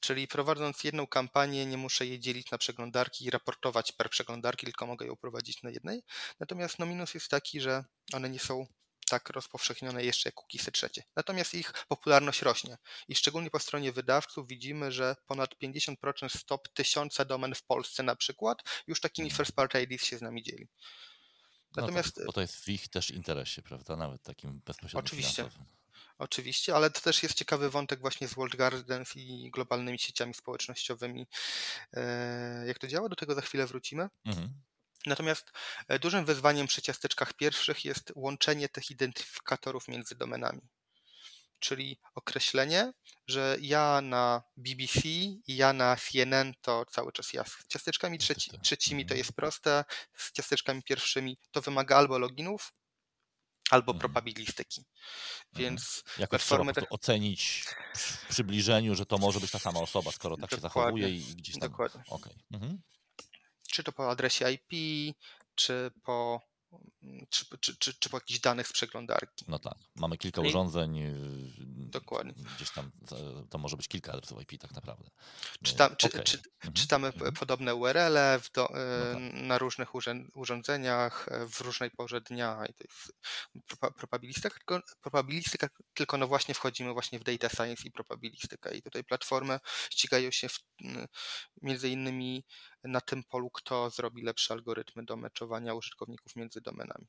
Czyli 0.01 0.28
prowadząc 0.28 0.84
jedną 0.84 1.07
kampanię, 1.07 1.66
nie 1.66 1.76
muszę 1.76 2.07
jej 2.07 2.20
dzielić 2.20 2.51
na 2.51 2.59
przeglądarki 2.59 3.24
i 3.24 3.30
raportować 3.30 3.92
per 3.92 4.11
przeglądarki, 4.11 4.66
tylko 4.66 4.86
mogę 4.86 5.07
ją 5.07 5.16
prowadzić 5.16 5.62
na 5.62 5.70
jednej. 5.70 6.03
Natomiast 6.40 6.78
no 6.78 6.86
minus 6.86 7.14
jest 7.14 7.28
taki, 7.28 7.61
że 7.61 7.84
one 8.12 8.30
nie 8.30 8.38
są 8.38 8.66
tak 9.11 9.30
rozpowszechnione 9.30 10.05
jeszcze 10.05 10.28
jak 10.28 10.34
cookiesy 10.34 10.72
trzecie. 10.72 11.03
Natomiast 11.16 11.55
ich 11.55 11.72
popularność 11.88 12.42
rośnie 12.42 12.76
i 13.09 13.14
szczególnie 13.14 13.51
po 13.51 13.59
stronie 13.59 13.92
wydawców 13.92 14.48
widzimy, 14.48 14.92
że 14.92 15.16
ponad 15.26 15.55
50% 15.62 16.38
stop 16.38 16.68
tysiąca 16.68 17.24
domen 17.24 17.55
w 17.55 17.62
Polsce 17.62 18.03
na 18.03 18.16
przykład 18.16 18.62
już 18.86 19.01
takimi 19.01 19.28
mhm. 19.28 19.36
first 19.36 19.57
party 19.57 19.82
IDs 19.82 20.05
się 20.05 20.18
z 20.18 20.22
nami 20.22 20.42
dzieli. 20.42 20.68
Natomiast, 21.76 22.16
no 22.16 22.20
tak, 22.20 22.26
bo 22.26 22.32
to 22.32 22.40
jest 22.40 22.57
w 22.57 22.68
ich 22.68 22.88
też 22.88 23.11
interesie, 23.11 23.62
prawda? 23.62 23.96
Nawet 23.96 24.22
takim 24.22 24.61
bezpośrednim 24.64 25.07
Oczywiście. 25.07 25.34
Finansowym. 25.34 25.80
Oczywiście, 26.20 26.74
ale 26.74 26.90
to 26.90 27.00
też 27.00 27.22
jest 27.22 27.34
ciekawy 27.34 27.70
wątek 27.70 28.00
właśnie 28.00 28.28
z 28.28 28.34
World 28.34 28.56
Gardens 28.56 29.16
i 29.16 29.50
globalnymi 29.50 29.98
sieciami 29.98 30.34
społecznościowymi. 30.34 31.26
E, 31.92 32.64
jak 32.66 32.78
to 32.78 32.86
działa? 32.86 33.08
Do 33.08 33.16
tego 33.16 33.34
za 33.34 33.40
chwilę 33.40 33.66
wrócimy. 33.66 34.08
Mhm. 34.24 34.62
Natomiast 35.06 35.52
e, 35.88 35.98
dużym 35.98 36.24
wyzwaniem 36.24 36.66
przy 36.66 36.82
ciasteczkach 36.82 37.32
pierwszych 37.32 37.84
jest 37.84 38.12
łączenie 38.14 38.68
tych 38.68 38.90
identyfikatorów 38.90 39.88
między 39.88 40.14
domenami. 40.14 40.60
Czyli 41.58 41.98
określenie, 42.14 42.92
że 43.26 43.56
ja 43.60 44.00
na 44.00 44.42
BBC 44.56 45.00
i 45.08 45.42
ja 45.46 45.72
na 45.72 45.96
CNN 45.96 46.54
to 46.60 46.84
cały 46.84 47.12
czas 47.12 47.32
ja. 47.32 47.44
Z 47.44 47.66
ciasteczkami 47.68 48.18
trzeci, 48.18 48.50
trzecimi 48.62 49.06
to 49.06 49.14
mhm. 49.14 49.18
jest 49.18 49.32
proste, 49.32 49.84
z 50.16 50.32
ciasteczkami 50.32 50.82
pierwszymi 50.82 51.38
to 51.50 51.60
wymaga 51.60 51.96
albo 51.96 52.18
loginów, 52.18 52.72
albo 53.70 53.92
mhm. 53.92 53.98
probabilistyki. 53.98 54.80
Mhm. 54.80 54.94
Więc 55.52 56.04
Jakoś 56.18 56.28
platformy 56.28 56.72
trzeba 56.72 56.86
ocenić 56.90 57.64
w 57.96 58.26
przybliżeniu, 58.28 58.94
że 58.94 59.06
to 59.06 59.18
może 59.18 59.40
być 59.40 59.50
ta 59.50 59.58
sama 59.58 59.80
osoba, 59.80 60.12
skoro 60.12 60.36
tak 60.36 60.50
Dokładnie. 60.50 60.56
się 60.56 60.62
zachowuje 60.62 61.08
i 61.08 61.36
gdzieś 61.36 61.58
tam. 61.58 61.70
Dokładnie. 61.70 62.02
Okay. 62.08 62.34
Mhm. 62.50 62.82
Czy 63.72 63.82
to 63.82 63.92
po 63.92 64.11
adresie 64.11 64.52
IP, 64.52 65.14
czy 65.54 65.90
po 66.02 66.40
czy, 67.30 67.58
czy, 67.60 67.76
czy, 67.76 67.94
czy 67.94 68.10
po 68.10 68.16
jakichś 68.16 68.40
danych 68.40 68.68
z 68.68 68.72
przeglądarki. 68.72 69.44
No 69.48 69.58
tak, 69.58 69.78
mamy 69.94 70.18
kilka 70.18 70.40
urządzeń. 70.40 70.98
Y, 70.98 71.10
Dokładnie. 71.90 72.34
Gdzieś 72.56 72.70
tam 72.70 72.90
to 73.50 73.58
może 73.58 73.76
być 73.76 73.88
kilka 73.88 74.12
adresów 74.12 74.42
IP 74.42 74.60
tak 74.60 74.72
naprawdę. 74.72 75.10
Czytam, 75.64 75.96
czy, 75.96 76.06
okay. 76.06 76.22
czy, 76.22 76.36
mhm. 76.36 76.72
Czytamy 76.72 77.08
mhm. 77.08 77.34
podobne 77.34 77.74
URL-e 77.74 78.40
do, 78.54 78.70
y, 78.70 78.72
no 78.74 79.30
tak. 79.30 79.42
na 79.42 79.58
różnych 79.58 79.88
urządzeniach 80.34 81.28
e, 81.30 81.46
w 81.48 81.60
różnej 81.60 81.90
porze 81.90 82.20
dnia 82.20 82.64
i 82.68 82.74
to 82.74 82.84
jest 82.84 83.12
probabilistyka, 83.96 84.50
tylko, 84.50 84.80
probabilistyka, 85.00 85.68
tylko 85.94 86.16
no 86.16 86.26
właśnie 86.26 86.54
wchodzimy 86.54 86.92
właśnie 86.92 87.18
w 87.18 87.24
data 87.24 87.48
science 87.48 87.82
i 87.88 87.90
probabilistykę 87.90 88.76
i 88.76 88.82
tutaj 88.82 89.04
platformy 89.04 89.58
ścigają 89.90 90.30
się 90.30 90.48
w, 90.48 90.58
między 91.62 91.88
innymi 91.88 92.44
na 92.85 93.01
tym 93.01 93.24
polu, 93.24 93.51
kto 93.51 93.91
zrobi 93.91 94.22
lepsze 94.22 94.55
algorytmy 94.55 95.05
do 95.05 95.16
meczowania 95.16 95.74
użytkowników 95.74 96.37
między 96.37 96.61
domenami. 96.61 97.07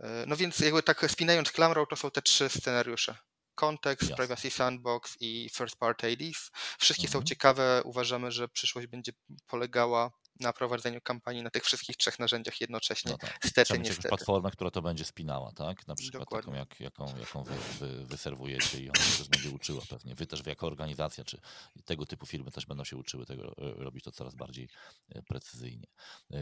E, 0.00 0.24
no 0.26 0.36
więc 0.36 0.60
jakby 0.60 0.82
tak 0.82 1.10
spinając 1.10 1.52
klamrą, 1.52 1.86
to 1.86 1.96
są 1.96 2.10
te 2.10 2.22
trzy 2.22 2.48
scenariusze. 2.48 3.16
Kontekst, 3.54 4.10
yes. 4.10 4.16
Privacy 4.16 4.50
Sandbox 4.50 5.16
i 5.20 5.50
First 5.54 5.76
Party 5.76 6.12
IDs. 6.12 6.50
Wszystkie 6.78 7.06
mhm. 7.06 7.22
są 7.22 7.26
ciekawe. 7.26 7.82
Uważamy, 7.84 8.32
że 8.32 8.48
przyszłość 8.48 8.86
będzie 8.86 9.12
polegała 9.46 10.10
na 10.42 10.52
prowadzeniu 10.52 11.00
kampanii 11.00 11.42
na 11.42 11.50
tych 11.50 11.64
wszystkich 11.64 11.96
trzech 11.96 12.18
narzędziach 12.18 12.60
jednocześnie. 12.60 13.10
No 13.12 13.18
tak. 13.18 13.38
Stety, 13.44 13.64
Trzeba 13.64 13.82
niestety. 13.82 14.08
platformę, 14.08 14.50
która 14.50 14.70
to 14.70 14.82
będzie 14.82 15.04
spinała, 15.04 15.52
tak? 15.52 15.86
Na 15.88 15.94
przykład 15.94 16.22
Dokładnie. 16.22 16.52
taką, 16.52 16.58
jak, 16.58 16.80
jaką, 16.80 17.18
jaką 17.18 17.42
wy, 17.42 17.54
wy, 17.78 18.06
wy 18.06 18.16
serwujecie 18.16 18.80
i 18.80 18.88
ona 18.88 18.98
też 18.98 19.28
będzie 19.28 19.50
uczyła 19.50 19.82
pewnie. 19.90 20.14
Wy 20.14 20.26
też 20.26 20.46
jako 20.46 20.66
organizacja, 20.66 21.24
czy 21.24 21.40
tego 21.84 22.06
typu 22.06 22.26
firmy 22.26 22.50
też 22.50 22.66
będą 22.66 22.84
się 22.84 22.96
uczyły 22.96 23.26
tego, 23.26 23.42
e, 23.58 23.84
robić 23.84 24.04
to 24.04 24.12
coraz 24.12 24.34
bardziej 24.34 24.68
e, 25.08 25.22
precyzyjnie. 25.22 25.86
E, 26.32 26.40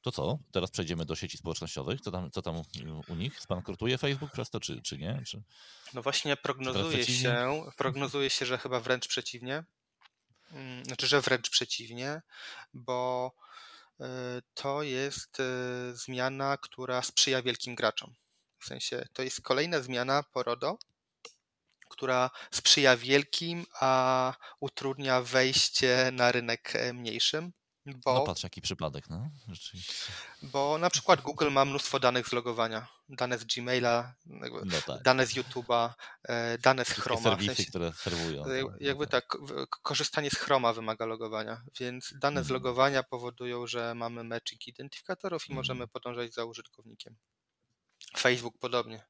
to 0.00 0.12
co? 0.12 0.38
Teraz 0.52 0.70
przejdziemy 0.70 1.04
do 1.04 1.16
sieci 1.16 1.38
społecznościowych. 1.38 2.00
Co 2.00 2.10
tam, 2.10 2.30
co 2.30 2.42
tam 2.42 2.62
u 3.08 3.14
nich? 3.14 3.40
Spankrutuje 3.40 3.98
Facebook 3.98 4.32
przez 4.32 4.50
to, 4.50 4.60
czy, 4.60 4.82
czy 4.82 4.98
nie? 4.98 5.22
Czy, 5.26 5.42
no 5.94 6.02
właśnie 6.02 6.36
prognozuje 6.36 7.04
się, 7.04 7.62
prognozuje 7.76 8.30
się, 8.30 8.46
że 8.46 8.58
chyba 8.58 8.80
wręcz 8.80 9.08
przeciwnie. 9.08 9.64
Mm, 10.54 10.84
znaczy, 10.84 11.06
że 11.06 11.20
wręcz 11.20 11.50
przeciwnie, 11.50 12.22
bo 12.74 13.32
e, 14.00 14.06
to 14.54 14.82
jest 14.82 15.40
e, 15.40 15.44
zmiana, 15.94 16.56
która 16.56 17.02
sprzyja 17.02 17.42
wielkim 17.42 17.74
graczom. 17.74 18.14
W 18.58 18.64
sensie 18.66 19.08
to 19.12 19.22
jest 19.22 19.42
kolejna 19.42 19.80
zmiana 19.80 20.22
porodo, 20.22 20.78
która 21.90 22.30
sprzyja 22.50 22.96
wielkim, 22.96 23.66
a 23.80 24.34
utrudnia 24.60 25.22
wejście 25.22 26.10
na 26.12 26.32
rynek 26.32 26.76
e, 26.76 26.92
mniejszym. 26.92 27.52
Bo, 27.86 28.14
no 28.14 28.24
patrz, 28.24 28.42
jaki 28.42 28.60
przypadek, 28.60 29.10
no, 29.10 29.30
rzeczywiście. 29.48 30.12
Bo 30.42 30.78
na 30.78 30.90
przykład 30.90 31.20
Google 31.20 31.50
ma 31.50 31.64
mnóstwo 31.64 32.00
danych 32.00 32.28
z 32.28 32.32
logowania. 32.32 32.86
Dane 33.08 33.38
z 33.38 33.44
Gmaila, 33.44 34.14
no 34.26 34.80
tak. 34.86 35.02
dane 35.02 35.26
z 35.26 35.34
YouTube'a, 35.34 35.90
e, 36.22 36.58
dane 36.58 36.84
z 36.84 36.88
Chroma. 36.88 37.22
serwisy, 37.22 37.52
w 37.52 37.56
sensie, 37.56 37.70
które 37.70 37.92
serwują. 37.92 38.44
Tak, 38.44 38.80
jakby 38.80 39.06
tak, 39.06 39.36
korzystanie 39.82 40.30
z 40.30 40.34
Chroma 40.34 40.72
wymaga 40.72 41.06
logowania, 41.06 41.62
więc 41.80 42.14
dane 42.20 42.40
z 42.40 42.46
mhm. 42.46 42.54
logowania 42.54 43.02
powodują, 43.02 43.66
że 43.66 43.94
mamy 43.94 44.24
matching 44.24 44.66
identyfikatorów 44.66 45.48
i 45.48 45.52
mm. 45.52 45.56
możemy 45.56 45.88
podążać 45.88 46.34
za 46.34 46.44
użytkownikiem. 46.44 47.16
Facebook 48.18 48.58
podobnie. 48.58 49.04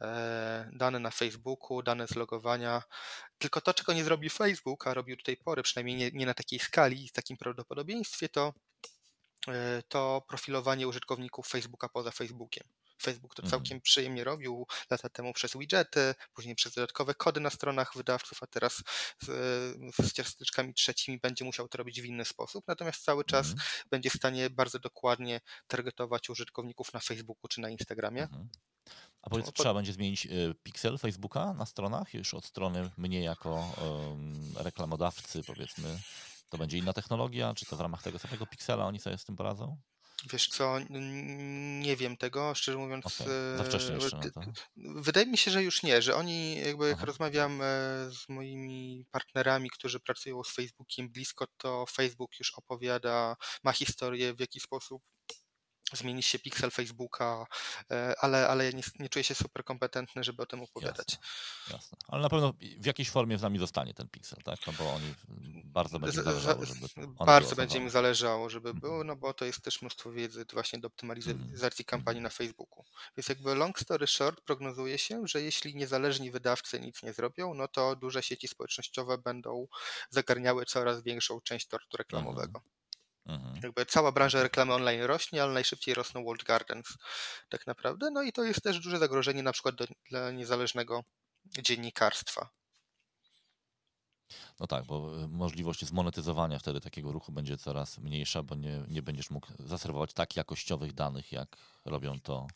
E, 0.00 0.70
dane 0.72 0.98
na 0.98 1.10
Facebooku, 1.10 1.82
dane 1.82 2.08
z 2.08 2.16
logowania. 2.16 2.82
Tylko 3.38 3.60
to, 3.60 3.74
czego 3.74 3.92
nie 3.92 4.04
zrobi 4.04 4.30
Facebook, 4.30 4.86
a 4.86 4.94
robił 4.94 5.16
do 5.16 5.22
tej 5.22 5.36
pory, 5.36 5.62
przynajmniej 5.62 5.96
nie, 5.96 6.10
nie 6.10 6.26
na 6.26 6.34
takiej 6.34 6.58
skali 6.58 7.08
w 7.08 7.12
takim 7.12 7.36
prawdopodobieństwie, 7.36 8.28
to, 8.28 8.54
e, 9.48 9.82
to 9.88 10.22
profilowanie 10.28 10.88
użytkowników 10.88 11.48
Facebooka 11.48 11.88
poza 11.88 12.10
Facebookiem. 12.10 12.64
Facebook 13.02 13.34
to 13.34 13.42
mhm. 13.42 13.50
całkiem 13.50 13.80
przyjemnie 13.80 14.24
robił 14.24 14.66
lata 14.90 15.08
temu 15.08 15.32
przez 15.32 15.56
widgety, 15.56 16.14
później 16.32 16.54
przez 16.54 16.74
dodatkowe 16.74 17.14
kody 17.14 17.40
na 17.40 17.50
stronach 17.50 17.96
wydawców, 17.96 18.42
a 18.42 18.46
teraz 18.46 18.82
z, 19.22 19.28
z 20.06 20.12
ciasteczkami 20.12 20.74
trzecimi 20.74 21.18
będzie 21.18 21.44
musiał 21.44 21.68
to 21.68 21.78
robić 21.78 22.02
w 22.02 22.04
inny 22.04 22.24
sposób. 22.24 22.64
Natomiast 22.68 23.04
cały 23.04 23.24
czas 23.24 23.46
mhm. 23.46 23.68
będzie 23.90 24.10
w 24.10 24.14
stanie 24.14 24.50
bardzo 24.50 24.78
dokładnie 24.78 25.40
targetować 25.66 26.30
użytkowników 26.30 26.92
na 26.92 27.00
Facebooku 27.00 27.48
czy 27.48 27.60
na 27.60 27.70
Instagramie. 27.70 28.22
Mhm. 28.22 28.48
A 29.22 29.30
powiedz, 29.30 29.46
no, 29.46 29.52
trzeba 29.52 29.74
będzie 29.74 29.92
zmienić 29.92 30.26
y, 30.26 30.54
pixel 30.62 30.98
Facebooka 30.98 31.54
na 31.54 31.66
stronach 31.66 32.14
już 32.14 32.34
od 32.34 32.44
strony 32.44 32.90
mnie 32.96 33.22
jako 33.22 33.72
um, 33.82 34.52
reklamodawcy, 34.56 35.42
powiedzmy. 35.46 35.98
To 36.48 36.58
będzie 36.58 36.78
inna 36.78 36.92
technologia, 36.92 37.54
czy 37.54 37.66
to 37.66 37.76
w 37.76 37.80
ramach 37.80 38.02
tego 38.02 38.18
samego 38.18 38.46
piksela 38.46 38.86
oni 38.86 39.00
sobie 39.00 39.18
z 39.18 39.24
tym 39.24 39.36
poradzą? 39.36 39.78
Wiesz 40.32 40.48
co, 40.48 40.78
nie 41.80 41.96
wiem 41.96 42.16
tego, 42.16 42.54
szczerze 42.54 42.78
mówiąc. 42.78 43.20
Okay. 43.20 43.64
Wcześnie 43.64 43.94
jeszcze, 43.94 44.20
no. 44.36 44.52
Wydaje 44.76 45.26
mi 45.26 45.38
się, 45.38 45.50
że 45.50 45.62
już 45.62 45.82
nie, 45.82 46.02
że 46.02 46.14
oni 46.14 46.56
jakby 46.60 46.88
jak 46.88 47.00
rozmawiam 47.00 47.62
e, 47.62 47.64
z 48.10 48.28
moimi 48.28 49.06
partnerami, 49.10 49.70
którzy 49.70 50.00
pracują 50.00 50.44
z 50.44 50.50
Facebookiem 50.54 51.08
blisko, 51.10 51.46
to 51.56 51.86
Facebook 51.86 52.38
już 52.38 52.52
opowiada, 52.54 53.36
ma 53.64 53.72
historię 53.72 54.34
w 54.34 54.40
jaki 54.40 54.60
sposób 54.60 55.02
zmieni 55.96 56.22
się 56.22 56.38
pixel 56.38 56.70
Facebooka, 56.70 57.46
e, 57.90 58.14
ale, 58.20 58.48
ale 58.48 58.64
ja 58.64 58.70
nie, 58.70 58.82
nie, 58.98 59.08
czuję 59.08 59.24
się 59.24 59.34
super 59.34 59.64
kompetentny, 59.64 60.24
żeby 60.24 60.42
o 60.42 60.46
tym 60.46 60.62
opowiadać. 60.62 61.12
Jasne, 61.12 61.74
jasne. 61.76 61.98
Ale 62.08 62.22
na 62.22 62.28
pewno 62.28 62.54
w 62.78 62.86
jakiejś 62.86 63.10
formie 63.10 63.38
z 63.38 63.42
nami 63.42 63.58
zostanie 63.58 63.94
ten 63.94 64.08
pixel, 64.08 64.42
tak? 64.42 64.66
No 64.66 64.72
bo 64.78 64.94
oni 64.94 65.14
bardzo 65.64 65.98
będzie 65.98 66.22
zależało, 66.22 66.64
żeby 66.64 66.86
Bardzo 67.26 67.56
będzie 67.56 67.78
im 67.78 67.90
zależało, 67.90 68.50
żeby 68.50 68.68
mhm. 68.68 68.80
było, 68.80 69.04
no 69.04 69.16
bo 69.16 69.34
to 69.34 69.44
jest 69.44 69.60
też 69.60 69.82
mnóstwo 69.82 70.12
wiedzy 70.12 70.44
właśnie 70.52 70.78
do 70.78 70.88
optymalizacji 70.88 71.82
mm. 71.82 71.86
kampanii 71.86 72.22
na 72.22 72.30
Facebooku. 72.30 72.84
Więc 73.16 73.28
jakby 73.28 73.54
long 73.54 73.78
story 73.78 74.06
short 74.06 74.40
prognozuje 74.40 74.98
się, 74.98 75.22
że 75.26 75.42
jeśli 75.42 75.74
niezależni 75.74 76.30
wydawcy 76.30 76.80
nic 76.80 77.02
nie 77.02 77.12
zrobią, 77.12 77.54
no 77.54 77.68
to 77.68 77.96
duże 77.96 78.22
sieci 78.22 78.48
społecznościowe 78.48 79.18
będą 79.18 79.66
zagarniały 80.10 80.64
coraz 80.64 81.02
większą 81.02 81.40
część 81.40 81.66
tortu 81.66 81.96
reklamowego. 81.96 82.58
Mm. 82.58 82.77
Mhm. 83.28 83.60
Jakby 83.62 83.86
cała 83.86 84.12
branża 84.12 84.42
reklamy 84.42 84.74
online 84.74 85.02
rośnie, 85.02 85.42
ale 85.42 85.52
najszybciej 85.52 85.94
rosną 85.94 86.24
World 86.24 86.44
Gardens 86.44 86.88
tak 87.48 87.66
naprawdę. 87.66 88.10
No 88.10 88.22
i 88.22 88.32
to 88.32 88.44
jest 88.44 88.62
też 88.62 88.80
duże 88.80 88.98
zagrożenie 88.98 89.42
na 89.42 89.52
przykład 89.52 89.74
do, 89.74 89.86
dla 90.10 90.30
niezależnego 90.30 91.04
dziennikarstwa. 91.62 92.48
No 94.60 94.66
tak, 94.66 94.86
bo 94.86 95.22
e, 95.22 95.28
możliwość 95.28 95.84
zmonetyzowania 95.84 96.58
wtedy 96.58 96.80
takiego 96.80 97.12
ruchu 97.12 97.32
będzie 97.32 97.56
coraz 97.56 97.98
mniejsza, 97.98 98.42
bo 98.42 98.54
nie, 98.54 98.84
nie 98.88 99.02
będziesz 99.02 99.30
mógł 99.30 99.46
zaserwować 99.58 100.12
tak 100.12 100.36
jakościowych 100.36 100.92
danych, 100.92 101.32
jak 101.32 101.56
robią 101.84 102.20
to 102.20 102.46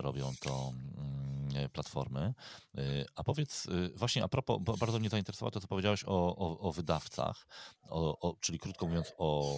robią 0.00 0.32
to 0.40 0.72
mm, 0.72 1.70
platformy. 1.70 2.34
E, 2.78 3.04
a 3.14 3.24
powiedz, 3.24 3.66
e, 3.66 3.88
właśnie 3.98 4.24
a 4.24 4.28
propos, 4.28 4.78
bardzo 4.78 4.98
mnie 4.98 5.08
zainteresowało 5.08 5.50
to, 5.50 5.60
co 5.60 5.68
powiedziałeś 5.68 6.04
o, 6.04 6.36
o, 6.36 6.58
o 6.58 6.72
wydawcach, 6.72 7.46
o, 7.88 8.36
czyli 8.40 8.58
krótko 8.58 8.86
mówiąc 8.86 9.12
o 9.18 9.54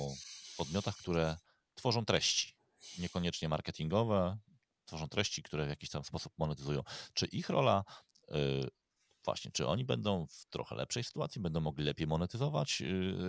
podmiotach, 0.56 0.96
które 0.96 1.36
tworzą 1.74 2.04
treści, 2.04 2.54
niekoniecznie 2.98 3.48
marketingowe, 3.48 4.38
tworzą 4.84 5.08
treści, 5.08 5.42
które 5.42 5.66
w 5.66 5.68
jakiś 5.68 5.90
tam 5.90 6.04
sposób 6.04 6.32
monetyzują. 6.38 6.82
Czy 7.14 7.26
ich 7.26 7.48
rola 7.48 7.84
właśnie, 9.24 9.50
czy 9.50 9.66
oni 9.66 9.84
będą 9.84 10.26
w 10.26 10.46
trochę 10.50 10.76
lepszej 10.76 11.04
sytuacji, 11.04 11.40
będą 11.40 11.60
mogli 11.60 11.84
lepiej 11.84 12.06
monetyzować 12.06 12.82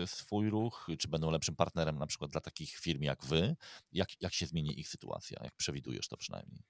swój 0.05 0.49
ruch, 0.49 0.88
czy 0.99 1.07
będą 1.07 1.32
lepszym 1.32 1.55
partnerem 1.55 1.97
na 1.97 2.07
przykład 2.07 2.32
dla 2.32 2.41
takich 2.41 2.76
firm 2.76 3.01
jak 3.01 3.26
wy? 3.26 3.55
Jak, 3.91 4.22
jak 4.22 4.34
się 4.34 4.45
zmieni 4.45 4.80
ich 4.80 4.89
sytuacja? 4.89 5.39
Jak 5.43 5.55
przewidujesz 5.55 6.07
to 6.07 6.18
przynajmniej? 6.18 6.64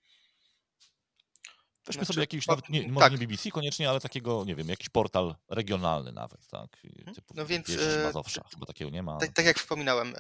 Weźmy 1.86 2.00
znaczy, 2.00 2.14
sobie 2.14 2.24
jakiś, 2.24 2.48
nawet 2.48 2.70
nie, 2.70 2.88
może 2.88 3.10
tak. 3.10 3.12
nie 3.12 3.28
BBC 3.28 3.52
koniecznie, 3.52 3.90
ale 3.90 4.00
takiego, 4.00 4.44
nie 4.46 4.56
wiem, 4.56 4.70
jakiś 4.70 4.90
portal 4.90 5.36
regionalny 5.50 6.12
nawet, 6.12 6.48
tak? 6.48 6.78
Mhm. 6.84 7.16
Typu, 7.16 7.34
no 7.38 7.46
więc... 7.46 7.68
Wieś, 7.68 7.80
Mazowsza, 8.04 8.44
chyba 8.54 8.66
takiego 8.66 8.92
nie 8.92 9.04
ma. 9.04 9.18
Tak, 9.18 9.34
tak 9.34 9.46
jak 9.46 9.60
wspominałem, 9.60 10.16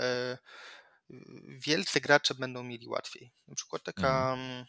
wielcy 1.47 2.01
gracze 2.01 2.36
będą 2.36 2.64
mieli 2.64 2.88
łatwiej. 2.88 3.32
Na 3.47 3.55
przykład 3.55 3.84
taka... 3.84 4.34
Mhm 4.34 4.66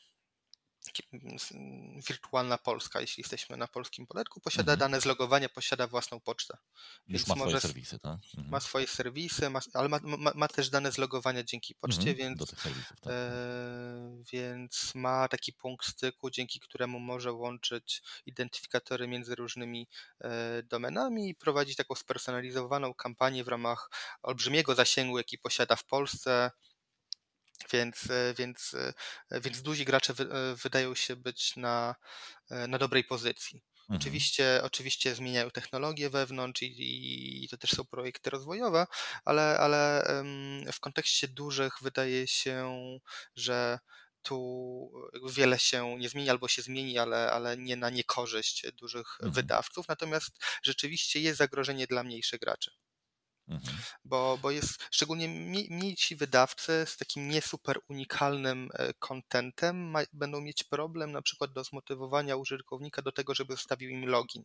wirtualna 2.09 2.59
Polska, 2.59 3.01
jeśli 3.01 3.21
jesteśmy 3.21 3.57
na 3.57 3.69
polskim 3.69 4.07
poletku, 4.07 4.41
posiada 4.41 4.73
mhm. 4.73 4.79
dane 4.79 5.01
zlogowania, 5.01 5.49
posiada 5.49 5.87
własną 5.87 6.21
pocztę. 6.21 6.59
Już 7.09 7.27
ma 7.27 7.35
swoje 7.35 7.61
serwisy, 7.61 7.99
tak? 7.99 8.19
Mhm. 8.35 8.49
Ma 8.49 8.61
swoje 8.61 8.87
serwisy, 8.87 9.51
ma, 9.51 9.61
ale 9.75 9.89
ma, 9.89 9.99
ma, 10.03 10.33
ma, 10.35 10.49
też 10.49 10.71
dane 10.71 10.93
zlogowania 10.93 11.45
dzięki 11.45 11.75
poczcie, 11.75 12.11
mhm. 12.11 12.17
więc, 12.17 12.61
serwisów, 12.61 13.01
tak. 13.01 13.13
e, 13.13 14.23
więc 14.33 14.95
ma 14.95 15.29
taki 15.29 15.53
punkt 15.53 15.87
styku, 15.87 16.31
dzięki 16.31 16.61
któremu 16.61 17.01
może 17.01 17.33
łączyć 17.33 18.03
identyfikatory 18.27 19.09
między 19.09 19.35
różnymi 19.35 19.89
e, 20.21 20.63
domenami 20.63 21.29
i 21.29 21.35
prowadzić 21.35 21.77
taką 21.77 21.95
spersonalizowaną 21.95 22.95
kampanię 22.95 23.45
w 23.45 23.49
ramach 23.49 23.91
olbrzymiego 24.23 24.75
zasięgu, 24.75 25.19
jaki 25.19 25.39
posiada 25.39 25.77
w 25.77 25.85
Polsce 25.85 26.51
więc, 27.73 28.11
e, 28.11 28.35
więc, 28.35 28.75
e, 29.31 29.41
więc 29.41 29.63
duzi 29.63 29.85
gracze 29.85 30.13
e, 30.13 30.55
wydają 30.55 30.95
się 30.95 31.17
być 31.17 31.57
na, 31.57 31.95
na 32.69 32.79
dobrej 32.79 33.05
pozycji. 33.05 33.63
Mhm. 33.81 34.01
Oczywiście, 34.01 34.61
oczywiście 34.63 35.15
zmieniają 35.15 35.51
technologie 35.51 36.11
wewnątrz 36.11 36.63
i, 36.63 37.45
i, 37.45 37.49
to 37.49 37.57
też 37.57 37.71
są 37.71 37.85
projekty 37.85 38.31
rozwojowe, 38.31 38.87
ale, 39.25 39.59
ale 39.59 40.05
w 40.73 40.81
kontekście 40.81 41.29
dużych 41.29 41.73
wydaje 41.83 42.27
się, 42.27 42.79
że 43.35 43.79
tu 44.23 44.93
wiele 45.29 45.59
się 45.59 45.99
nie 45.99 46.09
zmieni 46.09 46.31
albo 46.31 46.49
się 46.49 46.63
zmieni, 46.63 46.99
ale, 46.99 47.33
ale 47.33 47.57
nie 47.57 47.77
na 47.77 47.91
niekorzyść 47.91 48.67
dużych 48.73 49.07
mhm. 49.15 49.33
wydawców. 49.33 49.89
Natomiast 49.89 50.31
rzeczywiście 50.63 51.21
jest 51.21 51.39
zagrożenie 51.39 51.87
dla 51.87 52.03
mniejszych 52.03 52.41
graczy. 52.41 52.71
Mhm. 53.51 53.79
Bo, 54.05 54.39
bo 54.43 54.51
jest 54.51 54.89
szczególnie 54.91 55.29
mniejsi 55.71 56.17
wydawcy 56.17 56.85
z 56.87 56.97
takim 56.97 57.29
nie 57.29 57.43
super 57.43 57.81
unikalnym 57.89 58.69
kontentem 58.99 59.95
będą 60.13 60.41
mieć 60.41 60.65
problem 60.65 61.13
na 61.13 61.23
przykład 61.23 61.53
do 61.53 61.65
zmotywowania 61.65 62.37
użytkownika 62.37 63.03
do 63.03 63.13
tego, 63.13 63.35
żeby 63.35 63.55
zostawił 63.55 63.91
im 63.91 64.07
login. 64.07 64.45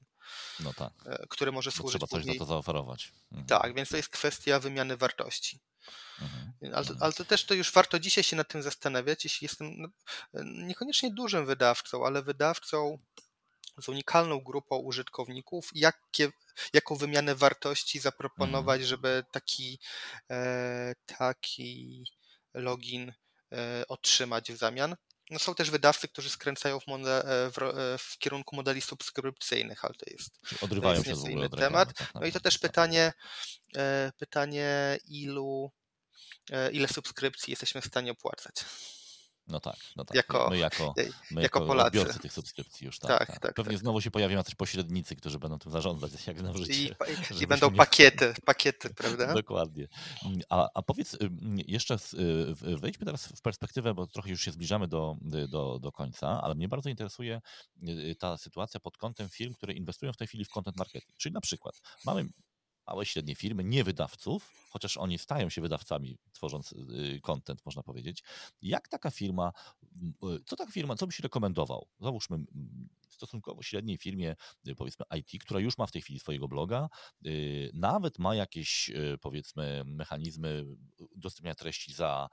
No 0.60 0.74
tak. 0.74 0.94
E, 1.06 1.28
który 1.30 1.52
może 1.52 1.72
służyć. 1.72 1.92
Trzeba 1.92 2.08
coś 2.08 2.20
później... 2.20 2.38
za 2.38 2.46
to 2.46 2.46
zaoferować. 2.46 3.12
Mhm. 3.32 3.48
Tak, 3.48 3.76
więc 3.76 3.90
to 3.90 3.98
jest 3.98 4.10
kwestia 4.10 4.60
wymiany 4.60 4.98
wartości. 4.98 5.60
Mhm. 6.22 6.54
Ale, 6.74 6.88
ale, 7.00 7.14
to 7.14 7.26
też 7.26 7.46
to 7.46 7.54
już 7.54 7.72
warto 7.72 8.00
dzisiaj 8.00 8.24
się 8.24 8.36
nad 8.36 8.48
tym 8.48 8.64
zastanawiać, 8.64 9.24
jeśli 9.24 9.46
jestem 9.46 9.74
no, 9.78 9.88
e, 10.34 10.44
niekoniecznie 10.46 11.12
dużym 11.12 11.46
wydawcą, 11.46 12.06
ale 12.06 12.24
wydawcą 12.24 13.00
z 13.82 13.90
unikalną 13.90 14.40
grupą 14.40 14.78
użytkowników, 14.78 15.70
jakie, 15.74 16.32
jaką 16.74 16.96
wymianę 16.96 17.36
wartości 17.36 18.00
zaproponować, 18.00 18.82
mhm. 18.82 18.90
żeby 18.90 19.24
taki, 19.32 19.80
e, 20.32 20.94
taki 21.06 22.04
login 22.54 23.14
e, 23.52 23.84
otrzymać 23.88 24.52
w 24.52 24.58
zamian. 24.58 24.96
No 25.32 25.40
są 25.40 25.56
też 25.56 25.72
wydawcy, 25.72 26.08
którzy 26.08 26.30
skręcają 26.30 26.80
w, 26.80 26.84
e, 26.88 27.24
w, 27.52 27.98
w, 28.00 28.18
kierunku 28.18 28.56
modeli 28.56 28.82
subskrypcyjnych, 28.82 29.86
ale 29.86 29.94
to 29.94 30.06
jest, 30.12 30.40
Odrywają 30.62 31.04
to 31.04 31.10
jest 31.10 31.28
inny 31.28 31.50
temat. 31.50 31.94
Tak 31.94 32.14
no 32.16 32.26
i 32.26 32.32
to 32.32 32.40
też 32.40 32.58
pytanie, 32.58 33.14
pytanie 34.20 34.98
ilu, 35.08 35.72
ile 36.72 36.88
subskrypcji 36.88 37.52
jesteśmy 37.52 37.82
w 37.82 37.86
stanie 37.86 38.12
opłacać. 38.12 38.56
No 39.48 39.60
tak, 39.60 39.76
no 39.96 40.06
tak. 40.06 40.16
Jako, 40.16 40.50
my 40.50 40.58
jako, 40.58 40.94
my 40.98 41.04
jako, 41.30 41.42
jako 41.42 41.62
Polacy. 41.62 41.88
odbiorcy 41.88 42.20
tych 42.20 42.34
subskrypcji 42.34 42.86
już, 42.86 43.00
tak. 43.00 43.20
tak, 43.20 43.28
tak. 43.28 43.40
tak 43.40 43.54
Pewnie 43.54 43.72
tak. 43.72 43.80
znowu 43.80 44.02
się 44.02 44.12
pojawią 44.12 44.38
jacyś 44.38 44.56
pośrednicy, 44.56 45.16
którzy 45.16 45.40
będą 45.40 45.60
tym 45.60 45.72
zarządzać, 45.72 46.12
jak 46.28 46.40
znam 46.40 46.58
życie. 46.58 46.74
I, 46.74 47.44
i 47.44 47.48
będą 47.48 47.72
nie... 47.72 47.78
pakiety, 47.78 48.34
pakiety, 48.46 48.94
prawda? 48.94 49.34
Dokładnie. 49.34 49.88
A, 50.50 50.70
a 50.74 50.82
powiedz 50.82 51.18
jeszcze, 51.68 51.98
wejdźmy 52.62 53.06
teraz 53.06 53.28
w 53.28 53.42
perspektywę, 53.42 53.94
bo 53.94 54.08
trochę 54.08 54.30
już 54.30 54.42
się 54.42 54.52
zbliżamy 54.52 54.88
do, 54.88 55.16
do, 55.50 55.80
do 55.80 55.92
końca, 55.92 56.42
ale 56.42 56.56
mnie 56.56 56.68
bardzo 56.68 56.90
interesuje 56.90 57.42
y, 57.84 58.16
ta 58.20 58.38
sytuacja 58.38 58.80
pod 58.80 58.98
kątem 58.98 59.30
firm, 59.30 59.54
które 59.54 59.74
inwestują 59.74 60.14
w 60.14 60.18
tej 60.18 60.28
chwili 60.28 60.46
w 60.46 60.50
content 60.50 60.78
marketing. 60.78 61.18
Czyli 61.18 61.34
na 61.34 61.42
przykład 61.42 61.82
mamy 62.06 62.26
małe, 62.88 63.06
średnie 63.06 63.36
firmy, 63.36 63.64
nie 63.64 63.84
wydawców, 63.84 64.68
chociaż 64.70 64.98
oni 64.98 65.18
stają 65.18 65.50
się 65.50 65.62
wydawcami, 65.62 66.18
tworząc 66.32 66.72
y, 66.72 67.20
content, 67.24 67.66
można 67.66 67.84
powiedzieć. 67.84 68.24
Jak 68.62 68.88
taka 68.88 69.12
firma, 69.12 69.52
y, 70.24 70.44
co 70.46 70.56
taka 70.56 70.72
firma, 70.72 70.96
co 70.96 71.08
byś 71.08 71.20
rekomendował? 71.20 71.88
Załóżmy 72.00 72.38
stosunkowo 73.10 73.64
średniej 73.64 73.98
firmie, 73.98 74.36
y, 74.68 74.76
powiedzmy 74.76 75.06
IT, 75.18 75.44
która 75.44 75.60
już 75.60 75.78
ma 75.78 75.86
w 75.86 75.92
tej 75.92 76.02
chwili 76.02 76.20
swojego 76.20 76.48
bloga, 76.48 76.90
nawet 77.74 78.20
ma 78.20 78.36
jakieś, 78.36 78.92
powiedzmy, 79.22 79.84
mechanizmy 79.86 80.66
udostępniania 81.16 81.56
treści 81.56 81.94
za 81.94 82.30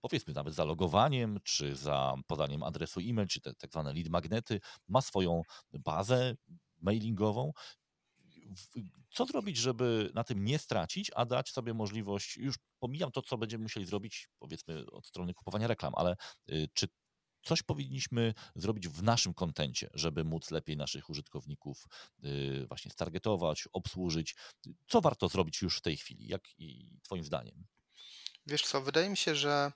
powiedzmy 0.00 0.34
nawet 0.34 0.54
za 0.54 0.64
logowaniem, 0.64 1.38
czy 1.44 1.76
za 1.76 2.14
podaniem 2.26 2.62
adresu 2.62 3.00
e-mail, 3.00 3.28
czy 3.28 3.40
te 3.40 3.54
tak 3.54 3.70
zwane 3.72 3.92
lead 3.92 4.08
magnety, 4.08 4.60
ma 4.88 5.00
swoją 5.00 5.42
bazę 5.72 6.36
mailingową 6.80 7.52
co 9.10 9.26
zrobić, 9.26 9.56
żeby 9.56 10.10
na 10.14 10.24
tym 10.24 10.44
nie 10.44 10.58
stracić, 10.58 11.10
a 11.16 11.24
dać 11.24 11.50
sobie 11.50 11.74
możliwość, 11.74 12.36
już 12.36 12.56
pomijam 12.78 13.12
to, 13.12 13.22
co 13.22 13.38
będziemy 13.38 13.62
musieli 13.62 13.86
zrobić, 13.86 14.28
powiedzmy, 14.38 14.86
od 14.90 15.06
strony 15.06 15.34
kupowania 15.34 15.66
reklam, 15.66 15.92
ale 15.96 16.16
y, 16.50 16.68
czy 16.74 16.88
coś 17.42 17.62
powinniśmy 17.62 18.34
zrobić 18.56 18.88
w 18.88 19.02
naszym 19.02 19.34
kontencie, 19.34 19.90
żeby 19.94 20.24
móc 20.24 20.50
lepiej 20.50 20.76
naszych 20.76 21.10
użytkowników 21.10 21.86
y, 22.24 22.66
właśnie 22.68 22.90
stargetować, 22.90 23.68
obsłużyć? 23.72 24.34
Co 24.88 25.00
warto 25.00 25.28
zrobić 25.28 25.62
już 25.62 25.78
w 25.78 25.82
tej 25.82 25.96
chwili? 25.96 26.28
Jak 26.28 26.42
i 26.58 26.98
Twoim 27.02 27.24
zdaniem? 27.24 27.66
Wiesz 28.46 28.62
co, 28.62 28.80
wydaje 28.80 29.10
mi 29.10 29.16
się, 29.16 29.34
że 29.34 29.72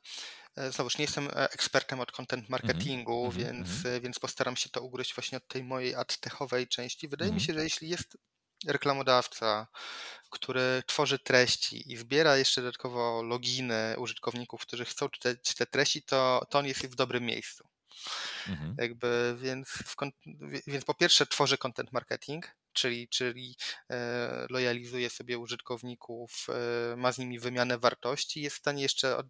e, 0.57 0.72
znowuż 0.72 0.99
nie 0.99 1.05
jestem 1.05 1.29
e, 1.29 1.51
ekspertem 1.51 2.01
od 2.01 2.12
content 2.12 2.45
mhm, 2.45 2.51
marketingu, 2.51 3.20
mm 3.20 3.33
-hmm, 3.33 3.37
więc, 3.37 3.68
mm 3.68 3.99
-hmm. 3.99 4.03
więc 4.03 4.18
postaram 4.18 4.57
się 4.57 4.68
to 4.68 4.83
ugryźć 4.83 5.14
właśnie 5.14 5.39
od 5.39 5.49
tej 5.49 5.64
mojej 5.64 5.95
adtechowej 5.95 6.68
części. 6.68 7.09
Wydaje 7.09 7.31
mm 7.31 7.41
-hmm. 7.41 7.43
mi 7.43 7.51
mhm. 7.51 7.57
się, 7.57 7.61
że 7.61 7.64
jeśli 7.64 7.89
jest 7.89 8.16
reklamodawca, 8.69 9.67
który 10.31 10.83
tworzy 10.87 11.19
treści 11.19 11.93
i 11.93 11.97
zbiera 11.97 12.37
jeszcze 12.37 12.61
dodatkowo 12.61 13.23
loginy 13.23 13.95
użytkowników, 13.99 14.62
którzy 14.62 14.85
chcą 14.85 15.09
czytać 15.09 15.55
te 15.55 15.67
treści, 15.67 16.03
to, 16.03 16.47
to 16.51 16.59
on 16.59 16.67
jest 16.67 16.87
w 16.87 16.95
dobrym 16.95 17.25
miejscu. 17.25 17.69
Mhm. 18.49 18.77
Jakby, 18.79 19.37
więc, 19.39 19.69
w, 19.69 19.97
więc 20.67 20.85
po 20.85 20.95
pierwsze 20.95 21.27
tworzy 21.27 21.59
content 21.59 21.93
marketing, 21.93 22.57
czyli, 22.73 23.09
czyli 23.09 23.57
e, 23.91 24.47
lojalizuje 24.51 25.11
sobie 25.11 25.39
użytkowników, 25.39 26.47
e, 26.93 26.97
ma 26.97 27.12
z 27.12 27.19
nimi 27.19 27.39
wymianę 27.39 27.79
wartości, 27.79 28.43
jest 28.43 28.57
w 28.57 28.59
stanie 28.59 28.83
jeszcze 28.83 29.17
od, 29.17 29.27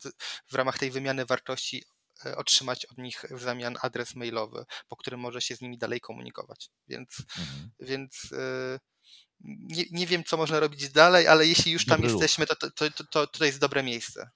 w 0.47 0.55
ramach 0.55 0.78
tej 0.78 0.91
wymiany 0.91 1.26
wartości 1.26 1.85
e, 2.26 2.37
otrzymać 2.37 2.87
od 2.87 2.99
nich 2.99 3.24
w 3.30 3.41
zamian 3.41 3.76
adres 3.82 4.14
mailowy, 4.14 4.64
po 4.89 4.97
którym 4.97 5.20
może 5.20 5.41
się 5.41 5.57
z 5.57 5.61
nimi 5.61 5.78
dalej 5.78 6.01
komunikować. 6.01 6.70
Więc, 6.89 7.09
mhm. 7.39 7.70
więc 7.80 8.32
e, 8.32 8.78
nie, 9.45 9.84
nie 9.90 10.07
wiem, 10.07 10.24
co 10.24 10.36
można 10.36 10.61
robić 10.61 10.88
dalej, 10.88 11.26
ale 11.26 11.47
jeśli 11.47 11.72
już 11.72 11.86
tam 11.86 12.01
Dobry 12.01 12.12
jesteśmy, 12.12 12.47
to, 12.47 12.57
to, 12.57 12.70
to, 12.70 13.05
to, 13.05 13.26
to 13.26 13.45
jest 13.45 13.59
dobre 13.59 13.82
miejsce. 13.82 14.30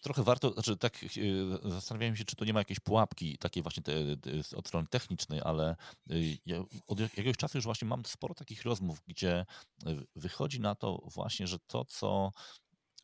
Trochę 0.00 0.22
warto, 0.22 0.52
znaczy 0.52 0.76
tak 0.76 1.04
e, 1.04 1.70
zastanawiałem 1.70 2.16
się, 2.16 2.24
czy 2.24 2.36
to 2.36 2.44
nie 2.44 2.52
ma 2.52 2.60
jakiejś 2.60 2.80
pułapki 2.80 3.38
takiej 3.38 3.62
właśnie 3.62 3.82
te, 3.82 3.92
te, 4.16 4.56
od 4.56 4.68
strony 4.68 4.86
technicznej, 4.90 5.40
ale 5.44 5.76
e, 6.10 6.14
ja 6.46 6.64
od 6.86 7.00
jakiegoś 7.00 7.36
czasu 7.36 7.58
już 7.58 7.64
właśnie 7.64 7.88
mam 7.88 8.04
sporo 8.04 8.34
takich 8.34 8.62
rozmów, 8.62 9.02
gdzie 9.06 9.32
e, 9.32 9.46
wychodzi 10.16 10.60
na 10.60 10.74
to 10.74 11.02
właśnie, 11.14 11.46
że 11.46 11.58
to, 11.66 11.84
co 11.84 12.32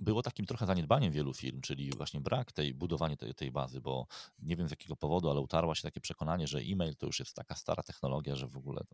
było 0.01 0.23
takim 0.23 0.47
trochę 0.47 0.67
zaniedbaniem 0.67 1.13
wielu 1.13 1.35
firm, 1.35 1.61
czyli 1.61 1.91
właśnie 1.91 2.21
brak 2.21 2.53
tej 2.53 2.75
budowania 2.75 3.17
tej, 3.17 3.35
tej 3.35 3.51
bazy, 3.53 3.81
bo 3.81 4.07
nie 4.39 4.57
wiem 4.57 4.69
z 4.69 4.71
jakiego 4.71 4.97
powodu, 4.97 5.31
ale 5.31 5.41
utarła 5.41 5.75
się 5.75 5.83
takie 5.83 6.01
przekonanie, 6.01 6.47
że 6.47 6.59
e-mail 6.59 6.97
to 6.97 7.07
już 7.07 7.19
jest 7.19 7.37
taka 7.37 7.55
stara 7.55 7.83
technologia, 7.83 8.37
że 8.37 8.49
w 8.49 8.57
ogóle 8.57 8.85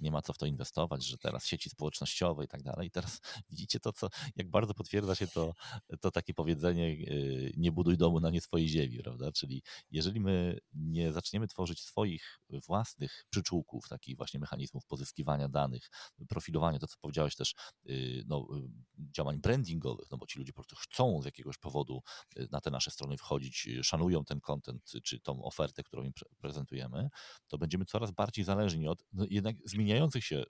nie 0.00 0.10
ma 0.10 0.22
co 0.22 0.32
w 0.32 0.38
to 0.38 0.46
inwestować, 0.46 1.04
że 1.04 1.18
teraz 1.18 1.46
sieci 1.46 1.70
społecznościowe 1.70 2.44
i 2.44 2.48
tak 2.48 2.62
dalej. 2.62 2.88
I 2.88 2.90
teraz 2.90 3.20
widzicie 3.50 3.80
to, 3.80 3.92
co, 3.92 4.08
jak 4.36 4.50
bardzo 4.50 4.74
potwierdza 4.74 5.14
się 5.14 5.26
to, 5.26 5.54
to 6.00 6.10
takie 6.10 6.34
powiedzenie 6.34 6.86
y, 6.88 7.52
nie 7.56 7.72
buduj 7.72 7.96
domu 7.96 8.20
na 8.20 8.30
nie 8.30 8.40
swojej 8.40 8.68
ziemi, 8.68 8.98
prawda? 8.98 9.32
Czyli 9.32 9.62
jeżeli 9.90 10.20
my 10.20 10.58
nie 10.72 11.12
zaczniemy 11.12 11.48
tworzyć 11.48 11.82
swoich 11.82 12.40
własnych 12.50 13.26
przyczółków, 13.30 13.88
takich 13.88 14.16
właśnie 14.16 14.40
mechanizmów 14.40 14.86
pozyskiwania 14.86 15.48
danych, 15.48 15.90
profilowania, 16.28 16.78
to 16.78 16.86
co 16.86 16.96
powiedziałeś 17.00 17.36
też, 17.36 17.54
y, 17.86 18.24
no, 18.26 18.48
y, 18.56 18.68
działań 19.12 19.38
brandingowych, 19.38 20.10
no 20.10 20.18
bo 20.18 20.26
ci 20.26 20.38
ludzie 20.38 20.45
ludzie 20.46 20.52
po 20.52 20.62
prostu 20.62 20.76
chcą 20.76 21.22
z 21.22 21.24
jakiegoś 21.24 21.58
powodu 21.58 22.02
y, 22.38 22.48
na 22.50 22.60
te 22.60 22.70
nasze 22.70 22.90
strony 22.90 23.16
wchodzić, 23.16 23.66
y, 23.66 23.84
szanują 23.84 24.24
ten 24.24 24.40
content 24.40 24.92
czy 25.02 25.20
tą 25.20 25.44
ofertę, 25.44 25.82
którą 25.82 26.02
im 26.02 26.12
prezentujemy, 26.38 27.08
to 27.48 27.58
będziemy 27.58 27.84
coraz 27.84 28.10
bardziej 28.10 28.44
zależni 28.44 28.88
od 28.88 29.04
no, 29.12 29.26
jednak 29.30 29.56
zmieniających 29.64 30.24
się 30.24 30.44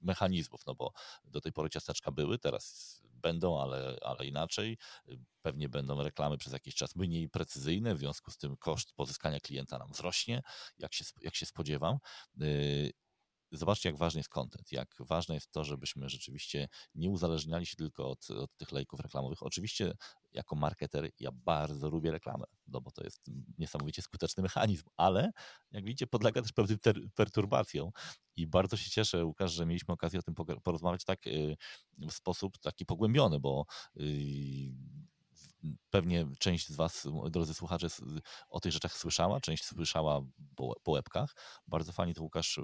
mechanizmów, 0.00 0.66
no 0.66 0.74
bo 0.74 0.92
do 1.24 1.40
tej 1.40 1.52
pory 1.52 1.70
ciasteczka 1.70 2.12
były, 2.12 2.38
teraz 2.38 3.02
będą, 3.04 3.60
ale, 3.60 3.96
ale 4.02 4.26
inaczej. 4.26 4.78
Pewnie 5.42 5.68
będą 5.68 6.02
reklamy 6.02 6.38
przez 6.38 6.52
jakiś 6.52 6.74
czas 6.74 6.96
mniej 6.96 7.28
precyzyjne, 7.28 7.94
w 7.94 7.98
związku 7.98 8.30
z 8.30 8.36
tym 8.38 8.56
koszt 8.56 8.92
pozyskania 8.92 9.40
klienta 9.40 9.78
nam 9.78 9.92
wzrośnie, 9.92 10.42
jak 10.78 10.94
się, 10.94 11.04
jak 11.20 11.34
się 11.34 11.46
spodziewam 11.46 11.98
zobaczcie, 13.52 13.88
jak 13.88 13.98
ważny 13.98 14.18
jest 14.18 14.28
content, 14.28 14.72
jak 14.72 14.94
ważne 15.00 15.34
jest 15.34 15.50
to, 15.50 15.64
żebyśmy 15.64 16.08
rzeczywiście 16.08 16.68
nie 16.94 17.10
uzależniali 17.10 17.66
się 17.66 17.76
tylko 17.76 18.10
od, 18.10 18.30
od 18.30 18.56
tych 18.56 18.72
lejków 18.72 19.00
reklamowych. 19.00 19.42
Oczywiście 19.42 19.92
jako 20.32 20.56
marketer 20.56 21.10
ja 21.20 21.30
bardzo 21.32 21.90
lubię 21.90 22.10
reklamę, 22.10 22.44
no 22.66 22.80
bo 22.80 22.90
to 22.90 23.04
jest 23.04 23.30
niesamowicie 23.58 24.02
skuteczny 24.02 24.42
mechanizm, 24.42 24.84
ale 24.96 25.30
jak 25.72 25.84
widzicie 25.84 26.06
podlega 26.06 26.42
też 26.42 26.52
pewnym 26.52 26.78
perturbacjom 27.14 27.90
i 28.36 28.46
bardzo 28.46 28.76
się 28.76 28.90
cieszę, 28.90 29.24
Łukasz, 29.24 29.52
że 29.52 29.66
mieliśmy 29.66 29.94
okazję 29.94 30.20
o 30.20 30.22
tym 30.22 30.34
porozmawiać 30.62 31.04
tak 31.04 31.26
y, 31.26 31.56
w 31.98 32.12
sposób 32.12 32.58
taki 32.58 32.86
pogłębiony, 32.86 33.40
bo 33.40 33.66
y, 33.96 34.72
pewnie 35.90 36.26
część 36.38 36.68
z 36.68 36.76
Was, 36.76 37.06
drodzy 37.30 37.54
słuchacze, 37.54 37.86
o 38.48 38.60
tych 38.60 38.72
rzeczach 38.72 38.96
słyszała, 38.96 39.40
część 39.40 39.64
słyszała 39.64 40.20
po, 40.56 40.90
łebkach. 40.92 41.34
Bardzo 41.66 41.92
fajnie 41.92 42.14
to 42.14 42.22
Łukasz 42.22 42.60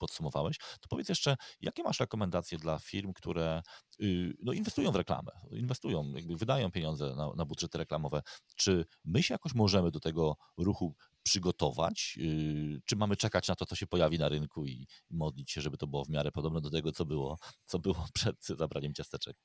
podsumowałeś, 0.00 0.58
to 0.58 0.88
powiedz 0.88 1.08
jeszcze, 1.08 1.36
jakie 1.60 1.82
masz 1.82 2.00
rekomendacje 2.00 2.58
dla 2.58 2.78
firm, 2.78 3.12
które 3.12 3.62
y, 4.02 4.34
no, 4.42 4.52
inwestują 4.52 4.92
w 4.92 4.96
reklamę, 4.96 5.32
inwestują, 5.50 6.12
jakby 6.12 6.36
wydają 6.36 6.70
pieniądze 6.70 7.14
na, 7.16 7.30
na 7.36 7.44
budżety 7.44 7.78
reklamowe. 7.78 8.22
Czy 8.56 8.84
my 9.04 9.22
się 9.22 9.34
jakoś 9.34 9.54
możemy 9.54 9.90
do 9.90 10.00
tego 10.00 10.36
ruchu 10.56 10.94
przygotować? 11.22 12.18
Y, 12.18 12.80
czy 12.84 12.96
mamy 12.96 13.16
czekać 13.16 13.48
na 13.48 13.54
to, 13.54 13.66
co 13.66 13.76
się 13.76 13.86
pojawi 13.86 14.18
na 14.18 14.28
rynku 14.28 14.66
i 14.66 14.86
modlić 15.10 15.50
się, 15.50 15.60
żeby 15.60 15.76
to 15.76 15.86
było 15.86 16.04
w 16.04 16.08
miarę 16.08 16.32
podobne 16.32 16.60
do 16.60 16.70
tego, 16.70 16.92
co 16.92 17.04
było, 17.04 17.38
co 17.64 17.78
było 17.78 18.06
przed 18.14 18.46
zabraniem 18.46 18.94
ciasteczek? 18.94 19.36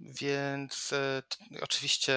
Więc 0.00 0.92
e, 0.92 1.22
oczywiście 1.60 2.14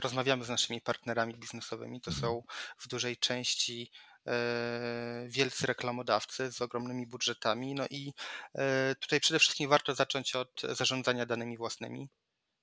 rozmawiamy 0.00 0.44
z 0.44 0.48
naszymi 0.48 0.80
partnerami 0.80 1.34
biznesowymi. 1.34 2.00
To 2.00 2.10
mhm. 2.10 2.20
są 2.20 2.42
w 2.78 2.88
dużej 2.88 3.16
części 3.16 3.90
e, 4.26 5.26
wielcy 5.28 5.66
reklamodawcy 5.66 6.52
z 6.52 6.62
ogromnymi 6.62 7.06
budżetami. 7.06 7.74
No 7.74 7.86
i 7.90 8.12
e, 8.54 8.94
tutaj 8.94 9.20
przede 9.20 9.38
wszystkim 9.38 9.70
warto 9.70 9.94
zacząć 9.94 10.36
od 10.36 10.62
zarządzania 10.62 11.26
danymi 11.26 11.56
własnymi, 11.56 12.08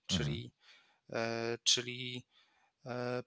czyli, 0.07 0.51
mhm. 1.09 1.57
czyli 1.63 2.23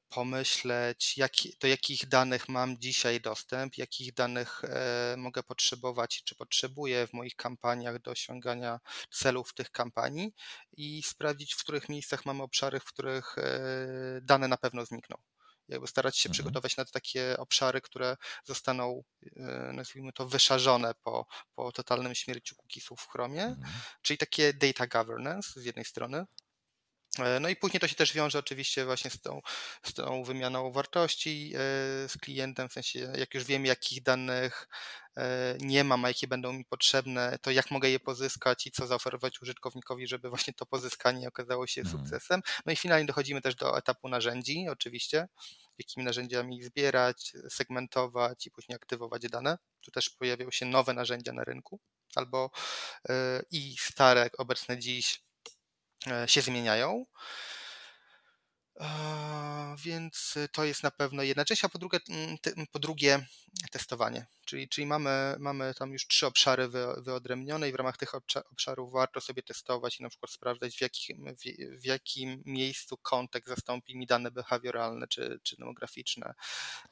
pomyśleć, 0.09 1.19
jak, 1.19 1.33
do 1.61 1.69
jakich 1.69 2.09
danych 2.09 2.49
mam 2.49 2.79
dzisiaj 2.79 3.21
dostęp, 3.21 3.79
jakich 3.79 4.15
danych 4.15 4.65
e, 4.65 5.15
mogę 5.19 5.43
potrzebować, 5.43 6.23
czy 6.25 6.35
potrzebuję 6.35 7.07
w 7.07 7.13
moich 7.13 7.37
kampaniach 7.37 7.99
do 7.99 8.11
osiągania 8.11 8.81
celów 9.11 9.55
tych 9.55 9.71
kampanii 9.71 10.35
i 10.73 11.03
sprawdzić, 11.03 11.55
w 11.55 11.59
których 11.59 11.89
miejscach 11.89 12.27
mamy 12.27 12.43
obszary, 12.43 12.81
w 12.81 12.85
których 12.85 13.39
e, 13.39 13.61
dane 14.23 14.49
na 14.49 14.57
pewno 14.57 14.85
znikną. 14.85 15.17
Jakby 15.69 15.87
starać 15.87 16.19
się 16.19 16.29
mhm. 16.29 16.33
przygotować 16.33 16.77
na 16.77 16.85
takie 16.85 17.37
obszary, 17.39 17.81
które 17.81 18.17
zostaną, 18.45 19.05
nazwijmy 19.73 20.13
to, 20.13 20.27
wyszarzone 20.27 20.95
po, 21.03 21.27
po 21.55 21.73
totalnym 21.73 22.15
śmierciu 22.15 22.57
cookiesów 22.57 23.01
w 23.01 23.09
Chromie, 23.09 23.45
mhm. 23.45 23.73
czyli 24.03 24.19
takie 24.19 24.53
data 24.53 24.87
governance 24.87 25.61
z 25.61 25.65
jednej 25.65 25.85
strony, 25.85 26.25
E, 26.25 26.42
no 27.41 27.49
i 27.49 27.57
później 27.57 27.81
to 27.81 27.89
się 27.89 27.95
też 27.95 28.13
wiąże 28.13 28.39
oczywiście 28.39 28.85
właśnie 28.85 29.11
z 29.11 29.21
tą, 29.21 29.43
z 29.83 29.95
tą 29.95 30.25
wymianą 30.25 30.73
wartości 30.73 31.53
e, 31.55 31.59
z 32.09 32.19
klientem, 32.21 32.69
w 32.69 32.73
sensie 32.73 33.13
jak 33.17 33.35
już 33.35 33.45
wiem, 33.45 33.67
jakich 33.67 34.03
danych 34.03 34.69
e, 35.17 35.57
nie 35.61 35.85
mam, 35.85 36.05
a 36.05 36.09
jakie 36.09 36.29
będą 36.29 36.53
mi 36.53 36.65
potrzebne, 36.65 37.39
to 37.43 37.51
jak 37.51 37.71
mogę 37.71 37.91
je 37.91 38.01
pozyskać 38.01 38.67
i 38.67 38.71
co 38.71 38.87
zaoferować 38.87 39.43
użytkownikowi, 39.43 40.07
żeby 40.07 40.29
właśnie 40.29 40.55
to 40.55 40.67
pozyskanie 40.67 41.29
okazało 41.29 41.67
się 41.67 41.81
mhm. 41.81 41.99
sukcesem. 41.99 42.41
No 42.67 42.73
i 42.73 42.77
finalnie 42.77 43.07
dochodzimy 43.07 43.43
też 43.43 43.55
do 43.55 43.79
etapu 43.79 44.09
narzędzi, 44.09 44.67
oczywiście, 44.71 45.29
jakimi 45.79 46.05
narzędziami 46.05 46.63
zbierać, 46.63 47.33
segmentować 47.49 48.47
i 48.47 48.51
później 48.51 48.77
aktywować 48.77 49.23
dane. 49.23 49.59
Tu 49.81 49.91
też 49.91 50.11
pojawiają 50.11 50.51
się 50.51 50.67
nowe 50.67 50.95
narzędzia 50.95 51.33
na 51.33 51.45
rynku, 51.45 51.81
albo 52.15 52.51
i 53.51 53.77
stare, 53.79 54.31
obecne 54.39 54.79
dziś 54.79 55.23
E, 55.23 55.32
się 56.27 56.43
zmieniają. 56.43 57.07
Więc 59.85 60.35
to 60.53 60.65
jest 60.65 60.83
na 60.83 60.91
pewno 60.91 61.23
jedna 61.23 61.45
część, 61.45 61.65
a 61.65 61.69
po 61.69 61.79
drugie, 61.79 61.99
mm, 62.09 62.67
po 62.73 62.79
drugie 62.79 63.27
testowanie. 63.71 64.27
Czyli, 64.45 64.69
czyli 64.69 64.87
mamy, 64.87 65.37
mamy 65.39 65.75
tam 65.75 65.93
już 65.93 66.07
trzy 66.07 66.27
obszary 66.27 66.69
wyodrębnione 66.97 67.69
i 67.69 67.73
w 67.73 67.75
ramach 67.75 67.97
tych 67.97 68.15
obszarów 68.51 68.93
warto 68.93 69.21
sobie 69.21 69.43
testować 69.43 70.01
i 70.01 70.03
na 70.03 70.09
przykład 70.09 70.31
sprawdzać, 70.31 70.77
w 70.77 70.81
jakim, 70.81 71.35
w, 71.81 71.85
jakim 71.85 72.43
miejscu 72.47 72.97
kontekst 72.97 73.49
zastąpi 73.49 73.97
mi 73.99 74.07
dane 74.07 74.31
behawioralne 74.31 75.09
czy, 75.09 75.41
czy 75.43 75.57
demograficzne, 75.57 76.35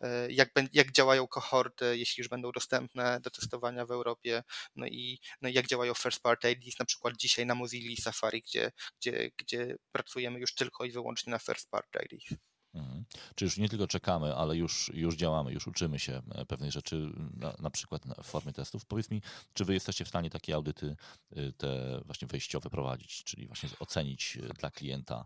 e, 0.01 0.33
jak, 0.33 0.51
jak 0.73 0.93
działają 0.93 1.29
kohorty, 1.29 1.99
jeśli 1.99 2.21
już 2.21 2.29
będą 2.29 2.53
dostępne 2.53 3.21
do 3.21 3.31
testowania 3.31 3.87
w 3.87 3.91
Europie, 3.91 4.43
no 4.77 4.87
i, 4.87 5.21
no 5.43 5.49
jak 5.49 5.67
działają 5.67 5.95
first 5.95 6.23
party 6.23 6.53
IDs, 6.53 6.79
na 6.79 6.85
przykład 6.85 7.17
dzisiaj 7.17 7.47
na 7.47 7.55
Mozilla 7.55 7.97
Safari, 8.01 8.43
gdzie, 8.43 8.73
gdzie, 9.01 9.31
gdzie 9.37 9.77
pracujemy 9.93 10.41
już 10.41 10.55
tylko 10.55 10.85
i 10.85 10.91
wyłącznie 10.91 11.31
na 11.31 11.39
first 11.39 11.70
party 11.71 11.99
IDs. 12.11 12.41
Mhm. 12.75 13.05
Czy 13.35 13.45
już 13.45 13.59
nie 13.59 13.69
tylko 13.69 13.87
czekamy, 13.87 14.35
ale 14.35 14.57
już, 14.57 14.91
już 14.95 15.15
działamy, 15.17 15.53
już 15.53 15.67
uczymy 15.67 15.99
się 15.99 16.23
e, 16.35 16.45
pewnej 16.47 16.71
rzeczy, 16.71 17.13
na, 17.37 17.55
na 17.59 17.71
przykład 17.71 18.03
w 18.23 18.27
formie 18.27 18.53
testów. 18.53 18.87
Powiedz 18.87 19.11
mi, 19.11 19.23
czy 19.55 19.65
wy 19.65 19.75
jesteście 19.75 20.05
w 20.05 20.09
stanie 20.09 20.31
takie 20.31 20.55
audyty 20.55 20.97
y, 21.37 21.53
te 21.53 22.01
właśnie 22.05 22.29
wejściowe 22.29 22.71
prowadzić, 22.71 23.25
czyli 23.25 23.47
właśnie 23.47 23.69
ocenić 23.79 24.37
y, 24.37 24.49
dla 24.59 24.71
klienta, 24.71 25.25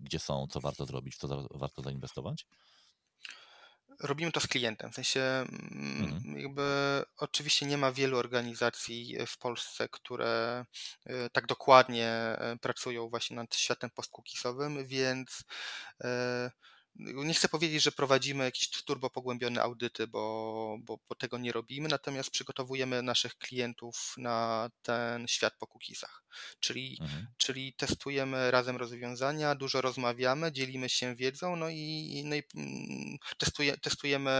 gdzie 0.00 0.18
są, 0.18 0.46
co 0.46 0.60
warto 0.60 0.86
zrobić, 0.86 1.16
co 1.16 1.48
warto 1.50 1.82
zainwestować? 1.82 2.46
Robimy 4.00 4.32
to 4.32 4.40
z 4.40 4.46
klientem, 4.46 4.92
w 4.92 4.94
sensie 4.94 5.20
mm, 5.20 6.04
mhm. 6.04 6.40
jakby 6.40 6.62
oczywiście 7.16 7.66
nie 7.66 7.78
ma 7.78 7.92
wielu 7.92 8.18
organizacji 8.18 9.16
w 9.26 9.38
Polsce, 9.38 9.88
które 9.88 10.64
tak 11.32 11.46
dokładnie 11.46 12.36
pracują 12.60 13.08
właśnie 13.08 13.36
nad 13.36 13.54
światem 13.54 13.90
postkukisowym, 13.90 14.86
więc 14.86 15.44
nie 17.00 17.34
chcę 17.34 17.48
powiedzieć, 17.48 17.82
że 17.82 17.92
prowadzimy 17.92 18.44
jakieś 18.44 18.70
turbo 18.70 19.10
pogłębione 19.10 19.62
audyty, 19.62 20.06
bo, 20.06 20.76
bo, 20.80 20.98
bo, 21.08 21.14
tego 21.14 21.38
nie 21.38 21.52
robimy, 21.52 21.88
natomiast 21.88 22.30
przygotowujemy 22.30 23.02
naszych 23.02 23.38
klientów 23.38 24.14
na 24.16 24.68
ten 24.82 25.28
świat 25.28 25.54
po 25.58 25.66
cookiesach. 25.66 26.22
Czyli, 26.60 26.98
mhm. 27.00 27.26
czyli 27.36 27.72
testujemy 27.72 28.50
razem 28.50 28.76
rozwiązania, 28.76 29.54
dużo 29.54 29.80
rozmawiamy, 29.80 30.52
dzielimy 30.52 30.88
się 30.88 31.14
wiedzą, 31.14 31.56
no 31.56 31.68
i, 31.68 32.22
no 32.26 32.36
i 32.36 32.42
mm, 32.54 33.18
testuje, 33.38 33.76
testujemy 33.76 34.30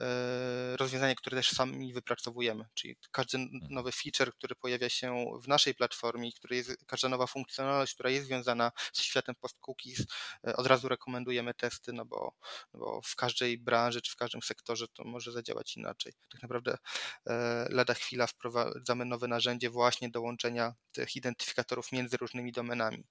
e, 0.00 0.76
rozwiązania, 0.76 1.14
które 1.14 1.36
też 1.36 1.50
sami 1.50 1.92
wypracowujemy. 1.92 2.64
Czyli 2.74 2.96
każdy 3.10 3.38
mhm. 3.38 3.74
nowy 3.74 3.92
feature, 3.92 4.34
który 4.34 4.54
pojawia 4.54 4.88
się 4.88 5.24
w 5.42 5.48
naszej 5.48 5.74
platformie, 5.74 6.32
który 6.32 6.56
jest, 6.56 6.76
każda 6.86 7.08
nowa 7.08 7.26
funkcjonalność, 7.26 7.94
która 7.94 8.10
jest 8.10 8.26
związana 8.26 8.72
z 8.92 9.02
światem 9.02 9.34
post-cookies, 9.34 10.04
e, 10.46 10.56
od 10.56 10.66
razu 10.66 10.88
rekomendujemy 10.88 11.54
testy, 11.54 11.92
no 11.92 12.04
bo, 12.04 12.32
no 12.74 12.80
bo 12.80 13.00
w 13.04 13.16
każdej 13.16 13.58
branży 13.58 14.02
czy 14.02 14.12
w 14.12 14.16
każdym 14.16 14.42
sektorze 14.42 14.88
to 14.88 15.04
może 15.04 15.32
zadziałać 15.32 15.76
inaczej. 15.76 16.12
Tak 16.32 16.42
naprawdę 16.42 16.78
e, 17.26 17.66
lada 17.70 17.94
chwila 17.94 18.26
wprowadzamy 18.26 19.04
nowe 19.04 19.28
narzędzie 19.28 19.70
właśnie 19.70 20.10
do 20.10 20.20
łączenia 20.20 20.74
tych 20.92 21.16
identyfikatorów 21.16 21.92
między 21.92 22.16
różnymi 22.16 22.52
domenami, 22.52 23.04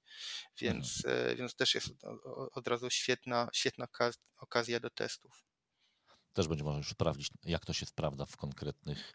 więc, 0.61 1.05
mhm. 1.05 1.37
Więc 1.37 1.55
też 1.55 1.75
jest 1.75 1.87
od 2.51 2.67
razu 2.67 2.89
świetna, 2.89 3.49
świetna 3.53 3.87
okazja 4.37 4.79
do 4.79 4.89
testów 4.89 5.48
też 6.33 6.47
będzie 6.47 6.63
można 6.63 6.77
już 6.77 6.89
sprawdzić, 6.89 7.29
jak 7.45 7.65
to 7.65 7.73
się 7.73 7.85
sprawdza 7.85 8.25
w 8.25 8.37
konkretnych 8.37 9.13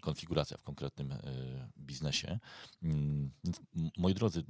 konfiguracjach, 0.00 0.60
w 0.60 0.64
konkretnym 0.64 1.12
e, 1.12 1.18
biznesie. 1.76 2.38
Mm, 2.82 3.30
moi 3.98 4.14
drodzy, 4.14 4.44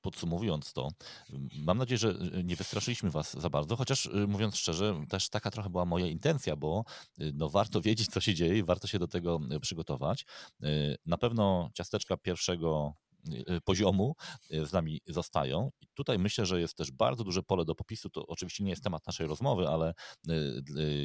podsumowując 0.00 0.72
to, 0.72 0.88
mam 1.54 1.78
nadzieję, 1.78 1.98
że 1.98 2.14
nie 2.44 2.56
wystraszyliśmy 2.56 3.10
Was 3.10 3.40
za 3.40 3.50
bardzo, 3.50 3.76
chociaż 3.76 4.08
mówiąc 4.28 4.56
szczerze, 4.56 5.04
też 5.08 5.28
taka 5.28 5.50
trochę 5.50 5.70
była 5.70 5.84
moja 5.84 6.06
intencja, 6.06 6.56
bo 6.56 6.84
no, 7.34 7.48
warto 7.48 7.80
wiedzieć, 7.90 8.08
co 8.08 8.20
się 8.20 8.34
dzieje 8.34 8.64
warto 8.64 8.88
się 8.88 8.98
do 8.98 9.08
tego 9.08 9.40
przygotować. 9.60 10.26
Na 11.06 11.18
pewno 11.18 11.70
ciasteczka 11.74 12.16
pierwszego 12.16 12.94
poziomu 13.64 14.14
z 14.50 14.72
nami 14.72 15.00
zostają. 15.06 15.70
I 15.80 15.86
tutaj 15.94 16.18
myślę, 16.18 16.46
że 16.46 16.60
jest 16.60 16.76
też 16.76 16.90
bardzo 16.90 17.24
duże 17.24 17.42
pole 17.42 17.64
do 17.64 17.74
popisu. 17.74 18.10
To 18.10 18.26
oczywiście 18.26 18.64
nie 18.64 18.70
jest 18.70 18.84
temat 18.84 19.06
naszej 19.06 19.26
rozmowy, 19.26 19.68
ale 19.68 19.94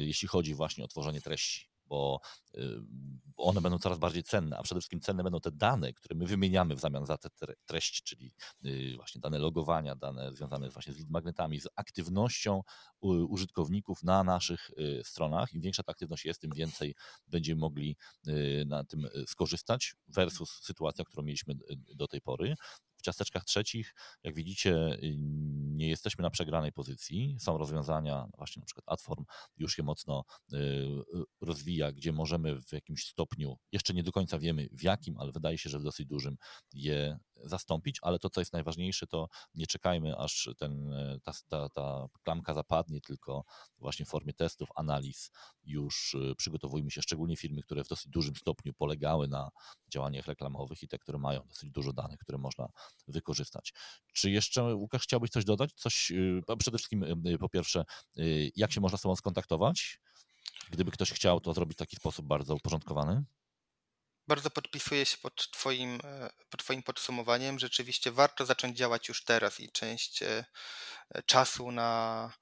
jeśli 0.04 0.28
chodzi 0.28 0.54
właśnie 0.54 0.84
o 0.84 0.88
tworzenie 0.88 1.20
treści 1.20 1.68
bo 1.86 2.20
one 3.36 3.60
będą 3.60 3.78
coraz 3.78 3.98
bardziej 3.98 4.22
cenne, 4.22 4.58
a 4.58 4.62
przede 4.62 4.80
wszystkim 4.80 5.00
cenne 5.00 5.22
będą 5.22 5.40
te 5.40 5.50
dane, 5.50 5.92
które 5.92 6.18
my 6.18 6.26
wymieniamy 6.26 6.74
w 6.74 6.80
zamian 6.80 7.06
za 7.06 7.18
te 7.18 7.28
treści, 7.66 8.02
czyli 8.02 8.32
właśnie 8.96 9.20
dane 9.20 9.38
logowania, 9.38 9.96
dane 9.96 10.32
związane 10.32 10.70
właśnie 10.70 10.92
z 10.92 10.98
lead 10.98 11.10
magnetami, 11.10 11.60
z 11.60 11.68
aktywnością 11.76 12.62
użytkowników 13.28 14.02
na 14.02 14.24
naszych 14.24 14.70
stronach. 15.04 15.52
Im 15.52 15.60
większa 15.60 15.82
ta 15.82 15.92
aktywność 15.92 16.24
jest, 16.24 16.40
tym 16.40 16.50
więcej 16.54 16.94
będziemy 17.26 17.60
mogli 17.60 17.96
na 18.66 18.84
tym 18.84 19.08
skorzystać 19.26 19.94
versus 20.08 20.60
sytuacja, 20.62 21.04
którą 21.04 21.22
mieliśmy 21.22 21.54
do 21.94 22.08
tej 22.08 22.20
pory 22.20 22.54
ciasteczkach 23.06 23.44
trzecich, 23.44 23.94
jak 24.24 24.34
widzicie, 24.34 24.98
y, 25.02 25.16
nie 25.76 25.88
jesteśmy 25.88 26.22
na 26.22 26.30
przegranej 26.30 26.72
pozycji. 26.72 27.36
Są 27.40 27.58
rozwiązania, 27.58 28.26
właśnie 28.36 28.60
na 28.60 28.66
przykład 28.66 28.84
Adform 28.86 29.24
już 29.56 29.78
je 29.78 29.84
mocno 29.84 30.24
y, 30.52 30.56
y, 30.56 31.02
rozwija, 31.40 31.92
gdzie 31.92 32.12
możemy 32.12 32.62
w 32.62 32.72
jakimś 32.72 33.06
stopniu, 33.06 33.58
jeszcze 33.72 33.94
nie 33.94 34.02
do 34.02 34.12
końca 34.12 34.38
wiemy 34.38 34.68
w 34.72 34.82
jakim, 34.82 35.18
ale 35.18 35.32
wydaje 35.32 35.58
się, 35.58 35.70
że 35.70 35.78
w 35.78 35.82
dosyć 35.82 36.06
dużym 36.06 36.36
je 36.72 37.18
zastąpić, 37.44 37.98
ale 38.02 38.18
to, 38.18 38.30
co 38.30 38.40
jest 38.40 38.52
najważniejsze, 38.52 39.06
to 39.06 39.28
nie 39.54 39.66
czekajmy, 39.66 40.16
aż 40.16 40.50
ten, 40.58 40.92
ta, 41.22 41.32
ta, 41.48 41.68
ta 41.68 42.06
klamka 42.22 42.54
zapadnie, 42.54 43.00
tylko 43.00 43.44
właśnie 43.78 44.06
w 44.06 44.08
formie 44.08 44.32
testów, 44.32 44.68
analiz 44.74 45.30
już 45.64 46.16
przygotowujmy 46.36 46.90
się, 46.90 47.02
szczególnie 47.02 47.36
firmy, 47.36 47.62
które 47.62 47.84
w 47.84 47.88
dosyć 47.88 48.08
dużym 48.08 48.36
stopniu 48.36 48.74
polegały 48.74 49.28
na 49.28 49.50
działaniach 49.88 50.26
reklamowych 50.26 50.82
i 50.82 50.88
te, 50.88 50.98
które 50.98 51.18
mają 51.18 51.42
dosyć 51.48 51.70
dużo 51.70 51.92
danych, 51.92 52.18
które 52.18 52.38
można 52.38 52.68
wykorzystać. 53.08 53.72
Czy 54.12 54.30
jeszcze, 54.30 54.74
Łukasz, 54.74 55.02
chciałbyś 55.02 55.30
coś 55.30 55.44
dodać? 55.44 55.72
Coś, 55.72 56.10
y, 56.10 56.42
przede 56.58 56.78
wszystkim 56.78 57.04
po 57.40 57.48
pierwsze, 57.48 57.84
jak 58.56 58.72
się 58.72 58.80
można 58.80 58.98
z 58.98 59.02
Tobą 59.02 59.16
skontaktować? 59.16 60.00
Gdyby 60.70 60.90
ktoś 60.90 61.12
chciał 61.12 61.40
to 61.40 61.52
zrobić 61.54 61.76
w 61.76 61.78
taki 61.78 61.96
sposób 61.96 62.26
bardzo 62.26 62.54
uporządkowany? 62.54 63.24
Bardzo 64.28 64.50
podpisuję 64.50 65.06
się 65.06 65.16
pod 65.18 65.50
twoim, 65.50 65.98
e, 66.04 66.30
pod 66.50 66.60
twoim 66.60 66.82
podsumowaniem. 66.82 67.58
Rzeczywiście 67.58 68.12
warto 68.12 68.46
zacząć 68.46 68.76
działać 68.76 69.08
już 69.08 69.24
teraz 69.24 69.60
i 69.60 69.72
część 69.72 70.22
e, 70.22 70.44
czasu 71.26 71.72
na, 71.72 72.32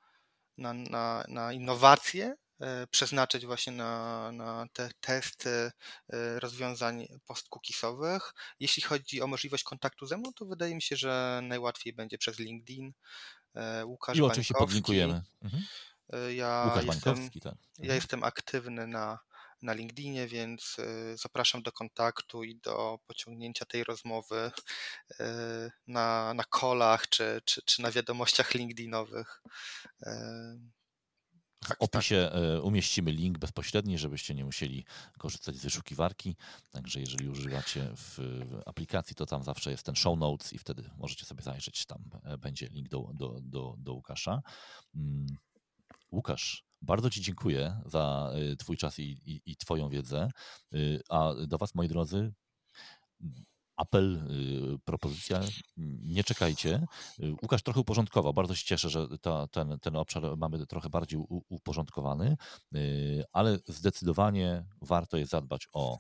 na, 0.59 0.75
na, 0.75 1.25
na 1.29 1.53
innowacje 1.53 2.37
E, 2.61 2.87
przeznaczyć 2.87 3.47
właśnie 3.47 3.73
na, 3.73 4.33
na 4.33 4.67
te 4.73 4.91
testy 5.01 5.51
e, 5.51 6.41
rozwiązań 6.41 7.07
post-cookisowych. 7.27 8.35
Jeśli 8.61 8.83
chodzi 8.83 9.23
o 9.23 9.27
możliwość 9.27 9.65
kontaktu 9.65 10.07
ze 10.07 10.17
mną, 10.17 10.33
to 10.33 10.47
wydaje 10.47 10.75
mi 10.75 10.83
się, 10.83 10.97
że 10.97 11.41
najłatwiej 11.43 11.93
będzie 11.93 12.19
przez 12.19 12.39
LinkedIn. 12.39 12.93
E, 13.55 13.87
Łukasz 13.87 14.17
I 14.19 14.23
oczywiście 14.23 14.55
podlinkujemy. 14.55 15.23
Mhm. 15.43 15.63
Ja 16.35 16.65
Łukasz 16.69 16.85
jestem, 16.85 17.31
tak. 17.31 17.53
Mhm. 17.53 17.57
Ja 17.79 17.95
jestem 17.95 18.25
aktywny 18.25 18.87
na, 18.87 19.19
na 19.65 19.73
LinkedInie, 19.73 20.27
więc 20.27 20.77
zapraszam 21.15 21.63
do 21.63 21.73
kontaktu 21.73 22.45
i 22.45 22.57
do 22.57 22.99
pociągnięcia 23.07 23.65
tej 23.65 23.85
rozmowy 23.85 24.51
na, 25.87 26.35
na 26.35 26.45
kolach 26.45 27.09
czy, 27.09 27.41
czy, 27.45 27.63
czy 27.63 27.83
na 27.83 27.91
wiadomościach 27.91 28.55
LinkedInowych. 28.55 29.43
W 31.65 31.69
tak, 31.69 31.77
opisie 31.81 32.29
tak. 32.33 32.43
E, 32.43 32.63
umieścimy 32.63 33.13
link 33.13 33.39
bezpośredni, 33.39 33.99
żebyście 33.99 34.35
nie 34.35 34.45
musieli 34.45 34.85
korzystać 35.19 35.57
z 35.57 35.63
wyszukiwarki. 35.63 36.37
Także 36.71 37.01
jeżeli 37.01 37.29
używacie 37.29 37.91
w 37.97 38.19
aplikacji, 38.67 39.17
to 39.17 39.27
tam 39.27 39.43
zawsze 39.43 39.71
jest 39.71 39.87
ten 39.87 39.95
show 39.95 40.19
notes 40.19 40.53
i 40.53 40.59
wtedy 40.59 40.91
możecie 40.99 41.25
sobie 41.25 41.43
zajrzeć. 41.43 41.87
Tam 41.87 42.11
e, 42.25 42.39
będzie 42.39 42.67
link 42.67 42.89
do, 42.89 43.11
do, 43.15 43.39
do, 43.43 43.75
do 43.79 43.95
Łukasza. 43.95 44.43
Mm, 44.95 45.27
Łukasz, 46.13 46.64
bardzo 46.85 47.11
Ci 47.11 47.21
dziękuję 47.21 47.81
za 47.87 48.33
e, 48.53 48.57
Twój 48.57 48.77
czas 48.77 48.99
i, 48.99 49.03
i, 49.03 49.41
i 49.47 49.57
Twoją 49.57 49.89
wiedzę. 49.89 50.29
A 51.09 51.35
do 51.47 51.59
Was, 51.59 51.75
moi 51.75 51.89
drodzy, 51.89 52.33
apel, 53.77 54.15
y, 54.15 54.79
propozycja, 54.85 55.41
nie 56.03 56.25
czekajcie. 56.25 56.87
Y, 57.23 57.33
Łukasz 57.43 57.63
trochę 57.63 57.81
uporządkował, 57.81 58.33
bardzo 58.33 58.55
się 58.55 58.65
cieszę, 58.65 58.91
że 58.91 59.19
ta, 59.19 59.47
ten, 59.47 59.79
ten 59.81 59.97
obszar 59.97 60.37
mamy 60.37 60.67
trochę 60.67 60.91
bardziej 60.91 61.21
uporządkowany, 61.49 62.37
y, 62.75 63.25
ale 63.33 63.59
zdecydowanie 63.67 64.65
warto 64.83 65.17
jest 65.17 65.31
zadbać 65.31 65.69
o 65.73 65.99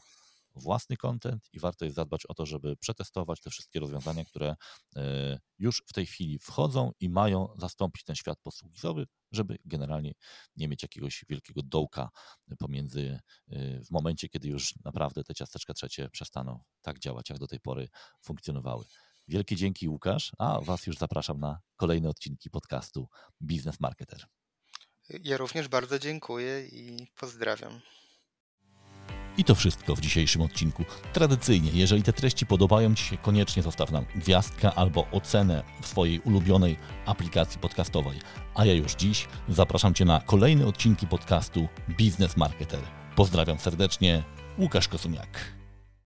własny 0.54 0.96
content 0.96 1.48
i 1.52 1.60
warto 1.60 1.84
jest 1.84 1.96
zadbać 1.96 2.26
o 2.26 2.34
to, 2.34 2.46
żeby 2.46 2.76
przetestować 2.76 3.40
te 3.40 3.50
wszystkie 3.50 3.80
rozwiązania, 3.80 4.24
które 4.24 4.56
e, 4.96 5.38
już 5.58 5.82
w 5.86 5.92
tej 5.92 6.06
chwili 6.06 6.38
wchodzą 6.38 6.92
i 7.00 7.08
mają 7.08 7.48
zastąpić 7.58 8.04
ten 8.04 8.16
świat 8.16 8.38
posługizowy, 8.42 9.06
żeby 9.32 9.58
generalnie 9.64 10.12
nie 10.56 10.68
mieć 10.68 10.82
jakiegoś 10.82 11.24
wielkiego 11.28 11.62
dołka 11.62 12.08
pomiędzy 12.58 13.20
e, 13.48 13.80
w 13.80 13.90
momencie, 13.90 14.28
kiedy 14.28 14.48
już 14.48 14.74
naprawdę 14.84 15.24
te 15.24 15.34
ciasteczka 15.34 15.74
trzecie 15.74 16.10
przestaną 16.10 16.62
tak 16.82 16.98
działać, 16.98 17.30
jak 17.30 17.38
do 17.38 17.46
tej 17.46 17.60
pory 17.60 17.88
funkcjonowały. 18.20 18.84
Wielkie 19.28 19.56
dzięki 19.56 19.88
Łukasz, 19.88 20.32
a 20.38 20.60
Was 20.60 20.86
już 20.86 20.98
zapraszam 20.98 21.40
na 21.40 21.60
kolejne 21.76 22.08
odcinki 22.08 22.50
podcastu 22.50 23.08
Business 23.40 23.80
Marketer. 23.80 24.26
Ja 25.08 25.36
również 25.36 25.68
bardzo 25.68 25.98
dziękuję 25.98 26.66
i 26.66 27.06
pozdrawiam. 27.16 27.80
I 29.38 29.44
to 29.44 29.54
wszystko 29.54 29.96
w 29.96 30.00
dzisiejszym 30.00 30.42
odcinku. 30.42 30.84
Tradycyjnie, 31.12 31.70
jeżeli 31.74 32.02
te 32.02 32.12
treści 32.12 32.46
podobają 32.46 32.94
Ci 32.94 33.04
się, 33.04 33.16
koniecznie 33.16 33.62
zostaw 33.62 33.90
nam 33.90 34.04
gwiazdkę 34.14 34.74
albo 34.74 35.06
ocenę 35.12 35.62
w 35.82 35.86
swojej 35.86 36.20
ulubionej 36.20 36.76
aplikacji 37.06 37.60
podcastowej. 37.60 38.18
A 38.54 38.64
ja 38.64 38.74
już 38.74 38.94
dziś 38.94 39.28
zapraszam 39.48 39.94
Cię 39.94 40.04
na 40.04 40.20
kolejne 40.20 40.66
odcinki 40.66 41.06
podcastu 41.06 41.68
Biznes 41.88 42.36
Marketer. 42.36 42.80
Pozdrawiam 43.16 43.58
serdecznie, 43.58 44.22
Łukasz 44.58 44.88
Kosumiak. 44.88 45.53